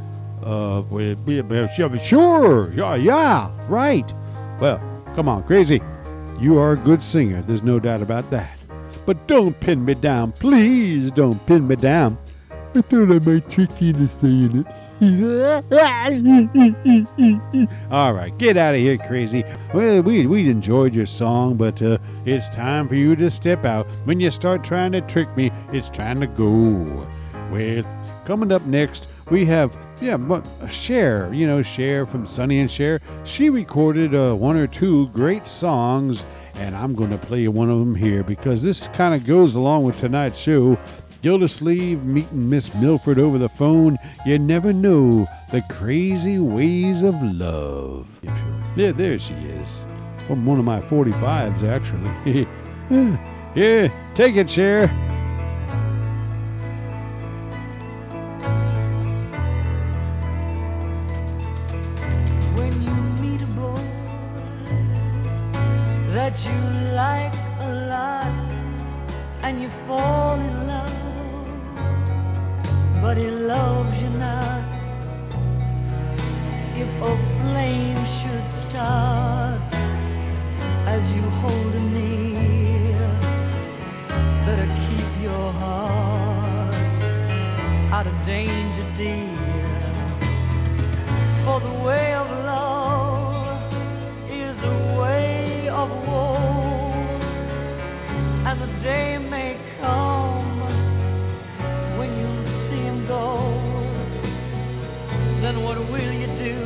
Uh, 0.44 0.82
well, 0.90 1.16
yeah, 1.28 1.74
sure, 1.76 2.00
sure. 2.00 2.74
Yeah, 2.74 2.96
yeah, 2.96 3.52
right. 3.70 4.12
Well, 4.60 4.82
come 5.14 5.30
on, 5.30 5.44
Crazy. 5.44 5.82
You 6.40 6.58
are 6.58 6.72
a 6.72 6.78
good 6.78 7.02
singer. 7.02 7.44
There's 7.44 7.64
no 7.64 7.80
doubt 7.80 8.02
about 8.02 8.28
that. 8.32 8.57
But 9.08 9.26
don't 9.26 9.58
pin 9.58 9.84
me 9.86 9.96
down. 9.96 10.34
Please 10.34 11.12
don't 11.12 11.40
pin 11.48 11.66
me 11.66 11.78
down. 11.78 12.18
I 12.76 12.82
thought 12.82 13.10
I 13.10 13.20
might 13.26 13.50
trick 13.50 13.82
you 13.82 13.92
into 13.92 14.10
saying 14.10 14.66
it. 14.66 14.68
All 17.92 18.14
right, 18.14 18.38
get 18.38 18.58
out 18.58 18.76
of 18.76 18.82
here, 18.82 18.98
crazy. 18.98 19.46
Well, 19.74 20.02
we 20.02 20.28
we 20.28 20.50
enjoyed 20.50 20.94
your 20.94 21.06
song, 21.06 21.56
but 21.56 21.82
uh, 21.82 22.00
it's 22.26 22.50
time 22.50 22.90
for 22.90 22.96
you 22.96 23.16
to 23.16 23.32
step 23.32 23.64
out. 23.64 23.86
When 24.04 24.20
you 24.20 24.30
start 24.30 24.66
trying 24.66 24.92
to 24.92 25.00
trick 25.02 25.34
me, 25.38 25.52
it's 25.72 25.88
time 25.88 26.20
to 26.20 26.28
go. 26.28 27.08
Well, 27.50 27.86
coming 28.26 28.52
up 28.52 28.66
next, 28.66 29.08
we 29.32 29.46
have 29.46 29.74
yeah, 30.02 30.18
Cher. 30.68 31.34
You 31.34 31.48
know, 31.48 31.64
Cher 31.64 32.06
from 32.06 32.28
Sonny 32.28 32.60
and 32.60 32.70
Cher. 32.70 33.00
She 33.24 33.50
recorded 33.50 34.14
uh, 34.14 34.36
one 34.36 34.58
or 34.58 34.68
two 34.68 35.08
great 35.10 35.48
songs, 35.48 36.26
and 36.60 36.76
I'm 36.76 36.94
going 36.94 37.12
to 37.12 37.18
play 37.18 37.48
one 37.48 37.70
of 37.70 37.80
them 37.80 37.96
here 37.96 38.24
because 38.24 38.64
this 38.64 38.88
kind 38.90 39.14
of 39.14 39.26
goes 39.26 39.56
along 39.56 39.84
with 39.84 40.00
tonight's 40.00 40.38
show. 40.38 40.78
Gildersleeve 41.22 42.04
meeting 42.04 42.50
Miss 42.50 42.80
Milford 42.80 43.20
over 43.20 43.38
the 43.38 43.50
phone. 43.50 43.98
You 44.26 44.40
never 44.40 44.72
know 44.72 45.28
the 45.52 45.62
crazy 45.70 46.40
ways 46.40 47.04
of 47.04 47.16
love. 47.22 48.08
Yeah, 48.76 48.92
there 48.92 49.18
she 49.20 49.34
is. 49.34 49.82
From 50.28 50.46
one 50.46 50.60
of 50.60 50.66
my 50.66 50.82
45s, 50.82 51.64
actually. 51.64 52.48
yeah, 53.56 54.14
take 54.14 54.36
it, 54.36 54.50
Cher. 54.50 54.90
You 66.46 66.60
like 66.94 67.34
a 67.62 67.72
lot 67.90 68.32
and 69.42 69.60
you 69.62 69.70
fall 69.88 70.40
in 70.40 70.68
love, 70.68 70.94
but 73.02 73.18
he 73.18 73.30
loves 73.32 74.02
you 74.02 74.10
not. 74.10 74.64
If 76.76 76.90
a 77.02 77.18
flame 77.40 78.06
should 78.06 78.48
start 78.48 79.62
as 80.86 81.12
you 81.14 81.24
hold 81.42 81.74
him 81.74 81.94
near, 81.94 83.10
better 84.46 84.68
keep 84.86 85.12
your 85.24 85.52
heart 85.54 86.76
out 87.92 88.06
of 88.06 88.16
danger, 88.24 88.86
dear. 88.96 89.34
For 91.44 91.60
the 91.60 91.74
way 91.86 92.14
of 92.14 92.30
love 92.30 92.87
and 98.48 98.62
the 98.62 98.72
day 98.80 99.18
may 99.18 99.58
come 99.82 100.60
when 101.98 102.10
you 102.22 102.44
see 102.46 102.84
him 102.90 103.06
go. 103.06 103.26
Then 105.42 105.56
what 105.64 105.78
will 105.92 106.14
you 106.22 106.30
do 106.38 106.60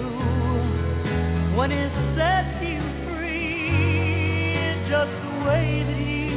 when 1.57 1.71
he 1.71 1.89
sets 1.89 2.61
you 2.61 2.79
free? 2.79 3.11
just 4.91 5.15
the 5.21 5.33
way 5.47 5.83
that 5.87 5.97
you 5.97 6.29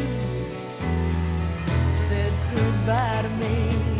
said 1.91 2.33
goodbye 2.55 3.23
to 3.23 3.29
me. 3.43 3.94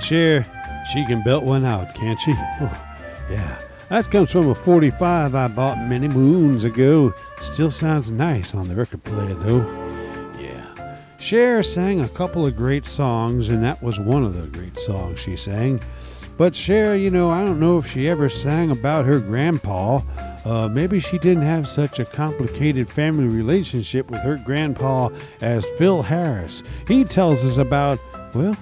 Cher, 0.00 0.44
she 0.92 1.04
can 1.04 1.22
belt 1.22 1.44
one 1.44 1.64
out, 1.64 1.94
can't 1.94 2.18
she? 2.20 2.32
Oh, 2.32 2.86
yeah. 3.30 3.60
That 3.90 4.10
comes 4.10 4.30
from 4.30 4.48
a 4.48 4.54
45 4.54 5.34
I 5.34 5.48
bought 5.48 5.78
many 5.78 6.08
moons 6.08 6.64
ago. 6.64 7.12
Still 7.40 7.70
sounds 7.70 8.10
nice 8.12 8.54
on 8.54 8.68
the 8.68 8.74
record 8.74 9.02
player, 9.04 9.34
though. 9.34 9.66
Yeah. 10.38 10.96
Cher 11.18 11.62
sang 11.62 12.02
a 12.02 12.08
couple 12.08 12.46
of 12.46 12.56
great 12.56 12.86
songs, 12.86 13.48
and 13.48 13.62
that 13.62 13.82
was 13.82 13.98
one 13.98 14.24
of 14.24 14.34
the 14.34 14.46
great 14.46 14.78
songs 14.78 15.20
she 15.20 15.36
sang. 15.36 15.80
But 16.36 16.54
Cher, 16.54 16.96
you 16.96 17.10
know, 17.10 17.28
I 17.30 17.44
don't 17.44 17.60
know 17.60 17.78
if 17.78 17.86
she 17.90 18.08
ever 18.08 18.28
sang 18.28 18.70
about 18.70 19.04
her 19.04 19.20
grandpa. 19.20 20.00
Uh, 20.44 20.68
maybe 20.68 20.98
she 20.98 21.18
didn't 21.18 21.42
have 21.42 21.68
such 21.68 21.98
a 21.98 22.04
complicated 22.06 22.88
family 22.88 23.26
relationship 23.26 24.10
with 24.10 24.20
her 24.20 24.36
grandpa 24.36 25.10
as 25.42 25.66
Phil 25.76 26.02
Harris. 26.02 26.62
He 26.88 27.04
tells 27.04 27.44
us 27.44 27.58
about, 27.58 27.98
well, 28.34 28.56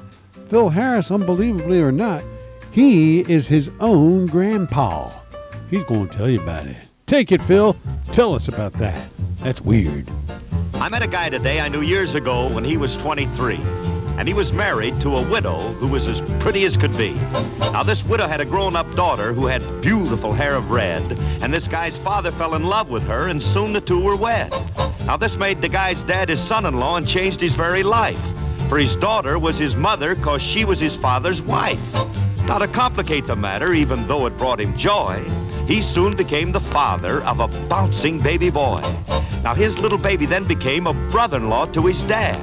Phil 0.48 0.70
Harris, 0.70 1.10
unbelievably 1.10 1.82
or 1.82 1.92
not, 1.92 2.24
he 2.70 3.20
is 3.30 3.48
his 3.48 3.70
own 3.80 4.24
grandpa. 4.24 5.10
He's 5.68 5.84
going 5.84 6.08
to 6.08 6.16
tell 6.16 6.28
you 6.28 6.40
about 6.40 6.66
it. 6.66 6.76
Take 7.04 7.32
it, 7.32 7.42
Phil. 7.42 7.76
Tell 8.12 8.34
us 8.34 8.48
about 8.48 8.72
that. 8.74 9.10
That's 9.42 9.60
weird. 9.60 10.10
I 10.72 10.88
met 10.88 11.02
a 11.02 11.06
guy 11.06 11.28
today 11.28 11.60
I 11.60 11.68
knew 11.68 11.82
years 11.82 12.14
ago 12.14 12.50
when 12.50 12.64
he 12.64 12.78
was 12.78 12.96
23. 12.96 13.56
And 14.16 14.26
he 14.26 14.32
was 14.32 14.54
married 14.54 14.98
to 15.02 15.16
a 15.16 15.28
widow 15.28 15.58
who 15.74 15.86
was 15.86 16.08
as 16.08 16.22
pretty 16.40 16.64
as 16.64 16.78
could 16.78 16.96
be. 16.96 17.12
Now, 17.60 17.82
this 17.82 18.02
widow 18.02 18.26
had 18.26 18.40
a 18.40 18.46
grown 18.46 18.74
up 18.74 18.90
daughter 18.94 19.34
who 19.34 19.46
had 19.46 19.82
beautiful 19.82 20.32
hair 20.32 20.54
of 20.54 20.70
red, 20.70 21.02
and 21.42 21.52
this 21.52 21.68
guy's 21.68 21.98
father 21.98 22.32
fell 22.32 22.54
in 22.54 22.64
love 22.64 22.88
with 22.88 23.06
her, 23.06 23.28
and 23.28 23.40
soon 23.40 23.74
the 23.74 23.82
two 23.82 24.02
were 24.02 24.16
wed. 24.16 24.50
Now, 25.04 25.18
this 25.18 25.36
made 25.36 25.60
the 25.60 25.68
guy's 25.68 26.02
dad 26.02 26.30
his 26.30 26.40
son 26.40 26.64
in 26.64 26.78
law 26.78 26.96
and 26.96 27.06
changed 27.06 27.40
his 27.40 27.54
very 27.54 27.82
life. 27.82 28.32
For 28.68 28.78
his 28.78 28.96
daughter 28.96 29.38
was 29.38 29.56
his 29.56 29.76
mother 29.76 30.14
because 30.14 30.42
she 30.42 30.66
was 30.66 30.78
his 30.78 30.94
father's 30.94 31.40
wife. 31.40 31.94
Now, 32.46 32.58
to 32.58 32.68
complicate 32.68 33.26
the 33.26 33.34
matter, 33.34 33.72
even 33.72 34.06
though 34.06 34.26
it 34.26 34.36
brought 34.36 34.60
him 34.60 34.76
joy, 34.76 35.24
he 35.66 35.80
soon 35.80 36.14
became 36.14 36.52
the 36.52 36.60
father 36.60 37.22
of 37.24 37.40
a 37.40 37.48
bouncing 37.66 38.20
baby 38.20 38.50
boy. 38.50 38.80
Now, 39.42 39.54
his 39.54 39.78
little 39.78 39.98
baby 39.98 40.26
then 40.26 40.44
became 40.44 40.86
a 40.86 40.92
brother 41.10 41.38
in 41.38 41.48
law 41.48 41.64
to 41.66 41.86
his 41.86 42.02
dad, 42.02 42.36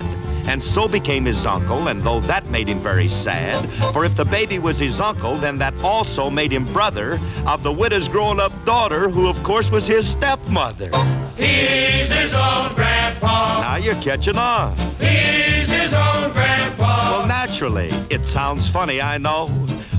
and 0.48 0.64
so 0.64 0.88
became 0.88 1.26
his 1.26 1.46
uncle, 1.46 1.90
and 1.90 2.02
though 2.04 2.20
that 2.22 2.46
made 2.50 2.68
him 2.68 2.80
very 2.80 3.08
sad, 3.08 3.72
for 3.94 4.04
if 4.04 4.16
the 4.16 4.26
baby 4.26 4.58
was 4.58 4.80
his 4.80 5.00
uncle, 5.00 5.38
then 5.38 5.60
that 5.60 5.74
also 5.84 6.30
made 6.30 6.52
him 6.52 6.72
brother 6.74 7.20
of 7.46 7.62
the 7.64 7.72
widow's 7.72 8.08
grown 8.08 8.40
up 8.40 8.52
daughter, 8.66 9.10
who 9.10 9.28
of 9.28 9.42
course 9.44 9.70
was 9.72 9.86
his 9.86 10.08
stepmother. 10.08 10.90
He's 11.36 12.12
his 12.12 12.34
own 12.34 12.74
grandpa. 12.74 13.62
Now 13.62 13.76
you're 13.78 14.02
catching 14.02 14.38
on. 14.38 14.76
He's 15.00 15.75
his 15.86 15.94
own 15.94 16.32
grandpa. 16.32 17.12
Well, 17.12 17.28
naturally, 17.28 17.90
it 18.10 18.26
sounds 18.26 18.68
funny, 18.68 19.02
I 19.02 19.20
know, 19.20 19.52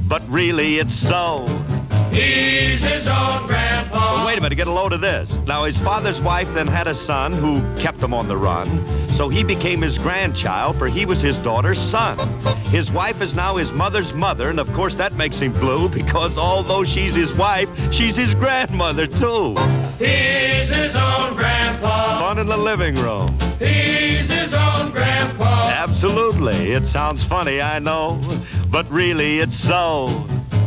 but 0.08 0.20
really 0.28 0.78
it's 0.78 0.96
so. 0.96 1.46
He's 2.10 2.82
his 2.82 3.06
own 3.06 3.46
grandpa. 3.46 4.16
But 4.16 4.26
wait 4.26 4.38
a 4.38 4.40
minute, 4.40 4.56
get 4.56 4.66
a 4.66 4.72
load 4.72 4.92
of 4.92 5.00
this. 5.00 5.38
Now, 5.46 5.64
his 5.64 5.78
father's 5.78 6.20
wife 6.20 6.52
then 6.54 6.66
had 6.66 6.88
a 6.88 6.94
son 6.94 7.32
who 7.32 7.60
kept 7.78 8.02
him 8.02 8.12
on 8.12 8.26
the 8.26 8.36
run, 8.36 8.68
so 9.12 9.28
he 9.28 9.44
became 9.44 9.80
his 9.80 9.96
grandchild, 9.96 10.76
for 10.76 10.88
he 10.88 11.06
was 11.06 11.20
his 11.20 11.38
daughter's 11.38 11.78
son. 11.78 12.18
His 12.70 12.90
wife 12.90 13.22
is 13.22 13.36
now 13.36 13.54
his 13.56 13.72
mother's 13.72 14.12
mother, 14.12 14.50
and 14.50 14.58
of 14.58 14.72
course 14.72 14.96
that 14.96 15.12
makes 15.12 15.38
him 15.38 15.52
blue 15.52 15.88
because 16.00 16.36
although 16.36 16.82
she's 16.82 17.14
his 17.14 17.32
wife, 17.34 17.70
she's 17.92 18.16
his 18.16 18.34
grandmother 18.34 19.06
too. 19.06 19.54
He's 19.98 20.68
his 20.68 20.96
own 20.96 21.36
grandpa. 21.36 22.18
Fun 22.18 22.38
in 22.38 22.48
the 22.48 22.56
living 22.56 22.96
room. 22.96 23.28
He's 23.60 24.28
his 24.28 24.52
own 24.52 24.90
grandpa. 24.90 25.45
Absolutely. 25.88 26.72
It 26.72 26.84
sounds 26.84 27.22
funny, 27.22 27.62
I 27.62 27.78
know, 27.78 28.20
but 28.72 28.90
really 28.90 29.38
it's 29.38 29.56
so. 29.56 30.08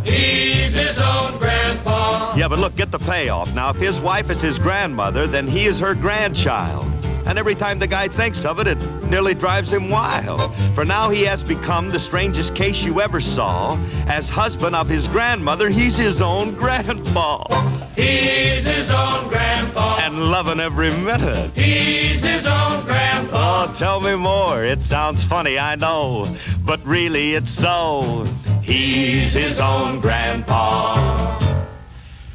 He's 0.05 0.73
his 0.73 0.97
own 0.97 1.37
grandpa. 1.37 2.33
Yeah, 2.37 2.47
but 2.47 2.57
look, 2.57 2.77
get 2.77 2.89
the 2.89 2.99
payoff. 2.99 3.53
Now, 3.53 3.69
if 3.69 3.75
his 3.75 3.99
wife 3.99 4.29
is 4.29 4.41
his 4.41 4.57
grandmother, 4.57 5.27
then 5.27 5.45
he 5.45 5.65
is 5.65 5.77
her 5.81 5.93
grandchild. 5.93 6.98
And 7.29 7.37
every 7.37 7.53
time 7.53 7.77
the 7.77 7.85
guy 7.85 8.07
thinks 8.07 8.43
of 8.43 8.59
it, 8.59 8.65
it 8.65 8.79
nearly 9.03 9.35
drives 9.35 9.71
him 9.71 9.87
wild. 9.87 10.51
For 10.73 10.83
now 10.83 11.11
he 11.11 11.21
has 11.25 11.43
become 11.43 11.89
the 11.89 11.99
strangest 11.99 12.55
case 12.55 12.83
you 12.83 13.01
ever 13.01 13.21
saw. 13.21 13.77
As 14.07 14.27
husband 14.27 14.75
of 14.75 14.89
his 14.89 15.07
grandmother, 15.07 15.69
he's 15.69 15.95
his 15.95 16.23
own 16.23 16.55
grandpa. 16.55 17.43
He's 17.95 18.65
his 18.65 18.89
own 18.89 19.29
grandpa. 19.29 19.99
And 20.01 20.31
loving 20.31 20.59
every 20.59 20.89
minute. 20.89 21.51
He's 21.53 22.23
his 22.23 22.47
own 22.47 22.83
grandpa. 22.85 23.67
Oh, 23.69 23.73
tell 23.75 24.01
me 24.01 24.15
more. 24.15 24.63
It 24.63 24.81
sounds 24.81 25.23
funny, 25.23 25.59
I 25.59 25.75
know. 25.75 26.35
But 26.65 26.83
really, 26.83 27.35
it's 27.35 27.51
so. 27.51 28.25
He's 28.63 29.33
his 29.33 29.59
own 29.59 29.99
grandpa. 29.99 31.39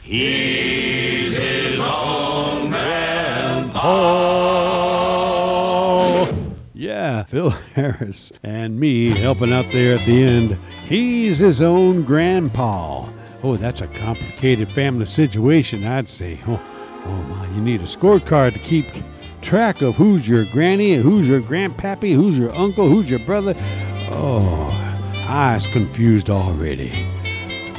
He's 0.03 1.36
his 1.36 1.80
own 1.80 2.70
grandpa. 2.70 4.74
Yeah, 6.85 7.22
Phil 7.28 7.49
Harris 7.49 8.30
and 8.43 8.78
me 8.78 9.09
helping 9.09 9.55
out 9.55 9.64
there 9.72 9.95
at 9.95 10.01
the 10.01 10.22
end. 10.22 10.59
He's 10.87 11.39
his 11.39 11.62
own 11.62 12.03
grandpa. 12.03 13.09
Oh, 13.43 13.57
that's 13.57 13.80
a 13.80 13.87
complicated 13.87 14.68
family 14.68 15.07
situation, 15.07 15.82
I'd 15.87 16.11
say. 16.11 16.39
Oh, 16.47 16.61
oh 17.07 17.22
my, 17.22 17.47
you 17.55 17.62
need 17.62 17.80
a 17.80 17.85
scorecard 17.85 18.53
to 18.53 18.59
keep 18.59 18.85
track 19.41 19.80
of 19.80 19.95
who's 19.95 20.28
your 20.28 20.45
granny, 20.53 20.97
who's 20.97 21.26
your 21.26 21.41
grandpappy, 21.41 22.14
who's 22.14 22.39
your 22.39 22.55
uncle, 22.55 22.87
who's 22.87 23.09
your 23.09 23.20
brother. 23.20 23.55
Oh, 24.12 24.68
I 25.26 25.59
confused 25.72 26.28
already. 26.28 26.93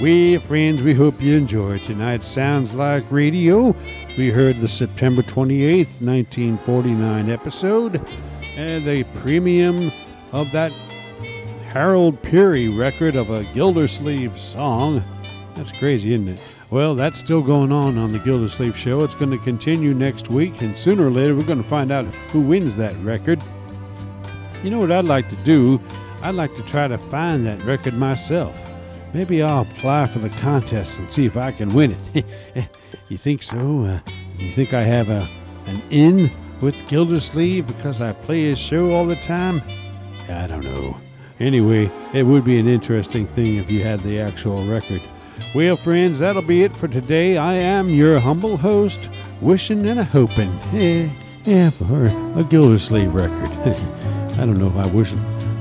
We 0.01 0.38
friends, 0.38 0.82
we 0.82 0.95
hope 0.95 1.22
you 1.22 1.38
enjoyed 1.38 1.82
tonight's 1.82 2.26
Sounds 2.26 2.74
Like 2.74 3.03
Radio. 3.12 3.76
We 4.18 4.32
heard 4.32 4.56
the 4.56 4.68
September 4.68 5.22
28th, 5.22 6.01
1949 6.01 7.30
episode 7.30 8.01
and 8.58 8.84
the 8.84 9.03
premium 9.22 9.76
of 10.32 10.51
that 10.51 10.72
Harold 11.68 12.22
Peary 12.24 12.70
record 12.70 13.16
of 13.16 13.30
a 13.30 13.43
Gildersleeve 13.53 14.39
song. 14.39 15.03
That's 15.56 15.78
crazy, 15.78 16.14
isn't 16.14 16.28
it? 16.28 16.56
Well, 16.70 16.95
that's 16.95 17.20
still 17.20 17.41
going 17.41 17.72
on 17.72 17.97
on 17.97 18.12
the 18.12 18.20
Gildersleeve 18.20 18.78
Show. 18.78 19.03
It's 19.03 19.16
going 19.16 19.32
to 19.32 19.38
continue 19.38 19.93
next 19.93 20.30
week, 20.30 20.62
and 20.62 20.76
sooner 20.76 21.08
or 21.08 21.12
later, 21.12 21.36
we're 21.36 21.43
going 21.43 21.62
to 21.62 21.68
find 21.68 21.91
out 21.91 22.06
who 22.32 22.41
wins 22.41 22.76
that 22.78 22.95
record. 22.97 23.41
You 24.64 24.72
know 24.72 24.80
what 24.80 24.91
I'd 24.91 25.06
like 25.06 25.30
to 25.30 25.36
do? 25.38 25.82
I'd 26.22 26.36
like 26.36 26.56
to 26.56 26.64
try 26.64 26.88
to 26.88 26.97
find 26.97 27.45
that 27.45 27.62
record 27.64 27.93
myself. 27.93 28.56
maybe 29.14 29.41
I'll 29.43 29.62
apply 29.62 30.08
for 30.08 30.20
the 30.20 30.30
contest 30.41 30.99
and 30.99 31.10
see 31.12 31.26
if 31.26 31.38
I 31.38 31.51
can 31.51 31.74
win 31.74 31.95
it. 32.14 32.26
you 33.10 33.18
think 33.18 33.43
so? 33.43 33.58
Uh, 33.84 33.99
you 34.39 34.47
think 34.47 34.74
I 34.74 34.82
have 34.82 35.10
a 35.10 35.26
an 35.68 35.82
in 35.89 36.30
with 36.62 36.88
Gildersleeve 36.88 37.68
because 37.68 38.01
I 38.01 38.14
play 38.14 38.43
his 38.43 38.60
show 38.60 38.91
all 38.91 39.06
the 39.06 39.16
time? 39.16 39.62
I 40.30 40.47
don't 40.47 40.64
know. 40.64 40.97
Anyway, 41.39 41.91
it 42.14 42.24
would 42.24 42.45
be 42.45 42.60
an 42.60 42.68
interesting 42.68 43.26
thing 43.28 43.58
if 43.58 43.72
you 43.72 43.84
had 43.84 43.99
the 43.99 44.20
actual 44.20 44.64
record. 44.64 45.01
Well, 45.53 45.76
friends, 45.76 46.20
that'll 46.20 46.41
be 46.41 46.64
it 46.64 46.76
for 46.76 46.88
today. 46.88 47.38
I 47.38 47.56
am 47.56 47.89
your 47.89 48.20
humble 48.20 48.58
host, 48.58 49.10
wishing 49.41 49.86
and 49.86 49.99
a 49.99 50.03
hoping. 50.03 50.49
Eh, 50.74 51.10
yeah, 51.43 51.70
for 51.70 52.08
a 52.39 52.43
Gildersleeve 52.43 53.14
record. 53.14 53.49
I 54.39 54.45
don't 54.45 54.58
know 54.58 54.68
if 54.68 54.78
I 54.78 54.88
wish, 54.88 55.14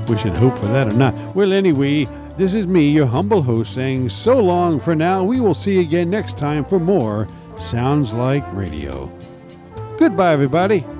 wish 0.07 0.25
and 0.25 0.37
hope 0.37 0.57
for 0.59 0.67
that 0.67 0.87
or 0.87 0.95
not. 0.95 1.13
Well, 1.35 1.53
anyway, 1.53 2.07
this 2.37 2.53
is 2.53 2.67
me, 2.67 2.89
your 2.89 3.05
humble 3.05 3.41
host, 3.41 3.73
saying 3.73 4.09
so 4.09 4.39
long 4.39 4.79
for 4.79 4.95
now. 4.95 5.23
We 5.23 5.39
will 5.39 5.53
see 5.53 5.75
you 5.75 5.81
again 5.81 6.09
next 6.09 6.37
time 6.37 6.65
for 6.65 6.79
more 6.79 7.27
Sounds 7.57 8.13
Like 8.13 8.43
Radio. 8.53 9.09
Goodbye, 9.97 10.33
everybody. 10.33 10.94